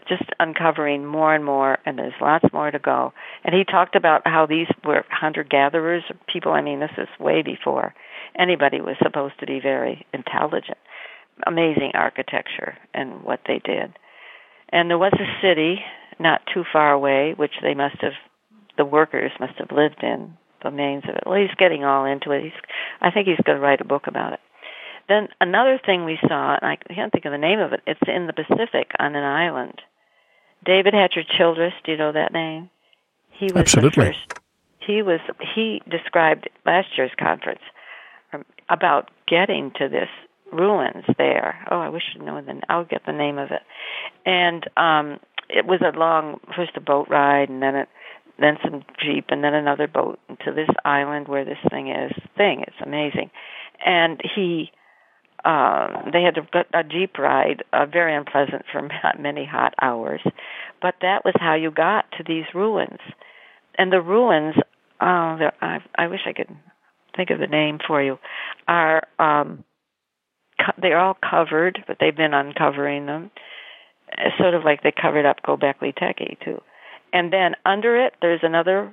just 0.08 0.24
uncovering 0.38 1.04
more 1.04 1.34
and 1.34 1.44
more, 1.44 1.78
and 1.84 1.98
there's 1.98 2.12
lots 2.20 2.44
more 2.52 2.70
to 2.70 2.78
go. 2.78 3.12
And 3.44 3.54
he 3.54 3.64
talked 3.64 3.96
about 3.96 4.22
how 4.24 4.46
these 4.46 4.68
were 4.84 5.04
hunter 5.10 5.44
gatherers 5.44 6.04
people. 6.32 6.52
I 6.52 6.62
mean, 6.62 6.80
this 6.80 6.90
is 6.96 7.08
way 7.18 7.42
before 7.42 7.94
anybody 8.38 8.80
was 8.80 8.96
supposed 9.02 9.38
to 9.40 9.46
be 9.46 9.60
very 9.60 10.06
intelligent. 10.12 10.78
Amazing 11.46 11.92
architecture 11.94 12.76
and 12.94 13.22
what 13.22 13.40
they 13.46 13.60
did. 13.64 13.92
And 14.68 14.90
there 14.90 14.98
was 14.98 15.14
a 15.14 15.42
city 15.42 15.80
not 16.18 16.42
too 16.52 16.64
far 16.72 16.92
away, 16.92 17.34
which 17.36 17.54
they 17.62 17.74
must 17.74 17.96
have, 18.02 18.12
the 18.76 18.84
workers 18.84 19.32
must 19.40 19.54
have 19.58 19.72
lived 19.72 20.02
in 20.02 20.36
the 20.62 20.70
names 20.70 21.04
of 21.08 21.16
it. 21.16 21.22
Well, 21.26 21.40
he's 21.40 21.54
getting 21.58 21.84
all 21.84 22.04
into 22.04 22.30
it. 22.32 22.44
He's, 22.44 22.52
I 23.00 23.10
think 23.10 23.26
he's 23.26 23.40
going 23.44 23.56
to 23.56 23.62
write 23.62 23.80
a 23.80 23.84
book 23.84 24.06
about 24.06 24.34
it. 24.34 24.40
Then 25.10 25.26
another 25.40 25.80
thing 25.84 26.04
we 26.04 26.20
saw, 26.28 26.54
and 26.54 26.62
I 26.62 26.76
can't 26.76 27.10
think 27.10 27.24
of 27.24 27.32
the 27.32 27.38
name 27.38 27.58
of 27.58 27.72
it. 27.72 27.80
It's 27.84 28.00
in 28.06 28.28
the 28.28 28.32
Pacific 28.32 28.92
on 29.00 29.16
an 29.16 29.24
island. 29.24 29.82
David 30.64 30.94
Hatcher 30.94 31.24
Childress. 31.36 31.72
Do 31.84 31.90
you 31.90 31.98
know 31.98 32.12
that 32.12 32.32
name? 32.32 32.70
He 33.30 33.46
was 33.46 33.56
Absolutely. 33.56 34.04
the 34.04 34.12
first. 34.12 34.40
He 34.86 35.02
was. 35.02 35.18
He 35.52 35.82
described 35.90 36.48
last 36.64 36.96
year's 36.96 37.10
conference 37.18 37.62
um, 38.32 38.44
about 38.68 39.10
getting 39.26 39.72
to 39.78 39.88
this 39.88 40.08
ruins 40.52 41.04
there. 41.18 41.58
Oh, 41.72 41.80
I 41.80 41.88
wish 41.88 42.04
I'd 42.14 42.22
known 42.22 42.46
the. 42.46 42.60
I'll 42.68 42.84
get 42.84 43.02
the 43.04 43.12
name 43.12 43.38
of 43.38 43.50
it. 43.50 43.62
And 44.24 44.62
um, 44.76 45.18
it 45.48 45.66
was 45.66 45.80
a 45.80 45.98
long, 45.98 46.38
first 46.54 46.76
a 46.76 46.80
boat 46.80 47.08
ride, 47.10 47.48
and 47.48 47.60
then 47.60 47.74
it, 47.74 47.88
then 48.38 48.58
some 48.62 48.84
jeep, 49.02 49.26
and 49.30 49.42
then 49.42 49.54
another 49.54 49.88
boat 49.88 50.20
to 50.44 50.52
this 50.52 50.70
island 50.84 51.26
where 51.26 51.44
this 51.44 51.58
thing 51.68 51.88
is. 51.88 52.12
Thing, 52.36 52.62
it's 52.62 52.80
amazing. 52.80 53.30
And 53.84 54.20
he, 54.36 54.70
um, 55.44 56.10
they 56.12 56.22
had 56.22 56.36
a, 56.38 56.78
a 56.78 56.84
jeep 56.84 57.18
ride, 57.18 57.62
uh, 57.72 57.86
very 57.86 58.14
unpleasant 58.14 58.64
for 58.70 58.88
many 59.18 59.44
hot 59.44 59.74
hours, 59.80 60.20
but 60.82 60.94
that 61.02 61.24
was 61.24 61.34
how 61.38 61.54
you 61.54 61.70
got 61.70 62.04
to 62.18 62.24
these 62.26 62.44
ruins. 62.54 62.98
And 63.78 63.92
the 63.92 64.00
ruins, 64.00 64.54
they're- 65.00 65.52
I, 65.60 65.78
I 65.96 66.06
wish 66.08 66.20
I 66.26 66.32
could 66.32 66.54
think 67.16 67.30
of 67.30 67.38
the 67.38 67.46
name 67.46 67.78
for 67.86 68.02
you, 68.02 68.18
are 68.68 69.02
um, 69.18 69.64
co- 70.58 70.80
they're 70.80 70.98
all 70.98 71.16
covered, 71.28 71.82
but 71.86 71.96
they've 72.00 72.16
been 72.16 72.34
uncovering 72.34 73.06
them, 73.06 73.30
uh, 74.16 74.30
sort 74.38 74.54
of 74.54 74.64
like 74.64 74.82
they 74.82 74.92
covered 74.92 75.26
up 75.26 75.42
Gobekli 75.42 75.94
Tepe 75.96 76.38
too. 76.44 76.60
And 77.12 77.32
then 77.32 77.52
under 77.66 77.96
it, 78.04 78.14
there's 78.20 78.40
another 78.42 78.92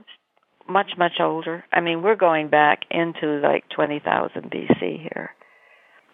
much 0.67 0.91
much 0.97 1.13
older. 1.19 1.63
I 1.71 1.79
mean, 1.81 2.01
we're 2.01 2.15
going 2.15 2.49
back 2.49 2.79
into 2.91 3.39
like 3.41 3.63
20,000 3.69 4.51
BC 4.51 5.01
here, 5.01 5.31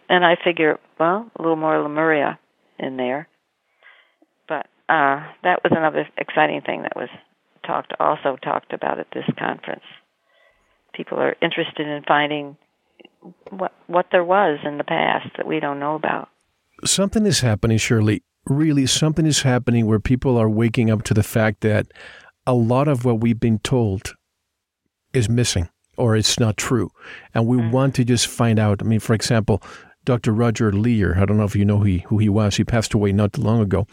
and 0.09 0.25
I 0.25 0.35
figure, 0.43 0.79
well, 0.99 1.29
a 1.37 1.41
little 1.41 1.57
more 1.57 1.81
Lemuria 1.81 2.39
in 2.79 2.97
there. 2.97 3.27
But 4.47 4.67
uh, 4.89 5.25
that 5.43 5.63
was 5.63 5.71
another 5.71 6.07
exciting 6.17 6.61
thing 6.61 6.83
that 6.83 6.95
was 6.95 7.09
talked 7.65 7.93
also 7.99 8.37
talked 8.43 8.73
about 8.73 8.99
at 8.99 9.07
this 9.13 9.25
conference. 9.37 9.83
People 10.93 11.19
are 11.19 11.35
interested 11.41 11.87
in 11.87 12.03
finding 12.07 12.57
what 13.49 13.73
what 13.87 14.07
there 14.11 14.23
was 14.23 14.59
in 14.65 14.77
the 14.77 14.83
past 14.83 15.27
that 15.37 15.47
we 15.47 15.59
don't 15.59 15.79
know 15.79 15.95
about. 15.95 16.29
something 16.83 17.25
is 17.25 17.39
happening, 17.39 17.77
Shirley. 17.77 18.23
Really, 18.45 18.85
something 18.85 19.25
is 19.25 19.43
happening 19.43 19.85
where 19.85 19.99
people 19.99 20.37
are 20.37 20.49
waking 20.49 20.91
up 20.91 21.03
to 21.03 21.13
the 21.13 21.23
fact 21.23 21.61
that 21.61 21.87
a 22.45 22.53
lot 22.53 22.89
of 22.89 23.05
what 23.05 23.21
we've 23.21 23.39
been 23.39 23.59
told 23.59 24.15
is 25.13 25.29
missing 25.29 25.69
or 25.97 26.15
it's 26.15 26.39
not 26.39 26.57
true. 26.57 26.91
And 27.33 27.47
we 27.47 27.57
want 27.57 27.95
to 27.95 28.03
just 28.03 28.27
find 28.27 28.59
out. 28.59 28.81
I 28.81 28.85
mean, 28.85 28.99
for 28.99 29.13
example, 29.13 29.61
Dr. 30.05 30.33
Roger 30.33 30.71
Leir, 30.71 31.17
I 31.17 31.25
don't 31.25 31.37
know 31.37 31.43
if 31.43 31.55
you 31.55 31.65
know 31.65 31.79
who 31.79 31.85
he, 31.85 31.97
who 32.07 32.17
he 32.17 32.29
was. 32.29 32.57
He 32.57 32.63
passed 32.63 32.93
away 32.93 33.11
not 33.11 33.37
long 33.37 33.61
ago. 33.61 33.87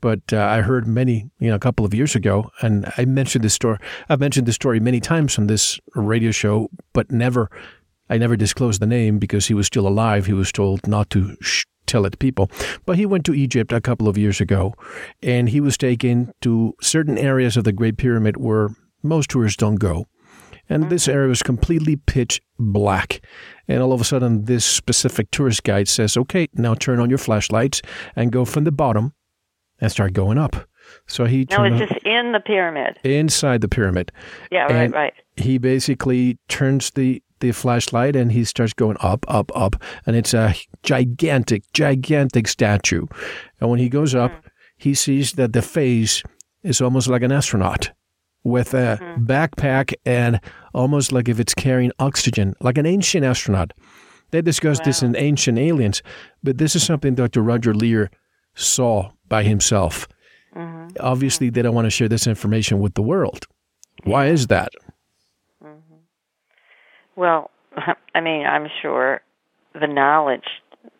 But 0.00 0.34
uh, 0.34 0.38
I 0.42 0.60
heard 0.60 0.86
many, 0.86 1.30
you 1.38 1.48
know, 1.48 1.54
a 1.54 1.60
couple 1.60 1.86
of 1.86 1.94
years 1.94 2.14
ago, 2.14 2.50
and 2.60 2.92
I 2.98 3.06
mentioned 3.06 3.42
this 3.42 3.54
story. 3.54 3.78
I've 4.10 4.20
mentioned 4.20 4.46
this 4.46 4.54
story 4.54 4.78
many 4.78 5.00
times 5.00 5.38
on 5.38 5.46
this 5.46 5.80
radio 5.94 6.30
show, 6.30 6.68
but 6.92 7.10
never 7.10 7.50
I 8.10 8.18
never 8.18 8.36
disclosed 8.36 8.80
the 8.80 8.86
name 8.86 9.18
because 9.18 9.46
he 9.46 9.54
was 9.54 9.66
still 9.66 9.88
alive. 9.88 10.26
He 10.26 10.34
was 10.34 10.52
told 10.52 10.86
not 10.86 11.08
to 11.10 11.36
sh- 11.40 11.64
tell 11.86 12.04
it 12.04 12.10
to 12.10 12.18
people. 12.18 12.50
But 12.84 12.98
he 12.98 13.06
went 13.06 13.24
to 13.26 13.34
Egypt 13.34 13.72
a 13.72 13.80
couple 13.80 14.08
of 14.08 14.18
years 14.18 14.40
ago 14.40 14.74
and 15.22 15.48
he 15.48 15.60
was 15.60 15.78
taken 15.78 16.32
to 16.42 16.74
certain 16.80 17.16
areas 17.16 17.56
of 17.56 17.64
the 17.64 17.72
Great 17.72 17.96
Pyramid 17.96 18.36
where 18.36 18.68
most 19.02 19.30
tourists 19.30 19.56
don't 19.56 19.76
go. 19.76 20.06
And 20.68 20.84
mm-hmm. 20.84 20.90
this 20.90 21.08
area 21.08 21.28
was 21.28 21.42
completely 21.42 21.96
pitch 21.96 22.40
black. 22.58 23.20
And 23.68 23.82
all 23.82 23.92
of 23.92 24.00
a 24.00 24.04
sudden, 24.04 24.44
this 24.44 24.64
specific 24.64 25.30
tourist 25.30 25.64
guide 25.64 25.88
says, 25.88 26.16
okay, 26.16 26.48
now 26.54 26.74
turn 26.74 27.00
on 27.00 27.08
your 27.08 27.18
flashlights 27.18 27.82
and 28.16 28.32
go 28.32 28.44
from 28.44 28.64
the 28.64 28.72
bottom 28.72 29.14
and 29.80 29.90
start 29.90 30.12
going 30.12 30.38
up. 30.38 30.68
So 31.06 31.24
he 31.24 31.46
No, 31.50 31.64
it's 31.64 31.78
just 31.78 32.04
in 32.04 32.32
the 32.32 32.40
pyramid. 32.40 32.98
inside 33.04 33.62
the 33.62 33.68
pyramid 33.68 34.12
Yeah, 34.50 34.64
right, 34.64 34.70
And- 34.70 34.92
right. 34.94 35.14
he 35.36 35.58
basically 35.58 36.38
turns 36.48 36.90
the 36.90 37.22
the 37.40 37.52
flashlight 37.52 38.16
and 38.16 38.32
he 38.32 38.42
starts 38.44 38.72
going 38.72 38.96
up, 39.00 39.26
up, 39.28 39.52
up, 39.54 39.76
and 40.06 40.16
it's 40.16 40.32
a 40.32 40.54
gigantic, 40.82 41.62
gigantic 41.74 42.48
statue. 42.48 43.06
And 43.60 43.68
when 43.68 43.80
he 43.80 43.90
goes 43.90 44.14
up, 44.14 44.30
mm-hmm. 44.30 44.48
he 44.78 44.94
sees 44.94 45.32
that 45.32 45.52
the 45.52 45.60
face 45.60 46.22
is 46.62 46.80
almost 46.80 47.06
like 47.08 47.22
an 47.22 47.32
astronaut 47.32 47.90
with 48.44 48.74
a 48.74 48.98
mm-hmm. 49.00 49.24
backpack 49.24 49.94
and 50.04 50.40
almost 50.72 51.12
like 51.12 51.28
if 51.28 51.40
it's 51.40 51.54
carrying 51.54 51.92
oxygen, 51.98 52.54
like 52.60 52.78
an 52.78 52.86
ancient 52.86 53.24
astronaut. 53.24 53.72
They 54.30 54.42
discussed 54.42 54.84
this 54.84 55.02
in 55.02 55.16
Ancient 55.16 55.58
Aliens, 55.58 56.02
but 56.42 56.58
this 56.58 56.74
is 56.74 56.82
something 56.82 57.14
Dr. 57.14 57.40
Roger 57.40 57.72
Leir 57.72 58.10
saw 58.54 59.12
by 59.28 59.44
himself. 59.44 60.08
Mm-hmm. 60.56 60.96
Obviously, 60.98 61.50
they 61.50 61.62
don't 61.62 61.74
want 61.74 61.86
to 61.86 61.90
share 61.90 62.08
this 62.08 62.26
information 62.26 62.80
with 62.80 62.94
the 62.94 63.02
world. 63.02 63.46
Why 64.02 64.26
is 64.26 64.48
that? 64.48 64.72
Mm-hmm. 65.62 65.94
Well, 67.16 67.50
I 68.14 68.20
mean, 68.20 68.44
I'm 68.46 68.68
sure 68.82 69.20
the 69.72 69.86
knowledge 69.86 70.48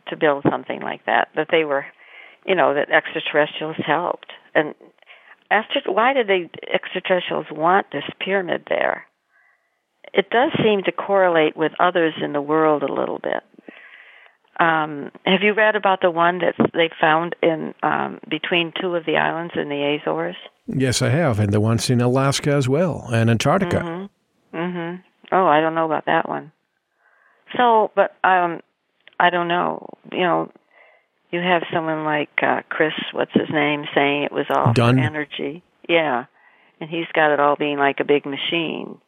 to 0.09 0.17
build 0.17 0.45
something 0.49 0.81
like 0.81 1.05
that, 1.07 1.29
that 1.37 1.49
they 1.51 1.65
were, 1.65 1.87
you 2.47 2.55
know, 2.55 2.75
that 2.75 2.91
extraterrestrials 2.91 3.77
helped. 3.85 4.33
And 4.55 4.75
after, 5.55 5.81
why 5.91 6.13
did 6.13 6.27
the 6.27 6.49
extraterrestrials 6.73 7.47
want 7.51 7.87
this 7.93 8.05
pyramid 8.21 8.65
there? 8.69 9.07
It 10.13 10.31
does 10.31 10.51
seem 10.63 10.83
to 10.85 10.93
correlate 10.93 11.57
with 11.57 11.73
others 11.81 12.15
in 12.23 12.33
the 12.33 12.41
world 12.41 12.83
a 12.83 12.93
little 12.93 13.19
bit. 13.19 13.43
Um, 14.61 15.11
have 15.27 15.43
you 15.43 15.53
read 15.53 15.75
about 15.75 16.01
the 16.01 16.11
one 16.11 16.39
that 16.39 16.55
they 16.73 16.89
found 17.01 17.35
in 17.43 17.75
um, 17.83 18.21
between 18.29 18.73
two 18.81 18.95
of 18.95 19.05
the 19.05 19.17
islands 19.17 19.55
in 19.57 19.69
the 19.69 19.99
Azores? 20.01 20.37
Yes, 20.67 21.03
I 21.03 21.09
have, 21.09 21.41
and 21.41 21.53
the 21.53 21.61
ones 21.61 21.91
in 21.91 22.01
Alaska 22.01 22.53
as 22.53 22.69
well, 22.69 23.09
and 23.13 23.29
Antarctica. 23.29 24.09
Mhm. 24.55 25.03
Oh, 25.33 25.47
I 25.47 25.61
don't 25.61 25.75
know 25.75 25.87
about 25.87 26.07
that 26.07 26.29
one. 26.29 26.53
So, 27.57 27.91
but 27.97 28.15
um, 28.23 28.61
I 29.19 29.31
don't 29.31 29.49
know. 29.49 29.89
You 30.13 30.21
know, 30.21 30.53
you 31.35 31.41
have 31.41 31.63
someone 31.73 32.05
like 32.05 32.31
uh, 32.41 32.61
Chris, 32.69 32.93
what's 33.13 33.33
his 33.35 33.51
name, 33.51 33.85
saying 33.93 34.23
it 34.23 34.33
was 34.33 34.47
all 34.51 34.73
Dunn. 34.73 35.01
energy. 35.01 35.65
Yeah, 35.89 36.27
and 36.81 36.89
he's 36.89 37.07
got 37.13 37.33
it 37.33 37.41
all 37.41 37.57
being 37.57 37.77
like 37.77 37.99
a 37.99 38.05
big 38.05 38.25
machine. 38.25 38.99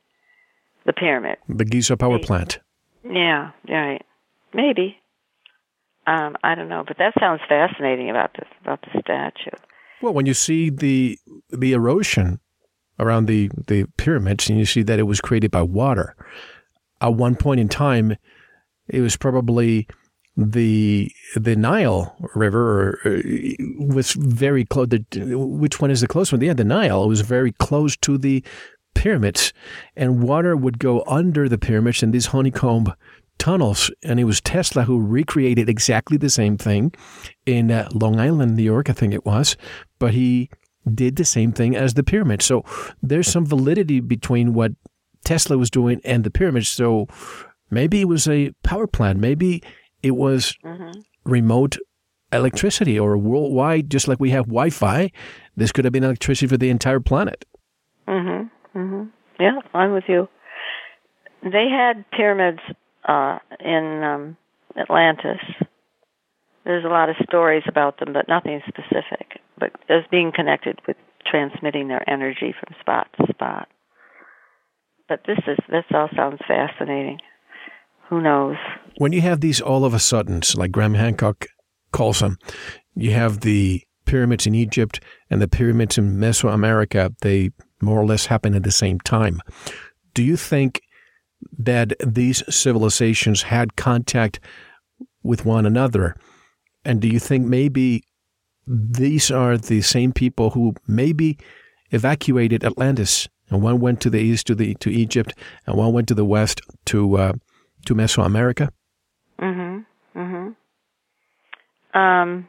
The 0.86 0.92
pyramid. 0.92 1.38
The 1.48 1.64
Giza 1.64 1.96
power 1.96 2.18
plant. 2.18 2.58
Yeah, 3.04 3.52
right. 3.68 4.02
Maybe. 4.52 4.96
Um, 6.06 6.36
I 6.42 6.54
don't 6.56 6.68
know, 6.68 6.84
but 6.86 6.98
that 6.98 7.14
sounds 7.18 7.40
fascinating 7.48 8.10
about 8.10 8.32
the 8.34 8.42
about 8.62 8.82
the 8.82 9.00
statue. 9.00 9.56
Well, 10.02 10.12
when 10.12 10.26
you 10.26 10.34
see 10.34 10.68
the 10.70 11.18
the 11.50 11.72
erosion 11.72 12.40
around 12.98 13.26
the 13.26 13.50
the 13.68 13.86
pyramids, 13.96 14.50
and 14.50 14.58
you 14.58 14.66
see 14.66 14.82
that 14.82 14.98
it 14.98 15.04
was 15.04 15.20
created 15.20 15.52
by 15.52 15.62
water, 15.62 16.16
at 17.00 17.14
one 17.14 17.36
point 17.36 17.60
in 17.60 17.68
time, 17.68 18.16
it 18.88 19.00
was 19.00 19.16
probably 19.16 19.86
the 20.36 21.10
the 21.34 21.56
Nile 21.56 22.14
River, 22.34 23.00
or 23.04 23.18
uh, 23.18 23.22
was 23.78 24.12
very 24.12 24.64
close. 24.64 24.88
Which 25.14 25.80
one 25.80 25.90
is 25.90 26.00
the 26.02 26.08
close 26.08 26.30
one? 26.30 26.42
Yeah, 26.42 26.52
the 26.52 26.64
Nile. 26.64 27.08
Was 27.08 27.22
very 27.22 27.52
close 27.52 27.96
to 27.98 28.18
the 28.18 28.44
pyramids, 28.94 29.52
and 29.96 30.22
water 30.22 30.56
would 30.56 30.78
go 30.78 31.04
under 31.06 31.48
the 31.48 31.58
pyramids 31.58 32.02
in 32.02 32.10
these 32.10 32.26
honeycomb 32.26 32.92
tunnels. 33.38 33.90
And 34.02 34.20
it 34.20 34.24
was 34.24 34.40
Tesla 34.40 34.84
who 34.84 35.00
recreated 35.00 35.68
exactly 35.68 36.16
the 36.16 36.30
same 36.30 36.56
thing 36.56 36.92
in 37.44 37.70
uh, 37.70 37.88
Long 37.92 38.18
Island, 38.20 38.56
New 38.56 38.62
York, 38.62 38.90
I 38.90 38.92
think 38.92 39.14
it 39.14 39.24
was. 39.24 39.56
But 39.98 40.14
he 40.14 40.50
did 40.92 41.16
the 41.16 41.24
same 41.24 41.52
thing 41.52 41.76
as 41.76 41.94
the 41.94 42.02
pyramids. 42.02 42.44
So 42.44 42.64
there's 43.02 43.28
some 43.28 43.46
validity 43.46 44.00
between 44.00 44.54
what 44.54 44.72
Tesla 45.24 45.58
was 45.58 45.70
doing 45.70 46.00
and 46.04 46.24
the 46.24 46.30
pyramids. 46.30 46.68
So 46.68 47.08
maybe 47.70 48.00
it 48.00 48.08
was 48.08 48.28
a 48.28 48.52
power 48.62 48.86
plant. 48.86 49.18
Maybe 49.18 49.62
it 50.06 50.16
was 50.16 50.56
mm-hmm. 50.64 51.00
remote 51.24 51.76
electricity 52.32 52.98
or 52.98 53.16
worldwide, 53.16 53.90
just 53.90 54.08
like 54.08 54.20
we 54.20 54.30
have 54.30 54.46
Wi 54.46 54.70
Fi. 54.70 55.10
This 55.56 55.72
could 55.72 55.84
have 55.84 55.92
been 55.92 56.04
electricity 56.04 56.46
for 56.46 56.56
the 56.56 56.70
entire 56.70 57.00
planet. 57.00 57.44
Mm 58.08 58.50
hmm. 58.72 58.78
Mm 58.78 58.90
hmm. 58.90 59.42
Yeah, 59.42 59.58
I'm 59.74 59.92
with 59.92 60.04
you. 60.08 60.28
They 61.42 61.68
had 61.68 62.04
pyramids 62.10 62.60
uh, 63.06 63.38
in 63.60 64.02
um, 64.02 64.36
Atlantis. 64.78 65.40
There's 66.64 66.84
a 66.84 66.88
lot 66.88 67.08
of 67.08 67.16
stories 67.28 67.62
about 67.68 68.00
them, 68.00 68.12
but 68.12 68.28
nothing 68.28 68.60
specific. 68.66 69.40
But 69.58 69.72
as 69.88 70.02
being 70.10 70.32
connected 70.34 70.80
with 70.86 70.96
transmitting 71.30 71.88
their 71.88 72.08
energy 72.08 72.54
from 72.58 72.74
spot 72.80 73.08
to 73.18 73.32
spot. 73.32 73.68
But 75.08 75.20
this 75.26 75.38
is 75.46 75.58
this 75.68 75.84
all 75.92 76.08
sounds 76.16 76.40
fascinating. 76.46 77.18
Who 78.08 78.20
knows? 78.20 78.56
When 78.98 79.12
you 79.12 79.20
have 79.22 79.40
these 79.40 79.60
all 79.60 79.84
of 79.84 79.94
a 79.94 79.98
sudden, 79.98 80.40
like 80.54 80.72
Graham 80.72 80.94
Hancock 80.94 81.46
calls 81.92 82.20
them, 82.20 82.38
you 82.94 83.12
have 83.12 83.40
the 83.40 83.82
pyramids 84.04 84.46
in 84.46 84.54
Egypt 84.54 85.00
and 85.28 85.42
the 85.42 85.48
pyramids 85.48 85.98
in 85.98 86.16
Mesoamerica. 86.16 87.14
They 87.20 87.50
more 87.80 88.00
or 88.00 88.06
less 88.06 88.26
happen 88.26 88.54
at 88.54 88.62
the 88.62 88.70
same 88.70 89.00
time. 89.00 89.40
Do 90.14 90.22
you 90.22 90.36
think 90.36 90.80
that 91.58 91.92
these 92.04 92.42
civilizations 92.54 93.42
had 93.42 93.76
contact 93.76 94.40
with 95.22 95.44
one 95.44 95.66
another? 95.66 96.16
And 96.84 97.00
do 97.02 97.08
you 97.08 97.18
think 97.18 97.44
maybe 97.46 98.04
these 98.66 99.30
are 99.30 99.58
the 99.58 99.82
same 99.82 100.12
people 100.12 100.50
who 100.50 100.74
maybe 100.86 101.38
evacuated 101.90 102.64
Atlantis 102.64 103.28
and 103.48 103.62
one 103.62 103.80
went 103.80 104.00
to 104.00 104.10
the 104.10 104.18
east 104.18 104.46
to 104.48 104.54
the 104.54 104.74
to 104.76 104.90
Egypt 104.90 105.34
and 105.66 105.76
one 105.76 105.92
went 105.92 106.08
to 106.08 106.14
the 106.14 106.24
west 106.24 106.60
to 106.86 107.16
uh, 107.16 107.32
to 107.86 107.94
Mesoamerica? 107.94 108.68
Mhm. 109.40 109.84
Mhm. 110.14 110.56
Um 111.94 112.48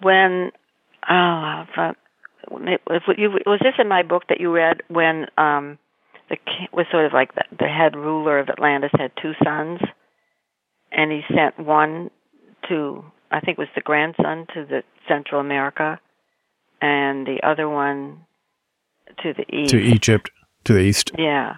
when 0.00 0.52
oh 1.08 1.64
fuck 1.74 1.96
was 2.50 3.60
this 3.62 3.74
in 3.78 3.88
my 3.88 4.02
book 4.02 4.24
that 4.28 4.40
you 4.40 4.52
read 4.52 4.82
when 4.88 5.26
um 5.38 5.78
the 6.28 6.36
was 6.72 6.86
sort 6.90 7.06
of 7.06 7.12
like 7.12 7.34
the, 7.34 7.44
the 7.58 7.68
head 7.68 7.94
ruler 7.94 8.38
of 8.38 8.48
Atlantis 8.48 8.90
had 8.94 9.12
two 9.20 9.32
sons, 9.44 9.80
and 10.90 11.12
he 11.12 11.22
sent 11.34 11.58
one 11.58 12.10
to 12.68 13.04
I 13.30 13.40
think 13.40 13.58
it 13.58 13.62
was 13.62 13.68
the 13.74 13.80
grandson 13.80 14.46
to 14.54 14.64
the 14.64 14.82
Central 15.08 15.40
America, 15.40 16.00
and 16.80 17.26
the 17.26 17.40
other 17.42 17.68
one 17.68 18.24
to 19.22 19.32
the 19.32 19.44
east. 19.54 19.70
To 19.70 19.78
Egypt, 19.78 20.30
to 20.64 20.72
the 20.74 20.80
east. 20.80 21.12
Yeah. 21.18 21.56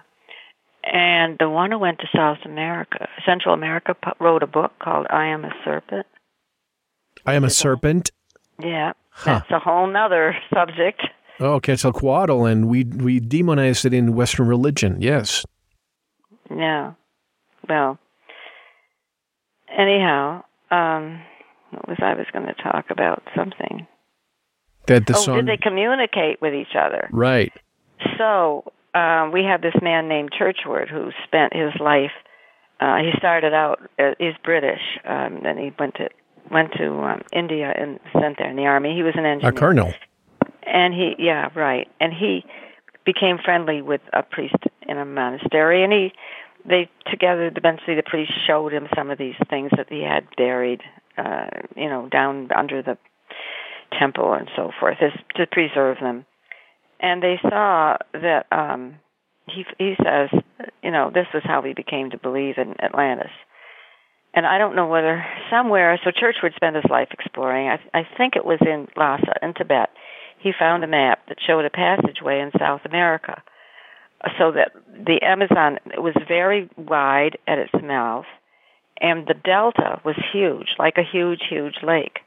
And 0.91 1.37
the 1.39 1.49
one 1.49 1.71
who 1.71 1.79
went 1.79 1.99
to 1.99 2.07
South 2.15 2.37
America, 2.45 3.07
Central 3.25 3.53
America, 3.53 3.95
wrote 4.19 4.43
a 4.43 4.47
book 4.47 4.71
called 4.79 5.07
"I 5.09 5.27
Am 5.27 5.43
a 5.43 5.51
Serpent." 5.63 6.05
I 7.25 7.33
am 7.33 7.43
a 7.43 7.49
serpent. 7.49 8.11
Yeah, 8.61 8.93
huh. 9.09 9.39
that's 9.39 9.51
a 9.51 9.59
whole 9.59 9.87
nother 9.87 10.35
subject. 10.53 11.01
Oh, 11.39 11.59
Quetzalcoatl, 11.59 12.45
and 12.45 12.67
we 12.69 12.83
we 12.83 13.19
demonized 13.19 13.85
it 13.85 13.93
in 13.93 14.15
Western 14.15 14.47
religion. 14.47 15.01
Yes. 15.01 15.45
Yeah. 16.49 16.93
Well. 17.67 17.97
Anyhow, 19.77 20.43
um, 20.71 21.21
what 21.71 21.87
was 21.87 21.97
I 22.01 22.13
was 22.13 22.27
going 22.31 22.45
to 22.45 22.53
talk 22.53 22.85
about 22.89 23.23
something. 23.35 23.87
That 24.87 25.07
the 25.07 25.15
oh, 25.17 25.19
song. 25.19 25.35
did 25.37 25.47
they 25.47 25.57
communicate 25.57 26.41
with 26.41 26.53
each 26.53 26.75
other? 26.79 27.09
Right. 27.11 27.51
So 28.17 28.71
um, 28.95 29.31
we 29.31 29.43
have 29.43 29.61
this 29.61 29.75
man 29.81 30.07
named 30.07 30.31
Churchward 30.31 30.89
who 30.89 31.11
spent 31.25 31.53
his 31.53 31.73
life. 31.79 32.11
Uh, 32.79 32.97
he 32.97 33.11
started 33.17 33.53
out. 33.53 33.79
Uh, 33.99 34.11
he's 34.19 34.33
British, 34.43 34.81
um, 35.05 35.41
then 35.43 35.57
he 35.57 35.71
went 35.77 35.95
to 35.95 36.09
went 36.51 36.71
to 36.73 36.91
um, 37.01 37.21
India 37.33 37.73
and 37.75 37.99
sent 38.13 38.37
there 38.37 38.49
in 38.49 38.55
the 38.55 38.65
army. 38.65 38.95
He 38.95 39.03
was 39.03 39.13
an 39.15 39.25
engineer. 39.25 39.49
A 39.49 39.53
colonel 39.53 39.93
and 40.65 40.93
he 40.93 41.15
yeah 41.19 41.49
right 41.55 41.87
and 41.99 42.13
he 42.13 42.43
became 43.05 43.37
friendly 43.37 43.81
with 43.81 44.01
a 44.13 44.23
priest 44.23 44.55
in 44.81 44.97
a 44.97 45.05
monastery 45.05 45.83
and 45.83 45.93
he 45.93 46.13
they 46.67 46.89
together 47.09 47.51
eventually 47.55 47.95
the 47.95 48.03
priest 48.03 48.31
showed 48.47 48.73
him 48.73 48.87
some 48.95 49.11
of 49.11 49.17
these 49.17 49.35
things 49.49 49.69
that 49.77 49.87
he 49.89 50.01
had 50.01 50.27
buried 50.37 50.81
uh 51.17 51.47
you 51.75 51.87
know 51.87 52.09
down 52.09 52.49
under 52.55 52.81
the 52.81 52.97
temple 53.97 54.33
and 54.33 54.49
so 54.55 54.71
forth 54.79 54.97
as, 55.01 55.11
to 55.35 55.45
preserve 55.45 55.97
them 55.99 56.25
and 57.05 57.21
they 57.21 57.39
saw 57.41 57.97
that 58.13 58.47
um 58.51 58.95
he 59.47 59.63
he 59.77 59.93
says 60.03 60.29
you 60.81 60.91
know 60.91 61.11
this 61.13 61.27
was 61.33 61.43
how 61.45 61.61
he 61.61 61.73
became 61.73 62.09
to 62.09 62.17
believe 62.17 62.55
in 62.57 62.75
Atlantis. 62.81 63.31
And 64.33 64.45
I 64.45 64.57
don't 64.57 64.75
know 64.75 64.87
whether 64.87 65.23
somewhere 65.49 65.97
so 66.03 66.09
Churchward 66.11 66.55
spend 66.55 66.75
his 66.75 66.85
life 66.89 67.09
exploring. 67.11 67.69
I 67.69 67.77
I 67.93 68.07
think 68.17 68.35
it 68.35 68.45
was 68.45 68.59
in 68.61 68.87
Lhasa 68.97 69.35
in 69.41 69.53
Tibet. 69.53 69.89
He 70.39 70.51
found 70.57 70.83
a 70.83 70.87
map 70.87 71.19
that 71.27 71.37
showed 71.45 71.65
a 71.65 71.69
passageway 71.69 72.39
in 72.39 72.51
South 72.59 72.81
America 72.85 73.41
so 74.39 74.51
that 74.51 74.71
the 74.87 75.19
Amazon 75.21 75.77
was 75.97 76.15
very 76.27 76.69
wide 76.77 77.37
at 77.47 77.59
its 77.59 77.73
mouth 77.73 78.25
and 78.99 79.27
the 79.27 79.33
delta 79.33 80.01
was 80.03 80.15
huge, 80.33 80.69
like 80.79 80.95
a 80.97 81.03
huge, 81.03 81.41
huge 81.49 81.75
lake. 81.83 82.19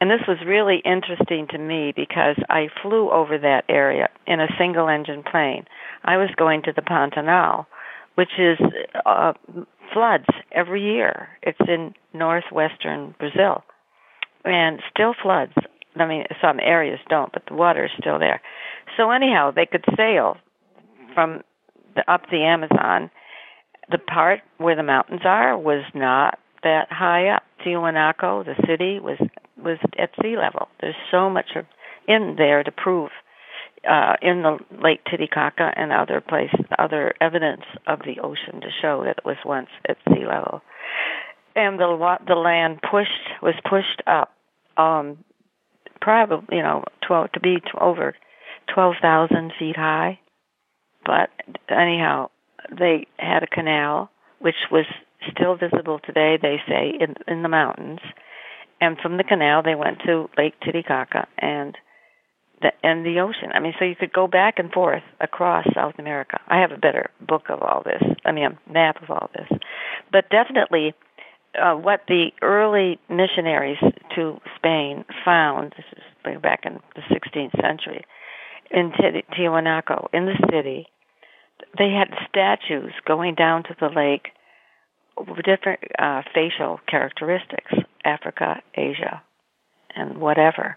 And 0.00 0.10
this 0.10 0.26
was 0.26 0.38
really 0.46 0.82
interesting 0.84 1.46
to 1.50 1.58
me 1.58 1.92
because 1.94 2.36
I 2.50 2.68
flew 2.82 3.10
over 3.10 3.38
that 3.38 3.64
area 3.68 4.08
in 4.26 4.40
a 4.40 4.48
single 4.58 4.88
engine 4.88 5.22
plane. 5.22 5.64
I 6.04 6.16
was 6.16 6.30
going 6.36 6.62
to 6.62 6.72
the 6.72 6.82
Pantanal, 6.82 7.66
which 8.16 8.32
is 8.38 8.58
uh, 9.06 9.32
floods 9.92 10.26
every 10.52 10.82
year. 10.82 11.28
It's 11.42 11.58
in 11.68 11.94
northwestern 12.12 13.14
Brazil 13.18 13.62
and 14.44 14.80
still 14.92 15.14
floods 15.22 15.54
I 15.96 16.06
mean, 16.06 16.24
some 16.40 16.58
areas 16.60 16.98
don't, 17.08 17.32
but 17.32 17.42
the 17.48 17.54
water 17.54 17.84
is 17.84 17.90
still 17.98 18.18
there. 18.18 18.40
So 18.96 19.10
anyhow, 19.10 19.52
they 19.52 19.66
could 19.66 19.84
sail 19.96 20.36
from 21.14 21.42
the, 21.94 22.10
up 22.10 22.22
the 22.30 22.42
Amazon. 22.42 23.10
The 23.90 23.98
part 23.98 24.40
where 24.58 24.76
the 24.76 24.82
mountains 24.82 25.20
are 25.24 25.56
was 25.56 25.84
not 25.94 26.38
that 26.62 26.88
high 26.90 27.28
up. 27.28 27.42
Tiwanaku, 27.64 28.44
the 28.44 28.54
city, 28.66 28.98
was 28.98 29.18
was 29.56 29.78
at 29.98 30.10
sea 30.22 30.36
level. 30.36 30.68
There's 30.80 30.94
so 31.10 31.30
much 31.30 31.50
in 32.06 32.34
there 32.36 32.62
to 32.62 32.72
prove 32.72 33.10
uh, 33.88 34.14
in 34.22 34.42
the 34.42 34.58
Lake 34.82 35.00
Titicaca 35.10 35.72
and 35.76 35.92
other 35.92 36.20
places, 36.20 36.64
other 36.78 37.14
evidence 37.20 37.64
of 37.86 38.00
the 38.00 38.20
ocean 38.22 38.60
to 38.60 38.68
show 38.80 39.02
that 39.04 39.18
it 39.18 39.24
was 39.24 39.36
once 39.44 39.68
at 39.88 39.96
sea 40.08 40.26
level. 40.26 40.62
And 41.54 41.78
the 41.78 42.16
the 42.26 42.34
land 42.34 42.80
pushed 42.82 43.42
was 43.42 43.54
pushed 43.68 44.02
up 44.06 44.32
um, 44.76 45.18
probably 46.00 46.56
you 46.56 46.62
know 46.62 46.84
twelve 47.06 47.32
to 47.32 47.40
be 47.40 47.58
over 47.80 48.14
twelve 48.72 48.94
thousand 49.00 49.52
feet 49.58 49.76
high. 49.76 50.18
But 51.04 51.30
anyhow, 51.68 52.30
they 52.70 53.06
had 53.18 53.42
a 53.42 53.46
canal 53.46 54.10
which 54.40 54.56
was 54.70 54.86
still 55.30 55.56
visible 55.56 56.00
today. 56.04 56.38
They 56.40 56.56
say 56.68 56.92
in 56.98 57.14
in 57.28 57.42
the 57.42 57.48
mountains, 57.48 58.00
and 58.84 58.98
from 58.98 59.16
the 59.16 59.24
canal 59.24 59.62
they 59.62 59.74
went 59.74 59.98
to 60.06 60.28
Lake 60.36 60.54
Titicaca 60.60 61.26
and 61.38 61.76
the 62.60 62.70
and 62.82 63.04
the 63.04 63.20
ocean. 63.20 63.50
I 63.52 63.60
mean, 63.60 63.74
so 63.78 63.84
you 63.84 63.96
could 63.96 64.12
go 64.12 64.26
back 64.26 64.58
and 64.58 64.70
forth 64.70 65.02
across 65.20 65.66
South 65.74 65.94
America. 65.98 66.38
I 66.48 66.60
have 66.60 66.70
a 66.70 66.78
better 66.78 67.10
book 67.20 67.44
of 67.48 67.62
all 67.62 67.82
this. 67.82 68.02
I 68.24 68.32
mean, 68.32 68.44
a 68.44 68.72
map 68.72 69.02
of 69.02 69.10
all 69.10 69.30
this, 69.34 69.48
but 70.12 70.30
definitely 70.30 70.94
uh, 71.60 71.74
what 71.74 72.02
the 72.08 72.30
early 72.42 72.98
missionaries 73.08 73.78
to 74.16 74.40
Spain 74.56 75.04
found, 75.24 75.72
this 75.76 75.86
is 75.96 76.42
back 76.42 76.64
in 76.64 76.80
the 76.96 77.02
16th 77.14 77.60
century, 77.60 78.04
in 78.70 78.90
Tiwanaku, 78.90 80.08
in 80.12 80.26
the 80.26 80.48
city, 80.50 80.88
they 81.78 81.90
had 81.90 82.08
statues 82.28 82.92
going 83.06 83.34
down 83.34 83.62
to 83.64 83.76
the 83.78 83.88
lake 83.88 84.28
with 85.16 85.44
different 85.44 85.80
uh, 85.98 86.22
facial 86.34 86.80
characteristics 86.88 87.72
Africa, 88.04 88.62
Asia, 88.74 89.22
and 89.94 90.18
whatever. 90.18 90.76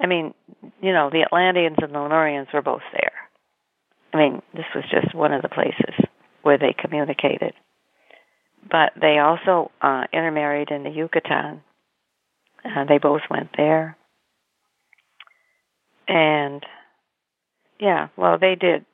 I 0.00 0.06
mean, 0.06 0.34
you 0.80 0.92
know, 0.92 1.10
the 1.10 1.22
Atlanteans 1.22 1.76
and 1.80 1.94
the 1.94 1.98
Lemurians 1.98 2.52
were 2.52 2.62
both 2.62 2.82
there. 2.92 3.12
I 4.12 4.16
mean, 4.16 4.42
this 4.54 4.66
was 4.74 4.84
just 4.90 5.14
one 5.14 5.32
of 5.32 5.42
the 5.42 5.48
places 5.48 5.94
where 6.42 6.58
they 6.58 6.74
communicated 6.76 7.54
but 8.68 8.92
they 9.00 9.18
also 9.18 9.70
uh, 9.80 10.04
intermarried 10.12 10.70
in 10.70 10.84
the 10.84 10.90
Yucatan. 10.90 11.62
Uh, 12.64 12.84
they 12.88 12.98
both 12.98 13.22
went 13.30 13.50
there. 13.56 13.96
And 16.06 16.64
yeah, 17.78 18.08
well, 18.16 18.38
they 18.38 18.56
did 18.56 18.84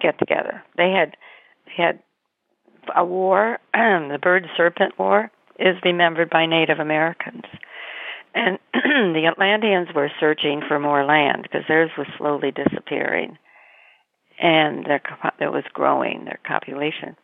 get 0.00 0.18
together. 0.18 0.62
They 0.76 0.90
had 0.90 1.16
they 1.66 1.82
had 1.82 1.98
a 2.94 3.04
war, 3.04 3.58
the 3.74 4.18
Bird 4.22 4.46
Serpent 4.56 4.98
War, 4.98 5.30
is 5.58 5.76
remembered 5.84 6.30
by 6.30 6.46
Native 6.46 6.78
Americans, 6.78 7.44
and 8.34 8.58
the 8.74 9.26
Atlanteans 9.26 9.88
were 9.94 10.10
searching 10.20 10.62
for 10.66 10.78
more 10.78 11.04
land 11.04 11.42
because 11.42 11.62
theirs 11.66 11.90
was 11.98 12.06
slowly 12.16 12.52
disappearing, 12.52 13.36
and 14.40 14.84
their 14.84 15.02
it 15.40 15.52
was 15.52 15.64
growing 15.72 16.24
their 16.24 16.40
population. 16.46 17.16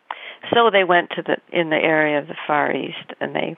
So 0.53 0.71
they 0.71 0.85
went 0.85 1.11
to 1.11 1.23
the 1.23 1.37
in 1.53 1.71
the 1.71 1.77
area 1.77 2.19
of 2.19 2.27
the 2.27 2.37
Far 2.47 2.75
East, 2.75 3.13
and 3.21 3.35
they 3.35 3.57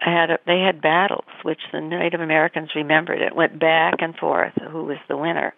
had 0.00 0.30
a, 0.30 0.38
they 0.46 0.60
had 0.60 0.82
battles, 0.82 1.24
which 1.42 1.60
the 1.72 1.80
Native 1.80 2.20
Americans 2.20 2.70
remembered. 2.74 3.20
It 3.20 3.34
went 3.34 3.58
back 3.58 3.94
and 4.00 4.14
forth 4.16 4.52
who 4.70 4.84
was 4.84 4.98
the 5.08 5.16
winner, 5.16 5.54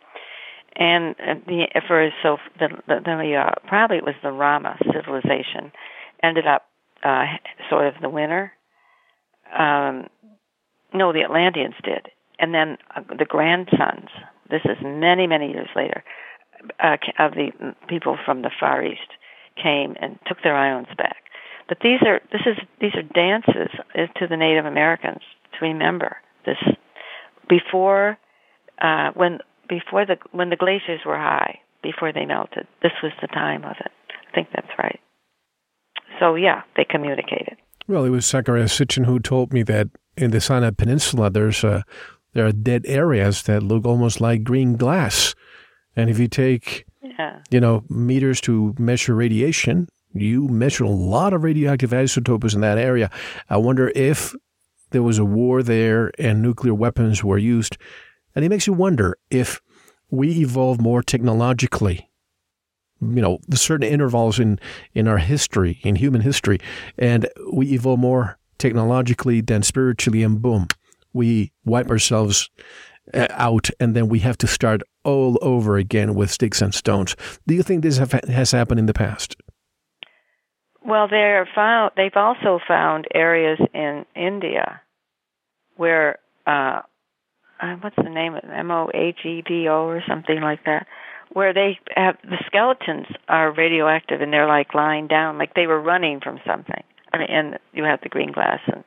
and 0.77 1.15
the 1.47 1.67
for 1.89 2.11
so 2.23 2.39
the 2.59 2.69
the, 2.87 3.01
the 3.05 3.35
uh, 3.35 3.55
probably 3.67 3.99
it 3.99 4.05
was 4.05 4.15
the 4.23 4.33
Rama 4.33 4.77
civilization 4.93 5.73
ended 6.23 6.47
up 6.47 6.67
uh, 7.07 7.27
sort 7.71 7.87
of 7.87 7.95
the 8.03 8.09
winner. 8.09 8.53
Um, 9.57 10.09
no, 10.93 11.13
the 11.13 11.23
Atlanteans 11.23 11.75
did, 11.85 12.09
and 12.39 12.55
then 12.55 12.79
uh, 12.95 13.03
the 13.17 13.25
grandsons. 13.25 14.09
This 14.51 14.63
is 14.65 14.77
many 14.83 15.27
many 15.27 15.51
years 15.51 15.69
later 15.77 16.03
uh, 16.81 16.97
of 17.19 17.33
the 17.33 17.75
people 17.89 18.19
from 18.25 18.43
the 18.43 18.51
Far 18.59 18.85
East 18.85 19.11
came 19.63 19.95
and 20.01 20.19
took 20.27 20.43
their 20.43 20.57
islands 20.57 20.91
back. 20.97 21.25
But 21.69 21.79
these 21.83 22.01
are 22.03 22.21
this 22.33 22.43
is 22.47 22.57
these 22.81 22.95
are 22.95 23.03
dances 23.03 23.71
to 23.95 24.27
the 24.27 24.37
Native 24.37 24.67
Americans 24.67 25.23
to 25.53 25.65
remember 25.65 26.17
this 26.45 26.59
before 27.49 28.19
uh, 28.81 29.11
when 29.15 29.39
before 29.69 30.07
the 30.07 30.17
when 30.33 30.51
the 30.51 30.57
glaciers 30.57 31.01
were 31.05 31.17
high 31.17 31.61
before 31.83 32.13
they 32.13 32.25
melted. 32.25 32.67
This 32.83 32.93
was 33.03 33.13
the 33.21 33.29
time 33.29 33.65
of 33.65 33.77
it. 33.81 33.93
I 34.11 34.35
think 34.35 34.49
that's 34.55 34.79
right. 34.79 35.01
So 36.19 36.35
yeah, 36.35 36.63
they 36.77 36.85
communicated. 36.85 37.57
Well, 37.89 38.05
it 38.05 38.11
was 38.11 38.27
Zacharias 38.27 38.79
Sitchin 38.79 39.07
who 39.07 39.21
told 39.21 39.53
me 39.53 39.63
that 39.65 39.89
in 40.17 40.31
the 40.31 40.41
Sinai 40.41 40.71
Peninsula 40.71 41.31
there's 41.31 41.63
a, 41.63 41.85
there 42.33 42.47
are 42.47 42.53
dead 42.53 42.85
areas 42.87 43.43
that 43.45 43.63
look 43.63 43.85
almost 43.85 44.21
like 44.21 44.45
green 44.45 44.77
glass, 44.77 45.35
and 45.95 46.11
if 46.11 46.19
you 46.19 46.29
take 46.29 46.85
yeah. 47.03 47.41
you 47.51 47.61
know 47.61 47.85
meters 47.89 48.41
to 48.43 48.75
measure 48.79 49.15
radiation, 49.15 49.89
you 50.13 50.49
measure 50.49 50.85
a 50.85 50.91
lot 50.91 51.33
of 51.33 51.45
radioactive 51.45 51.93
isotopes 51.93 52.55
in 52.55 52.61
that 52.63 52.79
area. 52.79 53.11
I 53.49 53.59
wonder 53.59 53.93
if 53.95 54.35
there 54.91 55.03
was 55.03 55.19
a 55.19 55.25
war 55.25 55.63
there 55.63 56.11
and 56.19 56.43
nuclear 56.43 56.75
weapons 56.75 57.23
were 57.23 57.39
used. 57.39 57.77
And 58.35 58.45
it 58.45 58.49
makes 58.49 58.67
you 58.67 58.73
wonder 58.73 59.17
if 59.31 59.61
we 60.11 60.41
evolve 60.41 60.81
more 60.81 61.03
technologically, 61.03 62.09
you 63.01 63.21
know, 63.21 63.39
certain 63.53 63.89
intervals 63.89 64.39
in, 64.39 64.59
in 64.95 65.09
our 65.09 65.19
history, 65.19 65.81
in 65.83 65.97
human 65.97 66.21
history, 66.21 66.59
and 66.99 67.29
we 67.53 67.73
evolve 67.73 67.99
more 67.99 68.39
technologically 68.59 69.41
than 69.41 69.63
spiritually, 69.63 70.23
and 70.23 70.41
boom, 70.41 70.67
we 71.13 71.53
wipe 71.65 71.91
ourselves 71.91 72.51
uh, 73.15 73.27
out, 73.31 73.71
and 73.79 73.95
then 73.95 74.09
we 74.09 74.21
have 74.21 74.39
to 74.39 74.47
start 74.47 74.83
all 75.05 75.39
over 75.43 75.77
again 75.77 76.15
with 76.15 76.31
sticks 76.31 76.63
and 76.63 76.75
stones. 76.75 77.17
Do 77.47 77.55
you 77.55 77.63
think 77.63 77.83
this 77.83 77.99
have, 77.99 78.13
has 78.13 78.53
happened 78.53 78.81
in 78.81 78.87
the 78.87 78.95
past? 78.95 79.37
Well, 80.85 81.09
they're 81.09 81.49
found. 81.55 81.93
They've 81.97 82.17
also 82.17 82.61
found 82.67 83.07
areas 83.13 83.59
in 83.75 84.07
India 84.15 84.81
where 85.77 86.19
uh, 86.47 86.81
uh, 87.61 87.75
what's 87.81 87.97
the 87.97 88.11
name 88.11 88.35
of? 88.35 88.45
M 88.45 88.71
O 88.71 88.91
H 88.95 89.19
E 89.25 89.43
V 89.47 89.69
O 89.69 89.87
or 89.87 90.03
something 90.09 90.41
like 90.41 90.65
that, 90.65 90.87
where 91.33 91.53
they 91.53 91.79
have 91.95 92.17
the 92.23 92.43
skeletons 92.47 93.07
are 93.29 93.53
radioactive 93.53 94.21
and 94.21 94.33
they're 94.33 94.49
like 94.49 94.75
lying 94.75 95.07
down, 95.07 95.39
like 95.39 95.55
they 95.55 95.67
were 95.67 95.81
running 95.81 96.21
from 96.21 96.41
something. 96.47 96.83
I 97.13 97.19
mean, 97.19 97.29
and 97.31 97.59
you 97.73 97.85
have 97.85 98.01
the 98.03 98.09
green 98.09 98.33
glass, 98.33 98.61
and 98.67 98.85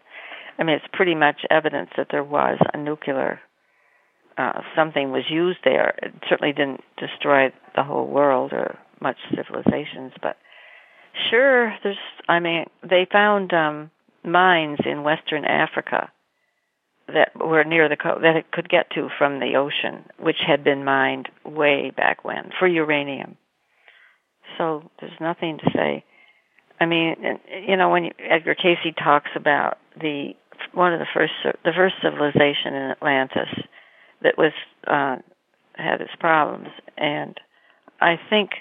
I 0.58 0.64
mean, 0.64 0.76
it's 0.76 0.94
pretty 0.94 1.16
much 1.16 1.42
evidence 1.50 1.90
that 1.98 2.08
there 2.12 2.24
was 2.24 2.60
a 2.74 2.78
nuclear 2.78 3.40
uh, 4.38 4.62
something 4.76 5.12
was 5.12 5.24
used 5.30 5.60
there. 5.66 5.96
It 6.02 6.14
certainly 6.30 6.54
didn't 6.54 6.82
destroy 6.98 7.52
the 7.76 7.84
whole 7.84 8.08
world 8.08 8.54
or 8.54 8.78
much 9.02 9.18
civilizations, 9.36 10.14
but 10.22 10.38
Sure, 11.30 11.76
there's. 11.84 11.98
I 12.28 12.40
mean, 12.40 12.66
they 12.88 13.08
found 13.12 13.54
um, 13.54 13.92
mines 14.24 14.80
in 14.86 15.04
Western 15.04 15.46
Africa 15.46 16.12
that 17.14 17.32
were 17.36 17.64
near 17.64 17.90
the 17.90 17.98
coast 17.98 18.22
that 18.22 18.36
it 18.36 18.52
could 18.52 18.70
get 18.70 18.90
to 18.92 19.10
from 19.18 19.40
the 19.40 19.56
ocean, 19.56 20.06
which 20.20 20.38
had 20.46 20.64
been 20.64 20.84
mined 20.84 21.30
way 21.46 21.92
back 21.96 22.24
when 22.24 22.52
for 22.58 22.68
uranium. 22.68 23.38
So 24.58 24.90
there's 25.00 25.20
nothing 25.20 25.58
to 25.60 25.72
say. 25.74 26.04
I 26.80 26.86
mean, 26.86 27.16
you 27.68 27.76
know, 27.76 27.90
when 27.90 28.06
you, 28.06 28.12
Edgar 28.20 28.56
Cayce 28.56 28.94
talks 28.98 29.30
about 29.36 29.78
the 30.00 30.34
one 30.74 30.94
of 30.94 31.00
the 31.00 31.08
first 31.14 31.34
the 31.64 31.74
first 31.76 31.96
civilization 32.02 32.74
in 32.74 32.92
Atlantis 32.92 33.50
that 34.22 34.38
was 34.38 34.52
uh, 34.88 35.18
had 35.76 36.02
its 36.02 36.16
problems, 36.20 36.70
and 36.98 37.40
I 38.02 38.20
think 38.30 38.52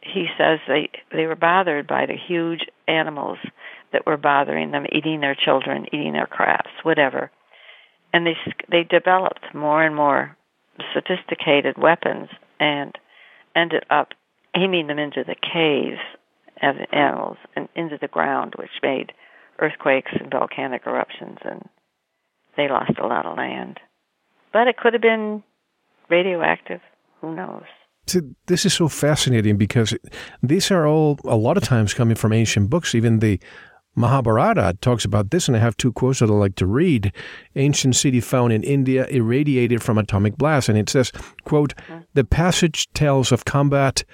he 0.00 0.26
says 0.38 0.60
they 0.68 0.90
they 1.12 1.26
were 1.26 1.36
bothered 1.36 1.86
by 1.86 2.06
the 2.06 2.16
huge 2.16 2.66
animals 2.86 3.38
that 3.92 4.06
were 4.06 4.16
bothering 4.16 4.70
them, 4.70 4.86
eating 4.92 5.20
their 5.20 5.34
children, 5.34 5.86
eating 5.92 6.12
their 6.12 6.26
crops, 6.26 6.70
whatever. 6.82 7.30
And 8.14 8.24
they 8.24 8.36
they 8.70 8.84
developed 8.84 9.44
more 9.52 9.84
and 9.84 9.94
more 9.94 10.36
sophisticated 10.94 11.76
weapons 11.76 12.28
and 12.60 12.96
ended 13.56 13.84
up 13.90 14.08
aiming 14.56 14.86
them 14.86 15.00
into 15.00 15.24
the 15.26 15.34
caves 15.34 16.00
of 16.62 16.76
the 16.76 16.94
animals 16.94 17.36
and 17.56 17.68
into 17.74 17.98
the 18.00 18.08
ground, 18.08 18.54
which 18.56 18.70
made 18.82 19.12
earthquakes 19.58 20.12
and 20.18 20.30
volcanic 20.30 20.82
eruptions, 20.86 21.38
and 21.44 21.68
they 22.56 22.68
lost 22.68 22.92
a 23.02 23.06
lot 23.06 23.26
of 23.26 23.36
land. 23.36 23.80
But 24.52 24.68
it 24.68 24.76
could 24.76 24.92
have 24.92 25.02
been 25.02 25.42
radioactive. 26.08 26.80
Who 27.20 27.34
knows? 27.34 27.64
this 28.46 28.66
is 28.66 28.74
so 28.74 28.86
fascinating 28.86 29.56
because 29.56 29.96
these 30.42 30.70
are 30.70 30.86
all 30.86 31.18
a 31.24 31.36
lot 31.36 31.56
of 31.56 31.62
times 31.62 31.94
coming 31.94 32.16
from 32.16 32.34
ancient 32.34 32.68
books. 32.68 32.94
Even 32.94 33.20
the 33.20 33.40
Mahabharata 33.96 34.76
talks 34.80 35.04
about 35.04 35.30
this, 35.30 35.48
and 35.48 35.56
I 35.56 35.60
have 35.60 35.76
two 35.76 35.92
quotes 35.92 36.18
that 36.18 36.30
I 36.30 36.32
like 36.32 36.56
to 36.56 36.66
read. 36.66 37.12
Ancient 37.56 37.96
city 37.96 38.20
found 38.20 38.52
in 38.52 38.62
India 38.62 39.06
irradiated 39.06 39.82
from 39.82 39.98
atomic 39.98 40.36
blast, 40.36 40.68
and 40.68 40.78
it 40.78 40.88
says, 40.88 41.12
"quote 41.44 41.74
The 42.14 42.24
passage 42.24 42.88
tells 42.92 43.32
of 43.32 43.44
combat 43.44 44.04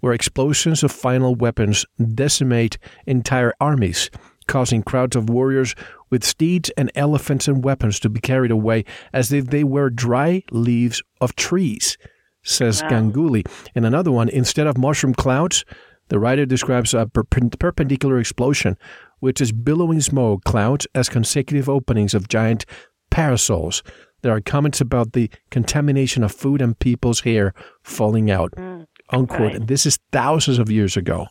where 0.00 0.12
explosions 0.12 0.82
of 0.82 0.92
final 0.92 1.34
weapons 1.34 1.86
decimate 2.14 2.78
entire 3.06 3.54
armies." 3.60 4.10
Causing 4.46 4.82
crowds 4.82 5.14
of 5.14 5.30
warriors 5.30 5.76
with 6.10 6.24
steeds 6.24 6.70
and 6.76 6.90
elephants 6.96 7.46
and 7.46 7.62
weapons 7.62 8.00
to 8.00 8.08
be 8.08 8.20
carried 8.20 8.50
away 8.50 8.84
as 9.12 9.32
if 9.32 9.46
they 9.46 9.62
were 9.62 9.90
dry 9.90 10.42
leaves 10.50 11.02
of 11.20 11.36
trees 11.36 11.96
says 12.42 12.82
wow. 12.82 12.88
Ganguly. 12.88 13.46
In 13.74 13.84
another 13.84 14.10
one, 14.10 14.28
instead 14.28 14.66
of 14.66 14.78
mushroom 14.78 15.14
clouds, 15.14 15.64
the 16.08 16.18
writer 16.18 16.46
describes 16.46 16.94
a 16.94 17.06
perpendicular 17.06 18.18
explosion, 18.18 18.76
which 19.20 19.40
is 19.40 19.52
billowing 19.52 20.00
smoke 20.00 20.44
clouds 20.44 20.86
as 20.94 21.08
consecutive 21.08 21.68
openings 21.68 22.14
of 22.14 22.28
giant 22.28 22.66
parasols. 23.10 23.82
There 24.22 24.34
are 24.34 24.40
comments 24.40 24.80
about 24.80 25.12
the 25.12 25.30
contamination 25.50 26.22
of 26.22 26.32
food 26.32 26.60
and 26.60 26.78
people's 26.78 27.20
hair 27.20 27.54
falling 27.82 28.30
out. 28.30 28.52
Mm, 28.52 28.86
unquote. 29.10 29.52
Right. 29.52 29.66
This 29.66 29.86
is 29.86 29.98
thousands 30.12 30.58
of 30.58 30.70
years 30.70 30.96
ago. 30.96 31.28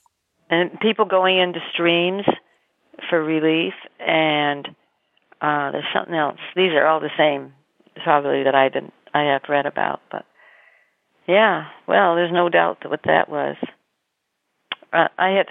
And 0.50 0.80
people 0.80 1.06
going 1.06 1.38
into 1.38 1.60
streams 1.74 2.24
for 3.10 3.24
relief, 3.24 3.74
and 4.00 4.68
uh, 5.42 5.72
there's 5.72 5.86
something 5.94 6.16
else. 6.16 6.40
These 6.56 6.72
are 6.72 6.88
all 6.88 7.00
the 7.00 7.12
same, 7.18 7.54
probably 8.04 8.44
that 8.44 8.56
I 8.56 8.70
didn't 8.70 8.94
I 9.14 9.24
have 9.34 9.42
read 9.50 9.66
about, 9.66 10.02
but 10.12 10.26
yeah, 11.28 11.66
well, 11.88 12.16
there's 12.16 12.32
no 12.32 12.50
doubt 12.50 12.90
what 12.90 13.02
that 13.06 13.30
was. 13.30 13.56
Uh, 14.92 15.08
I 15.18 15.30
had 15.30 15.48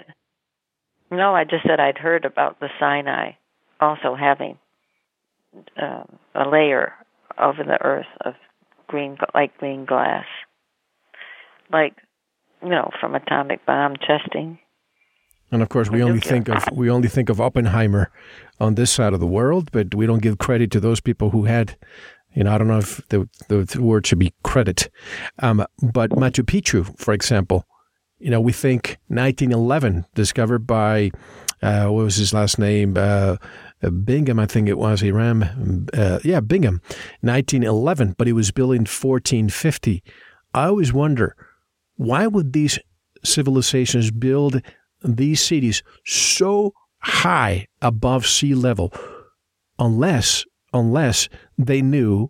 no, 1.11 1.35
I 1.35 1.43
just 1.43 1.63
said 1.65 1.79
I'd 1.79 1.97
heard 1.97 2.25
about 2.25 2.59
the 2.59 2.69
Sinai 2.79 3.31
also 3.79 4.15
having 4.15 4.57
uh, 5.81 6.03
a 6.35 6.49
layer 6.49 6.93
over 7.37 7.63
the 7.63 7.77
earth 7.81 8.07
of 8.25 8.33
green, 8.87 9.17
like 9.33 9.57
green 9.57 9.85
glass, 9.85 10.25
like 11.71 11.93
you 12.61 12.69
know, 12.69 12.89
from 12.99 13.15
atomic 13.15 13.65
bomb 13.65 13.95
testing. 13.95 14.59
And 15.51 15.61
of 15.63 15.69
course, 15.69 15.89
we 15.89 16.03
only 16.03 16.19
think 16.19 16.47
of 16.47 16.63
we 16.71 16.89
only 16.89 17.07
think 17.07 17.29
of 17.29 17.41
Oppenheimer 17.41 18.11
on 18.59 18.75
this 18.75 18.91
side 18.91 19.13
of 19.13 19.19
the 19.19 19.27
world, 19.27 19.71
but 19.71 19.95
we 19.95 20.05
don't 20.05 20.21
give 20.21 20.37
credit 20.37 20.69
to 20.71 20.79
those 20.79 20.99
people 20.99 21.31
who 21.31 21.45
had 21.45 21.75
you 22.33 22.43
know, 22.43 22.53
I 22.53 22.57
don't 22.57 22.67
know 22.67 22.77
if 22.77 23.01
the, 23.09 23.27
the 23.47 23.81
word 23.81 24.05
should 24.05 24.19
be 24.19 24.33
credit. 24.43 24.89
Um, 25.39 25.65
but 25.81 26.11
Machu 26.11 26.43
Picchu, 26.43 26.97
for 26.99 27.13
example, 27.13 27.65
you 28.19 28.29
know, 28.29 28.41
we 28.41 28.51
think 28.51 28.97
1911, 29.07 30.05
discovered 30.13 30.67
by, 30.67 31.11
uh, 31.61 31.87
what 31.87 32.03
was 32.03 32.17
his 32.17 32.33
last 32.33 32.59
name? 32.59 32.95
Uh, 32.97 33.37
uh 33.81 33.89
Bingham, 33.89 34.39
I 34.39 34.45
think 34.45 34.67
it 34.67 34.77
was. 34.77 35.01
He 35.01 35.11
ran, 35.11 35.87
uh, 35.93 36.19
yeah, 36.23 36.41
Bingham, 36.41 36.81
1911, 37.21 38.15
but 38.17 38.27
he 38.27 38.33
was 38.33 38.51
built 38.51 38.71
in 38.71 38.81
1450. 38.81 40.03
I 40.53 40.65
always 40.65 40.91
wonder, 40.91 41.35
why 41.95 42.27
would 42.27 42.53
these 42.53 42.79
civilizations 43.23 44.11
build 44.11 44.61
these 45.03 45.41
cities 45.41 45.83
so 46.05 46.73
high 46.99 47.67
above 47.81 48.25
sea 48.25 48.53
level 48.53 48.93
unless 49.77 50.45
unless 50.73 51.29
they 51.57 51.81
knew 51.81 52.29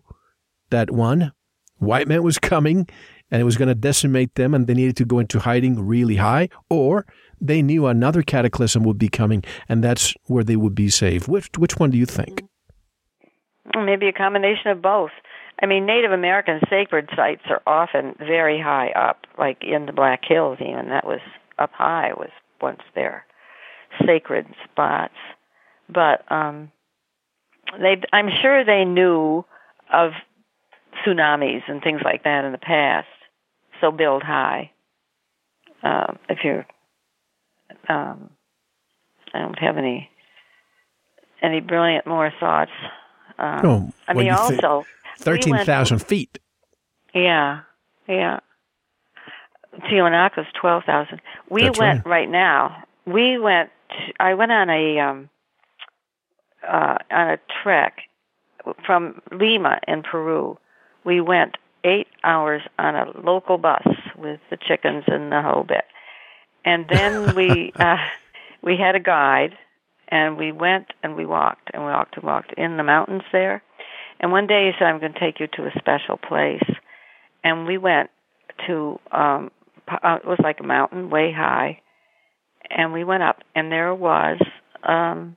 that 0.70 0.90
one, 0.90 1.32
white 1.78 2.08
man 2.08 2.22
was 2.22 2.38
coming 2.38 2.88
and 3.30 3.40
it 3.40 3.44
was 3.44 3.56
going 3.56 3.68
to 3.68 3.74
decimate 3.74 4.34
them 4.34 4.54
and 4.54 4.66
they 4.66 4.74
needed 4.74 4.96
to 4.96 5.04
go 5.04 5.18
into 5.18 5.38
hiding 5.38 5.86
really 5.86 6.16
high, 6.16 6.48
or 6.68 7.06
they 7.40 7.62
knew 7.62 7.86
another 7.86 8.22
cataclysm 8.22 8.84
would 8.84 8.98
be 8.98 9.08
coming 9.08 9.42
and 9.68 9.82
that's 9.82 10.14
where 10.26 10.44
they 10.44 10.56
would 10.56 10.74
be 10.74 10.90
safe 10.90 11.26
Which, 11.26 11.48
which 11.56 11.76
one 11.78 11.90
do 11.90 11.98
you 11.98 12.06
think? 12.06 12.44
Maybe 13.74 14.08
a 14.08 14.12
combination 14.12 14.70
of 14.70 14.82
both. 14.82 15.12
I 15.62 15.66
mean, 15.66 15.86
Native 15.86 16.12
American 16.12 16.60
sacred 16.70 17.08
sites 17.14 17.42
are 17.50 17.62
often 17.66 18.14
very 18.18 18.60
high 18.60 18.90
up, 18.90 19.26
like 19.38 19.58
in 19.62 19.86
the 19.86 19.92
Black 19.92 20.22
Hills, 20.26 20.58
even. 20.60 20.88
That 20.88 21.06
was 21.06 21.20
up 21.58 21.70
high, 21.72 22.12
was 22.16 22.30
once 22.60 22.80
their 22.94 23.26
sacred 24.06 24.46
spots. 24.64 25.14
But 25.92 26.30
um, 26.32 26.72
they, 27.78 28.00
I'm 28.12 28.30
sure 28.42 28.64
they 28.64 28.84
knew 28.84 29.44
of 29.92 30.12
tsunamis 31.04 31.62
and 31.68 31.82
things 31.82 32.00
like 32.04 32.24
that 32.24 32.44
in 32.44 32.52
the 32.52 32.58
past. 32.58 33.06
So 33.80 33.90
build 33.90 34.22
high. 34.22 34.70
Uh, 35.82 36.14
if 36.28 36.38
you're, 36.44 36.66
um, 37.88 38.30
I 39.32 39.38
don't 39.38 39.58
have 39.58 39.78
any 39.78 40.10
any 41.42 41.60
brilliant 41.60 42.06
more 42.06 42.30
thoughts. 42.38 42.70
Um, 43.38 43.66
oh, 43.66 43.92
I 44.06 44.12
mean, 44.12 44.30
also 44.30 44.84
thirteen 45.18 45.56
thousand 45.64 45.98
we 45.98 46.04
feet. 46.04 46.38
Yeah, 47.14 47.60
yeah. 48.06 48.40
Tiwanaku's 49.90 50.46
twelve 50.60 50.84
thousand. 50.84 51.20
We 51.48 51.64
That's 51.64 51.78
went 51.78 52.04
right. 52.04 52.10
right 52.10 52.30
now. 52.30 52.84
We 53.06 53.38
went. 53.38 53.70
I 54.18 54.34
went 54.34 54.52
on 54.52 54.68
a 54.68 54.98
um, 54.98 55.30
uh, 56.66 56.98
on 57.10 57.30
a 57.30 57.38
trek 57.62 57.98
from 58.84 59.22
Lima 59.32 59.80
in 59.88 60.02
Peru. 60.02 60.58
We 61.04 61.20
went 61.20 61.56
eight 61.84 62.08
hours 62.24 62.62
on 62.78 62.94
a 62.94 63.06
local 63.24 63.58
bus 63.58 63.86
with 64.16 64.40
the 64.50 64.56
chickens 64.56 65.04
and 65.06 65.32
the 65.32 65.42
whole 65.42 65.64
bit, 65.64 65.84
and 66.64 66.86
then 66.88 67.34
we 67.36 67.72
uh, 67.78 67.96
we 68.62 68.76
had 68.76 68.94
a 68.94 69.00
guide, 69.00 69.56
and 70.08 70.36
we 70.36 70.52
went 70.52 70.86
and 71.02 71.16
we 71.16 71.26
walked 71.26 71.70
and 71.72 71.84
we 71.84 71.90
walked 71.90 72.16
and 72.16 72.24
walked 72.24 72.52
in 72.56 72.76
the 72.76 72.82
mountains 72.82 73.22
there. 73.32 73.62
And 74.20 74.32
one 74.32 74.46
day 74.46 74.66
he 74.66 74.72
said, 74.78 74.86
"I'm 74.86 75.00
going 75.00 75.14
to 75.14 75.20
take 75.20 75.40
you 75.40 75.46
to 75.54 75.66
a 75.66 75.72
special 75.78 76.16
place," 76.16 76.68
and 77.42 77.66
we 77.66 77.78
went 77.78 78.10
to 78.66 79.00
um, 79.12 79.50
uh, 79.88 80.16
it 80.22 80.26
was 80.26 80.38
like 80.42 80.60
a 80.60 80.64
mountain 80.64 81.10
way 81.10 81.32
high, 81.32 81.80
and 82.70 82.92
we 82.92 83.04
went 83.04 83.22
up, 83.22 83.38
and 83.54 83.72
there 83.72 83.94
was 83.94 84.38
um, 84.82 85.36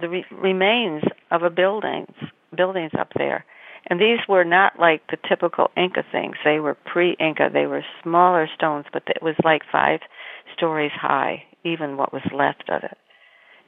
the 0.00 0.08
re- 0.08 0.24
remains 0.30 1.02
of 1.30 1.42
a 1.42 1.50
buildings 1.50 2.14
buildings 2.54 2.92
up 2.98 3.08
there. 3.16 3.44
And 3.88 4.00
these 4.00 4.20
were 4.28 4.44
not 4.44 4.78
like 4.78 5.02
the 5.10 5.18
typical 5.28 5.70
Inca 5.76 6.04
things. 6.10 6.36
They 6.44 6.60
were 6.60 6.74
pre-Inca. 6.74 7.50
They 7.52 7.66
were 7.66 7.84
smaller 8.02 8.48
stones, 8.54 8.86
but 8.92 9.02
it 9.08 9.22
was 9.22 9.34
like 9.44 9.62
five 9.70 10.00
stories 10.56 10.92
high, 10.94 11.44
even 11.64 11.96
what 11.96 12.12
was 12.12 12.22
left 12.32 12.68
of 12.68 12.84
it. 12.84 12.96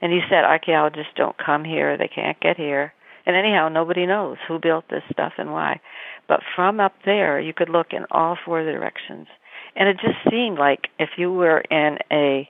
And 0.01 0.11
he 0.11 0.21
said 0.29 0.43
archaeologists 0.43 1.13
don't 1.15 1.35
come 1.37 1.63
here. 1.63 1.97
They 1.97 2.07
can't 2.07 2.39
get 2.39 2.57
here. 2.57 2.93
And 3.25 3.35
anyhow, 3.35 3.69
nobody 3.69 4.05
knows 4.05 4.37
who 4.47 4.59
built 4.59 4.85
this 4.89 5.03
stuff 5.11 5.33
and 5.37 5.51
why. 5.51 5.81
But 6.27 6.41
from 6.55 6.79
up 6.79 6.93
there, 7.05 7.39
you 7.39 7.53
could 7.53 7.69
look 7.69 7.87
in 7.91 8.05
all 8.11 8.37
four 8.45 8.63
directions. 8.63 9.27
And 9.75 9.89
it 9.89 9.97
just 9.97 10.17
seemed 10.29 10.59
like 10.59 10.87
if 10.99 11.09
you 11.17 11.31
were 11.31 11.59
in 11.59 11.97
a 12.11 12.49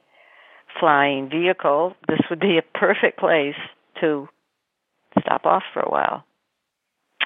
flying 0.80 1.30
vehicle, 1.30 1.96
this 2.08 2.20
would 2.30 2.40
be 2.40 2.58
a 2.58 2.78
perfect 2.78 3.18
place 3.18 3.56
to 4.02 4.28
stop 5.22 5.46
off 5.46 5.64
for 5.74 5.80
a 5.80 5.90
while. 5.90 6.26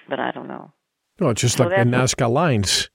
But 0.10 0.20
I 0.20 0.32
don't 0.32 0.48
know. 0.48 0.74
Oh, 1.22 1.34
just 1.34 1.58
so 1.58 1.68
like 1.68 1.78
the 1.78 1.84
Nazca 1.84 2.32
lines. 2.32 2.90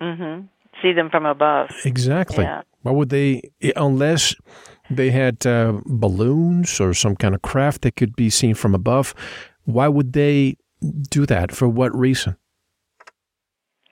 Mm-hmm. 0.00 0.46
See 0.82 0.92
them 0.92 1.10
from 1.10 1.26
above. 1.26 1.70
Exactly. 1.84 2.44
Yeah. 2.44 2.62
Why 2.82 2.92
would 2.92 3.08
they, 3.08 3.50
unless 3.74 4.34
they 4.88 5.10
had 5.10 5.44
uh, 5.46 5.80
balloons 5.84 6.80
or 6.80 6.94
some 6.94 7.16
kind 7.16 7.34
of 7.34 7.42
craft 7.42 7.82
that 7.82 7.96
could 7.96 8.14
be 8.14 8.30
seen 8.30 8.54
from 8.54 8.74
above, 8.74 9.14
why 9.64 9.88
would 9.88 10.12
they 10.12 10.56
do 11.10 11.26
that? 11.26 11.50
For 11.52 11.68
what 11.68 11.94
reason? 11.96 12.36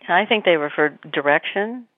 I 0.09 0.25
think 0.25 0.45
they 0.45 0.57
were 0.57 0.71
for 0.73 0.99
direction. 1.13 1.89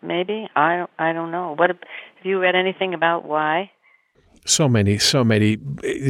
Maybe 0.00 0.48
I 0.56 0.76
don't. 0.76 0.90
I 0.98 1.12
don't 1.12 1.30
know. 1.30 1.54
What 1.56 1.70
have 1.70 1.78
you 2.22 2.40
read 2.40 2.54
anything 2.54 2.94
about 2.94 3.24
why? 3.26 3.70
So 4.44 4.68
many, 4.68 4.98
so 4.98 5.22
many. 5.24 5.56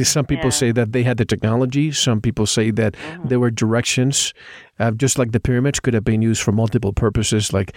Some 0.03 0.25
people 0.25 0.45
Yeah. 0.45 0.49
say 0.61 0.71
that 0.71 0.91
they 0.91 1.03
had 1.03 1.17
the 1.17 1.25
technology. 1.25 1.91
Some 1.91 2.19
people 2.21 2.45
say 2.47 2.71
that 2.71 2.93
Mm-hmm. 2.95 3.27
there 3.27 3.39
were 3.39 3.51
directions, 3.51 4.33
uh, 4.79 4.91
just 4.91 5.19
like 5.19 5.31
the 5.31 5.39
pyramids 5.39 5.79
could 5.79 5.93
have 5.93 6.03
been 6.03 6.21
used 6.23 6.41
for 6.41 6.51
multiple 6.51 6.93
purposes, 6.93 7.53
like 7.53 7.75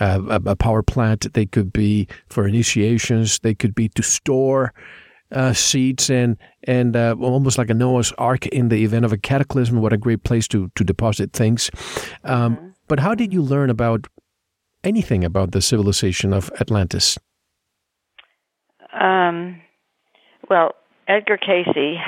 uh, 0.00 0.20
a, 0.30 0.50
a 0.50 0.56
power 0.56 0.82
plant. 0.82 1.32
They 1.32 1.46
could 1.46 1.72
be 1.72 2.06
for 2.28 2.46
initiations. 2.46 3.38
They 3.40 3.54
could 3.54 3.74
be 3.74 3.88
to 3.88 4.02
store 4.02 4.72
uh, 5.32 5.52
seeds 5.52 6.10
and 6.10 6.36
and 6.68 6.94
uh, 6.94 7.16
almost 7.20 7.58
like 7.58 7.70
a 7.70 7.74
Noah's 7.74 8.12
Ark 8.18 8.46
in 8.48 8.68
the 8.68 8.84
event 8.84 9.04
of 9.04 9.12
a 9.12 9.18
cataclysm. 9.18 9.80
What 9.80 9.92
a 9.92 9.96
great 9.98 10.22
place 10.22 10.46
to 10.48 10.70
to 10.74 10.84
deposit 10.84 11.32
things. 11.32 11.70
Um, 12.24 12.56
Mm-hmm. 12.56 12.68
But 12.88 13.00
how 13.00 13.14
did 13.14 13.32
you 13.32 13.42
learn 13.42 13.70
about 13.70 14.06
anything 14.84 15.24
about 15.24 15.52
the 15.52 15.60
civilization 15.62 16.32
of 16.34 16.50
Atlantis? 16.60 17.18
Um, 18.92 19.61
well, 20.48 20.74
Edgar 21.08 21.36
Cayce 21.36 21.98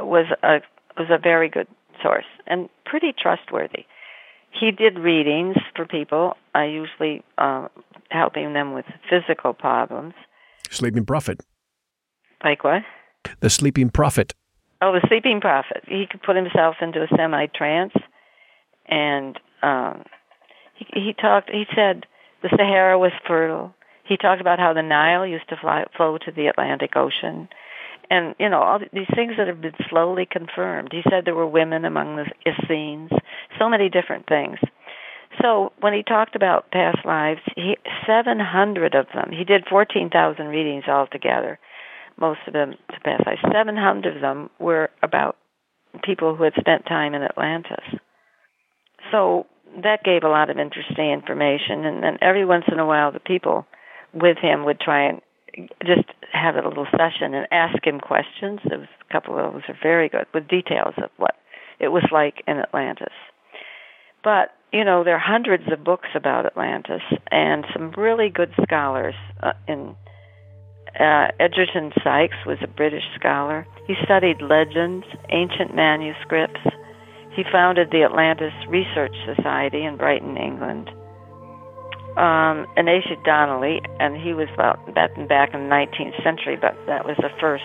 was 0.00 0.26
a 0.42 0.60
was 0.98 1.08
a 1.10 1.18
very 1.18 1.48
good 1.48 1.68
source 2.02 2.24
and 2.46 2.68
pretty 2.84 3.12
trustworthy. 3.16 3.84
He 4.50 4.72
did 4.72 4.98
readings 4.98 5.56
for 5.76 5.86
people, 5.86 6.34
uh, 6.56 6.62
usually 6.62 7.22
uh, 7.38 7.68
helping 8.10 8.52
them 8.52 8.72
with 8.74 8.84
physical 9.08 9.52
problems. 9.52 10.14
Sleeping 10.70 11.06
Prophet. 11.06 11.40
Like 12.42 12.64
what? 12.64 12.82
The 13.40 13.50
Sleeping 13.50 13.90
Prophet. 13.90 14.34
Oh, 14.82 14.92
the 14.92 15.06
sleeping 15.08 15.42
prophet. 15.42 15.84
He 15.86 16.06
could 16.10 16.22
put 16.22 16.36
himself 16.36 16.76
into 16.80 17.02
a 17.02 17.08
semi 17.14 17.46
trance, 17.46 17.92
and 18.86 19.38
um, 19.62 20.04
he, 20.74 20.86
he 20.92 21.12
talked. 21.12 21.50
He 21.50 21.64
said 21.74 22.06
the 22.42 22.48
Sahara 22.48 22.98
was 22.98 23.12
fertile. 23.28 23.74
He 24.04 24.16
talked 24.16 24.40
about 24.40 24.58
how 24.58 24.72
the 24.72 24.82
Nile 24.82 25.26
used 25.26 25.48
to 25.50 25.56
fly, 25.60 25.84
flow 25.96 26.16
to 26.18 26.32
the 26.32 26.46
Atlantic 26.46 26.96
Ocean, 26.96 27.48
and 28.10 28.34
you 28.38 28.48
know 28.48 28.60
all 28.60 28.78
these 28.78 29.06
things 29.14 29.32
that 29.38 29.48
have 29.48 29.60
been 29.60 29.78
slowly 29.88 30.26
confirmed. 30.30 30.90
He 30.92 31.02
said 31.08 31.24
there 31.24 31.34
were 31.34 31.46
women 31.46 31.84
among 31.84 32.16
the 32.16 32.26
Essenes, 32.46 33.10
so 33.58 33.68
many 33.68 33.88
different 33.88 34.26
things. 34.26 34.58
So 35.40 35.72
when 35.80 35.94
he 35.94 36.02
talked 36.02 36.34
about 36.34 36.70
past 36.72 36.98
lives, 37.04 37.40
he, 37.56 37.76
700 38.06 38.94
of 38.94 39.06
them. 39.14 39.30
He 39.30 39.44
did 39.44 39.64
14,000 39.70 40.46
readings 40.46 40.84
altogether 40.88 41.58
most 42.20 42.40
of 42.46 42.52
them 42.52 42.72
to 42.72 43.10
life. 43.26 43.38
Seven 43.52 43.76
hundred 43.76 44.16
of 44.16 44.22
them 44.22 44.50
were 44.60 44.90
about 45.02 45.36
people 46.04 46.36
who 46.36 46.44
had 46.44 46.52
spent 46.60 46.86
time 46.86 47.14
in 47.14 47.22
Atlantis. 47.22 47.84
So 49.10 49.46
that 49.82 50.04
gave 50.04 50.22
a 50.22 50.28
lot 50.28 50.50
of 50.50 50.58
interesting 50.58 51.10
information, 51.10 51.84
and 51.84 52.02
then 52.02 52.18
every 52.20 52.44
once 52.44 52.64
in 52.70 52.78
a 52.78 52.86
while, 52.86 53.10
the 53.10 53.20
people 53.20 53.66
with 54.12 54.36
him 54.40 54.64
would 54.64 54.78
try 54.78 55.08
and 55.08 55.20
just 55.84 56.08
have 56.32 56.56
a 56.56 56.66
little 56.66 56.86
session 56.90 57.34
and 57.34 57.46
ask 57.50 57.84
him 57.86 58.00
questions. 58.00 58.60
There 58.68 58.78
was 58.78 58.88
a 59.08 59.12
couple 59.12 59.38
of 59.38 59.52
those 59.52 59.62
are 59.68 59.78
very 59.82 60.08
good 60.08 60.26
with 60.32 60.48
details 60.48 60.94
of 60.98 61.10
what 61.16 61.36
it 61.78 61.88
was 61.88 62.04
like 62.12 62.42
in 62.46 62.58
Atlantis. 62.58 63.14
But 64.22 64.50
you 64.72 64.84
know, 64.84 65.02
there 65.02 65.16
are 65.16 65.18
hundreds 65.18 65.64
of 65.72 65.82
books 65.82 66.08
about 66.14 66.46
Atlantis, 66.46 67.02
and 67.30 67.64
some 67.72 67.90
really 67.92 68.28
good 68.28 68.52
scholars 68.62 69.14
uh, 69.42 69.52
in 69.66 69.96
uh, 70.98 71.28
Egerton 71.38 71.92
Sykes 72.02 72.36
was 72.46 72.58
a 72.62 72.68
British 72.68 73.04
scholar. 73.18 73.66
He 73.86 73.94
studied 74.04 74.42
legends, 74.42 75.06
ancient 75.30 75.74
manuscripts. 75.74 76.60
He 77.34 77.44
founded 77.50 77.90
the 77.90 78.02
Atlantis 78.02 78.52
Research 78.68 79.14
Society 79.34 79.84
in 79.84 79.96
Brighton, 79.96 80.36
England. 80.36 80.90
Um, 82.16 82.66
Ignatius 82.76 83.18
Donnelly, 83.24 83.80
and 84.00 84.16
he 84.16 84.34
was 84.34 84.48
about 84.54 84.94
that 84.94 85.14
back 85.28 85.54
in 85.54 85.68
the 85.68 85.70
19th 85.70 86.22
century, 86.24 86.56
but 86.60 86.74
that 86.86 87.06
was 87.06 87.16
the 87.18 87.30
first, 87.40 87.64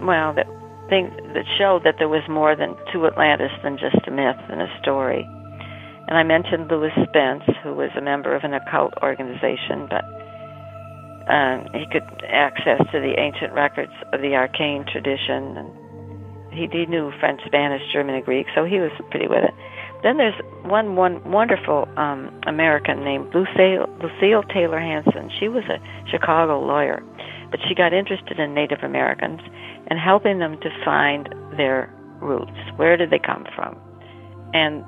well, 0.00 0.34
that 0.34 0.46
thing 0.88 1.10
that 1.34 1.44
showed 1.58 1.84
that 1.84 1.96
there 1.98 2.08
was 2.08 2.22
more 2.28 2.56
than 2.56 2.74
to 2.92 3.06
Atlantis 3.06 3.52
than 3.62 3.78
just 3.78 4.06
a 4.06 4.10
myth 4.10 4.38
and 4.48 4.62
a 4.62 4.70
story. 4.82 5.26
And 6.08 6.16
I 6.16 6.22
mentioned 6.22 6.70
Lewis 6.70 6.92
Spence, 6.94 7.42
who 7.62 7.74
was 7.74 7.90
a 7.96 8.00
member 8.00 8.34
of 8.34 8.44
an 8.44 8.54
occult 8.54 8.94
organization, 9.02 9.86
but 9.90 10.04
um, 11.26 11.66
he 11.74 11.86
could 11.90 12.06
access 12.26 12.78
to 12.92 13.00
the 13.00 13.14
ancient 13.18 13.52
records 13.52 13.92
of 14.12 14.22
the 14.22 14.34
arcane 14.34 14.86
tradition, 14.86 15.58
and 15.58 15.68
he, 16.54 16.68
he 16.70 16.86
knew 16.86 17.10
French, 17.18 17.40
Spanish, 17.46 17.82
German, 17.92 18.14
and 18.14 18.24
Greek, 18.24 18.46
so 18.54 18.64
he 18.64 18.78
was 18.78 18.92
pretty 19.10 19.26
with 19.26 19.42
it. 19.42 19.54
Then 20.02 20.18
there's 20.18 20.38
one 20.62 20.94
one 20.96 21.22
wonderful 21.30 21.88
um, 21.96 22.40
American 22.46 23.04
named 23.04 23.34
Lucille, 23.34 23.88
Lucille 24.00 24.42
Taylor 24.52 24.78
Hansen. 24.78 25.30
She 25.40 25.48
was 25.48 25.64
a 25.64 25.80
Chicago 26.10 26.60
lawyer, 26.60 27.02
but 27.50 27.60
she 27.66 27.74
got 27.74 27.92
interested 27.92 28.38
in 28.38 28.54
Native 28.54 28.80
Americans 28.82 29.40
and 29.88 29.98
helping 29.98 30.38
them 30.38 30.58
to 30.60 30.70
find 30.84 31.28
their 31.56 31.92
roots? 32.20 32.56
Where 32.76 32.96
did 32.96 33.10
they 33.10 33.18
come 33.18 33.46
from? 33.54 33.76
And 34.54 34.84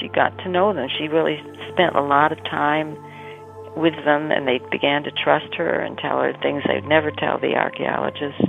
she 0.00 0.08
got 0.08 0.36
to 0.38 0.48
know 0.48 0.72
them. 0.72 0.88
She 0.98 1.08
really 1.08 1.38
spent 1.72 1.94
a 1.94 2.02
lot 2.02 2.32
of 2.32 2.38
time 2.44 2.96
with 3.76 3.94
them, 4.04 4.30
and 4.30 4.46
they 4.46 4.60
began 4.70 5.02
to 5.04 5.10
trust 5.10 5.54
her 5.56 5.80
and 5.80 5.98
tell 5.98 6.20
her 6.20 6.32
things 6.42 6.62
they'd 6.66 6.84
never 6.84 7.10
tell 7.10 7.38
the 7.38 7.54
archaeologists. 7.54 8.44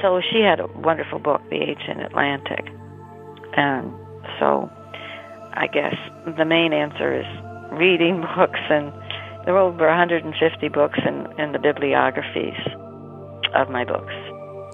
So 0.00 0.20
she 0.32 0.40
had 0.40 0.60
a 0.60 0.66
wonderful 0.66 1.18
book, 1.18 1.42
The 1.50 1.56
Ancient 1.56 2.02
Atlantic. 2.02 2.64
And 3.56 3.92
so 4.40 4.70
I 5.54 5.66
guess 5.66 5.94
the 6.36 6.44
main 6.44 6.72
answer 6.72 7.20
is 7.20 7.26
reading 7.72 8.20
books, 8.36 8.60
and 8.70 8.92
there 9.44 9.54
are 9.54 9.58
over 9.58 9.86
150 9.86 10.68
books 10.68 10.98
in, 11.06 11.26
in 11.38 11.52
the 11.52 11.58
bibliographies 11.58 12.58
of 13.54 13.68
my 13.68 13.84
books. 13.84 14.12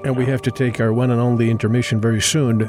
And 0.05 0.17
we 0.17 0.27
have 0.27 0.43
to 0.43 0.51
take 0.51 0.81
our 0.81 0.93
one 0.93 1.11
and 1.11 1.21
only 1.21 1.51
intermission 1.51 2.01
very 2.01 2.21
soon. 2.21 2.61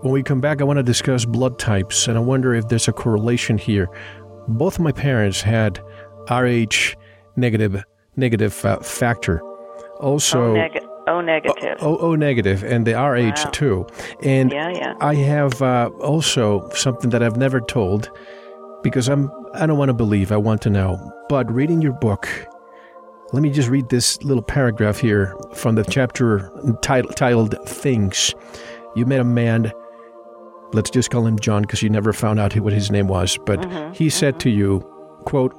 When 0.00 0.12
we 0.12 0.22
come 0.22 0.40
back, 0.40 0.60
I 0.60 0.64
want 0.64 0.78
to 0.78 0.82
discuss 0.82 1.24
blood 1.24 1.58
types, 1.58 2.08
and 2.08 2.16
I 2.16 2.20
wonder 2.20 2.54
if 2.54 2.68
there's 2.68 2.88
a 2.88 2.92
correlation 2.92 3.58
here. 3.58 3.88
Both 4.48 4.78
my 4.78 4.92
parents 4.92 5.40
had 5.42 5.80
Rh 6.30 6.94
negative 7.36 7.84
negative 8.16 8.64
uh, 8.64 8.78
factor. 8.80 9.40
Also, 10.00 10.52
O, 10.52 10.54
neg- 10.54 10.85
o 11.06 11.20
negative. 11.20 11.78
O, 11.80 11.96
o 11.98 12.14
negative, 12.14 12.62
and 12.64 12.86
the 12.86 12.92
Rh 12.92 13.30
Wow. 13.44 13.50
too. 13.52 13.86
And 14.22 14.52
Yeah, 14.52 14.70
yeah. 14.70 14.94
I 15.00 15.14
have 15.14 15.60
uh, 15.62 15.90
also 16.00 16.68
something 16.70 17.10
that 17.10 17.22
I've 17.22 17.36
never 17.36 17.60
told 17.60 18.10
because 18.82 19.08
I'm 19.08 19.30
I 19.54 19.66
don't 19.66 19.78
want 19.78 19.88
to 19.88 19.94
believe. 19.94 20.32
I 20.32 20.36
want 20.36 20.62
to 20.62 20.70
know. 20.70 20.98
But 21.28 21.50
reading 21.52 21.80
your 21.82 21.92
book, 21.94 22.28
let 23.32 23.42
me 23.42 23.50
just 23.50 23.68
read 23.68 23.88
this 23.88 24.22
little 24.22 24.42
paragraph 24.42 24.98
here 24.98 25.34
from 25.54 25.74
the 25.74 25.84
chapter 25.84 26.50
titled, 26.82 27.16
titled 27.16 27.54
"Things." 27.66 28.34
You 28.94 29.06
met 29.06 29.20
a 29.20 29.24
man. 29.24 29.72
Let's 30.72 30.90
just 30.90 31.10
call 31.10 31.26
him 31.26 31.38
John 31.38 31.62
because 31.62 31.82
you 31.82 31.88
never 31.90 32.12
found 32.12 32.40
out 32.40 32.54
what 32.56 32.72
his 32.72 32.90
name 32.90 33.06
was. 33.08 33.38
But 33.46 33.64
he 33.94 34.10
said 34.10 34.40
to 34.40 34.50
you, 34.50 34.80
"quote 35.24 35.54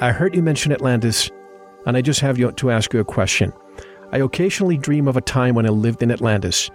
I 0.00 0.12
heard 0.12 0.34
you 0.34 0.42
mention 0.42 0.72
Atlantis, 0.72 1.30
and 1.86 1.96
I 1.96 2.02
just 2.02 2.20
have 2.20 2.38
you 2.38 2.52
to 2.52 2.70
ask 2.70 2.92
you 2.92 3.00
a 3.00 3.04
question. 3.04 3.52
I 4.12 4.18
occasionally 4.18 4.78
dream 4.78 5.08
of 5.08 5.16
a 5.16 5.20
time 5.20 5.54
when 5.54 5.66
I 5.66 5.70
lived 5.70 6.02
in 6.02 6.10
Atlantis, 6.10 6.70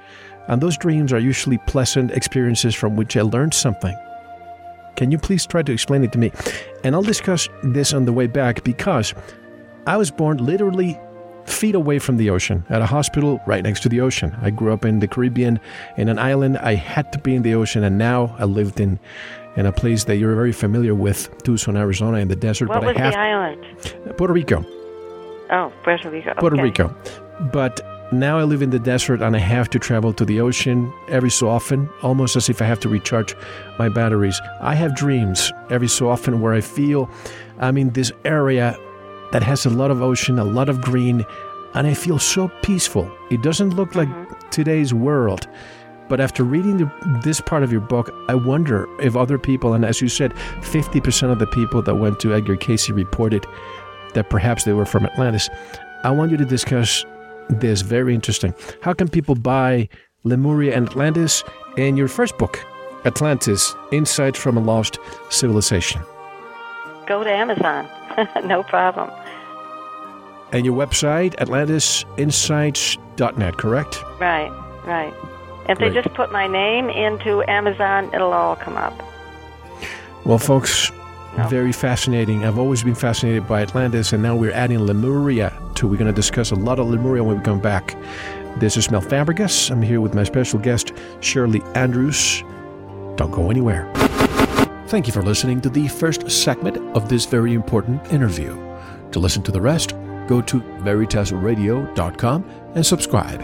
and 0.47 0.61
those 0.61 0.77
dreams 0.77 1.13
are 1.13 1.19
usually 1.19 1.57
pleasant 1.59 2.11
experiences 2.11 2.75
from 2.75 2.95
which 2.95 3.15
I 3.15 3.21
learned 3.21 3.53
something. 3.53 3.95
Can 4.95 5.11
you 5.11 5.17
please 5.17 5.45
try 5.45 5.63
to 5.63 5.71
explain 5.71 6.03
it 6.03 6.11
to 6.11 6.17
me? 6.17 6.31
And 6.83 6.95
I'll 6.95 7.01
discuss 7.01 7.47
this 7.63 7.93
on 7.93 8.05
the 8.05 8.13
way 8.13 8.27
back 8.27 8.63
because 8.63 9.13
I 9.87 9.97
was 9.97 10.11
born 10.11 10.37
literally 10.37 10.99
feet 11.45 11.75
away 11.75 11.99
from 11.99 12.17
the 12.17 12.29
ocean 12.29 12.63
at 12.69 12.81
a 12.81 12.85
hospital 12.85 13.41
right 13.47 13.63
next 13.63 13.81
to 13.81 13.89
the 13.89 14.01
ocean. 14.01 14.35
I 14.41 14.51
grew 14.51 14.73
up 14.73 14.85
in 14.85 14.99
the 14.99 15.07
Caribbean 15.07 15.59
in 15.97 16.09
an 16.09 16.19
island. 16.19 16.57
I 16.57 16.75
had 16.75 17.11
to 17.13 17.19
be 17.19 17.35
in 17.35 17.41
the 17.41 17.55
ocean, 17.55 17.83
and 17.83 17.97
now 17.97 18.35
I 18.37 18.45
lived 18.45 18.79
in 18.79 18.99
in 19.57 19.65
a 19.65 19.71
place 19.71 20.05
that 20.05 20.15
you're 20.15 20.33
very 20.33 20.53
familiar 20.53 20.95
with, 20.95 21.29
Tucson, 21.43 21.75
Arizona, 21.75 22.19
in 22.19 22.29
the 22.29 22.37
desert. 22.37 22.69
what 22.69 22.81
but 22.81 22.95
was 22.95 22.95
I 22.95 22.99
have 22.99 23.13
the 23.13 23.19
island? 23.19 24.17
Puerto 24.17 24.33
Rico. 24.33 24.65
Oh, 25.51 25.71
Puerto 25.83 26.09
Rico. 26.09 26.33
Puerto 26.35 26.55
okay. 26.55 26.63
Rico. 26.63 26.95
But 27.51 27.81
now 28.13 28.37
I 28.37 28.43
live 28.43 28.61
in 28.61 28.69
the 28.69 28.79
desert 28.79 29.21
and 29.21 29.35
I 29.35 29.39
have 29.39 29.69
to 29.71 29.79
travel 29.79 30.13
to 30.13 30.25
the 30.25 30.41
ocean 30.41 30.93
every 31.07 31.29
so 31.29 31.49
often, 31.49 31.89
almost 32.01 32.35
as 32.35 32.49
if 32.49 32.61
I 32.61 32.65
have 32.65 32.79
to 32.81 32.89
recharge 32.89 33.35
my 33.79 33.89
batteries. 33.89 34.39
I 34.61 34.75
have 34.75 34.95
dreams 34.95 35.51
every 35.69 35.87
so 35.87 36.09
often 36.09 36.41
where 36.41 36.53
I 36.53 36.61
feel 36.61 37.09
I'm 37.59 37.77
in 37.77 37.91
this 37.91 38.11
area 38.25 38.77
that 39.31 39.43
has 39.43 39.65
a 39.65 39.69
lot 39.69 39.91
of 39.91 40.01
ocean, 40.01 40.39
a 40.39 40.43
lot 40.43 40.69
of 40.69 40.81
green, 40.81 41.25
and 41.73 41.87
I 41.87 41.93
feel 41.93 42.19
so 42.19 42.49
peaceful. 42.61 43.09
It 43.29 43.41
doesn't 43.41 43.71
look 43.71 43.95
like 43.95 44.09
mm-hmm. 44.09 44.49
today's 44.49 44.93
world. 44.93 45.47
But 46.09 46.19
after 46.19 46.43
reading 46.43 46.75
the, 46.75 47.19
this 47.23 47.39
part 47.39 47.63
of 47.63 47.71
your 47.71 47.79
book, 47.79 48.13
I 48.27 48.35
wonder 48.35 48.85
if 48.99 49.15
other 49.15 49.37
people, 49.37 49.73
and 49.73 49.85
as 49.85 50.01
you 50.01 50.09
said, 50.09 50.33
50% 50.59 51.31
of 51.31 51.39
the 51.39 51.47
people 51.47 51.81
that 51.83 51.95
went 51.95 52.19
to 52.19 52.33
Edgar 52.33 52.57
Cayce 52.57 52.89
reported 52.89 53.45
that 54.13 54.29
perhaps 54.29 54.63
they 54.63 54.73
were 54.73 54.85
from 54.85 55.05
Atlantis. 55.05 55.49
I 56.03 56.11
want 56.11 56.31
you 56.31 56.37
to 56.37 56.45
discuss 56.45 57.05
this. 57.49 57.81
Very 57.81 58.15
interesting. 58.15 58.53
How 58.81 58.93
can 58.93 59.07
people 59.07 59.35
buy 59.35 59.87
Lemuria 60.23 60.75
and 60.75 60.87
Atlantis 60.87 61.43
and 61.77 61.97
your 61.97 62.07
first 62.07 62.37
book, 62.37 62.63
Atlantis 63.05 63.75
Insights 63.91 64.39
from 64.39 64.57
a 64.57 64.61
Lost 64.61 64.97
Civilization? 65.29 66.01
Go 67.07 67.23
to 67.23 67.31
Amazon. 67.31 67.87
no 68.45 68.63
problem. 68.63 69.09
And 70.51 70.65
your 70.65 70.75
website, 70.75 71.35
atlantisinsights.net, 71.37 73.57
correct? 73.57 74.03
Right, 74.19 74.49
right. 74.85 75.13
If 75.69 75.77
Great. 75.77 75.93
they 75.93 76.01
just 76.01 76.13
put 76.15 76.31
my 76.31 76.47
name 76.47 76.89
into 76.89 77.43
Amazon, 77.47 78.09
it'll 78.13 78.33
all 78.33 78.55
come 78.57 78.75
up. 78.75 78.99
Well, 80.25 80.39
folks, 80.39 80.91
No. 81.37 81.47
very 81.47 81.71
fascinating. 81.71 82.43
I've 82.43 82.59
always 82.59 82.83
been 82.83 82.95
fascinated 82.95 83.47
by 83.47 83.61
Atlantis, 83.61 84.11
and 84.13 84.21
now 84.21 84.35
we're 84.35 84.51
adding 84.51 84.79
Lemuria 84.85 85.53
to. 85.75 85.87
We're 85.87 85.97
going 85.97 86.13
to 86.13 86.15
discuss 86.15 86.51
a 86.51 86.55
lot 86.55 86.77
of 86.79 86.87
Lemuria 86.89 87.23
when 87.23 87.37
we 87.37 87.43
come 87.43 87.59
back. 87.61 87.95
This 88.57 88.75
is 88.75 88.91
Mel 88.91 89.01
Fabregas. 89.01 89.71
I'm 89.71 89.81
here 89.81 90.01
with 90.01 90.13
my 90.13 90.23
special 90.23 90.59
guest, 90.59 90.91
Shirley 91.21 91.61
Andrews. 91.73 92.43
Don't 93.15 93.31
go 93.31 93.49
anywhere. 93.49 93.89
Thank 94.87 95.07
you 95.07 95.13
for 95.13 95.21
listening 95.23 95.61
to 95.61 95.69
the 95.69 95.87
first 95.87 96.29
segment 96.29 96.77
of 96.97 97.07
this 97.07 97.25
very 97.25 97.53
important 97.53 98.11
interview. 98.11 98.53
To 99.11 99.19
listen 99.19 99.41
to 99.43 99.51
the 99.51 99.61
rest, 99.61 99.93
go 100.27 100.41
to 100.41 100.59
veritasradio.com 100.59 102.43
and 102.75 102.85
subscribe. 102.85 103.41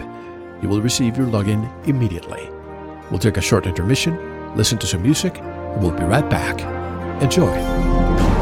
You 0.62 0.68
will 0.68 0.82
receive 0.82 1.16
your 1.16 1.26
login 1.26 1.70
immediately. 1.88 2.50
We'll 3.10 3.18
take 3.18 3.38
a 3.38 3.42
short 3.42 3.66
intermission, 3.66 4.56
listen 4.56 4.76
to 4.78 4.86
some 4.86 5.02
music, 5.02 5.38
and 5.38 5.82
we'll 5.82 5.92
be 5.92 6.04
right 6.04 6.28
back. 6.28 6.77
Enjoy. 7.20 8.37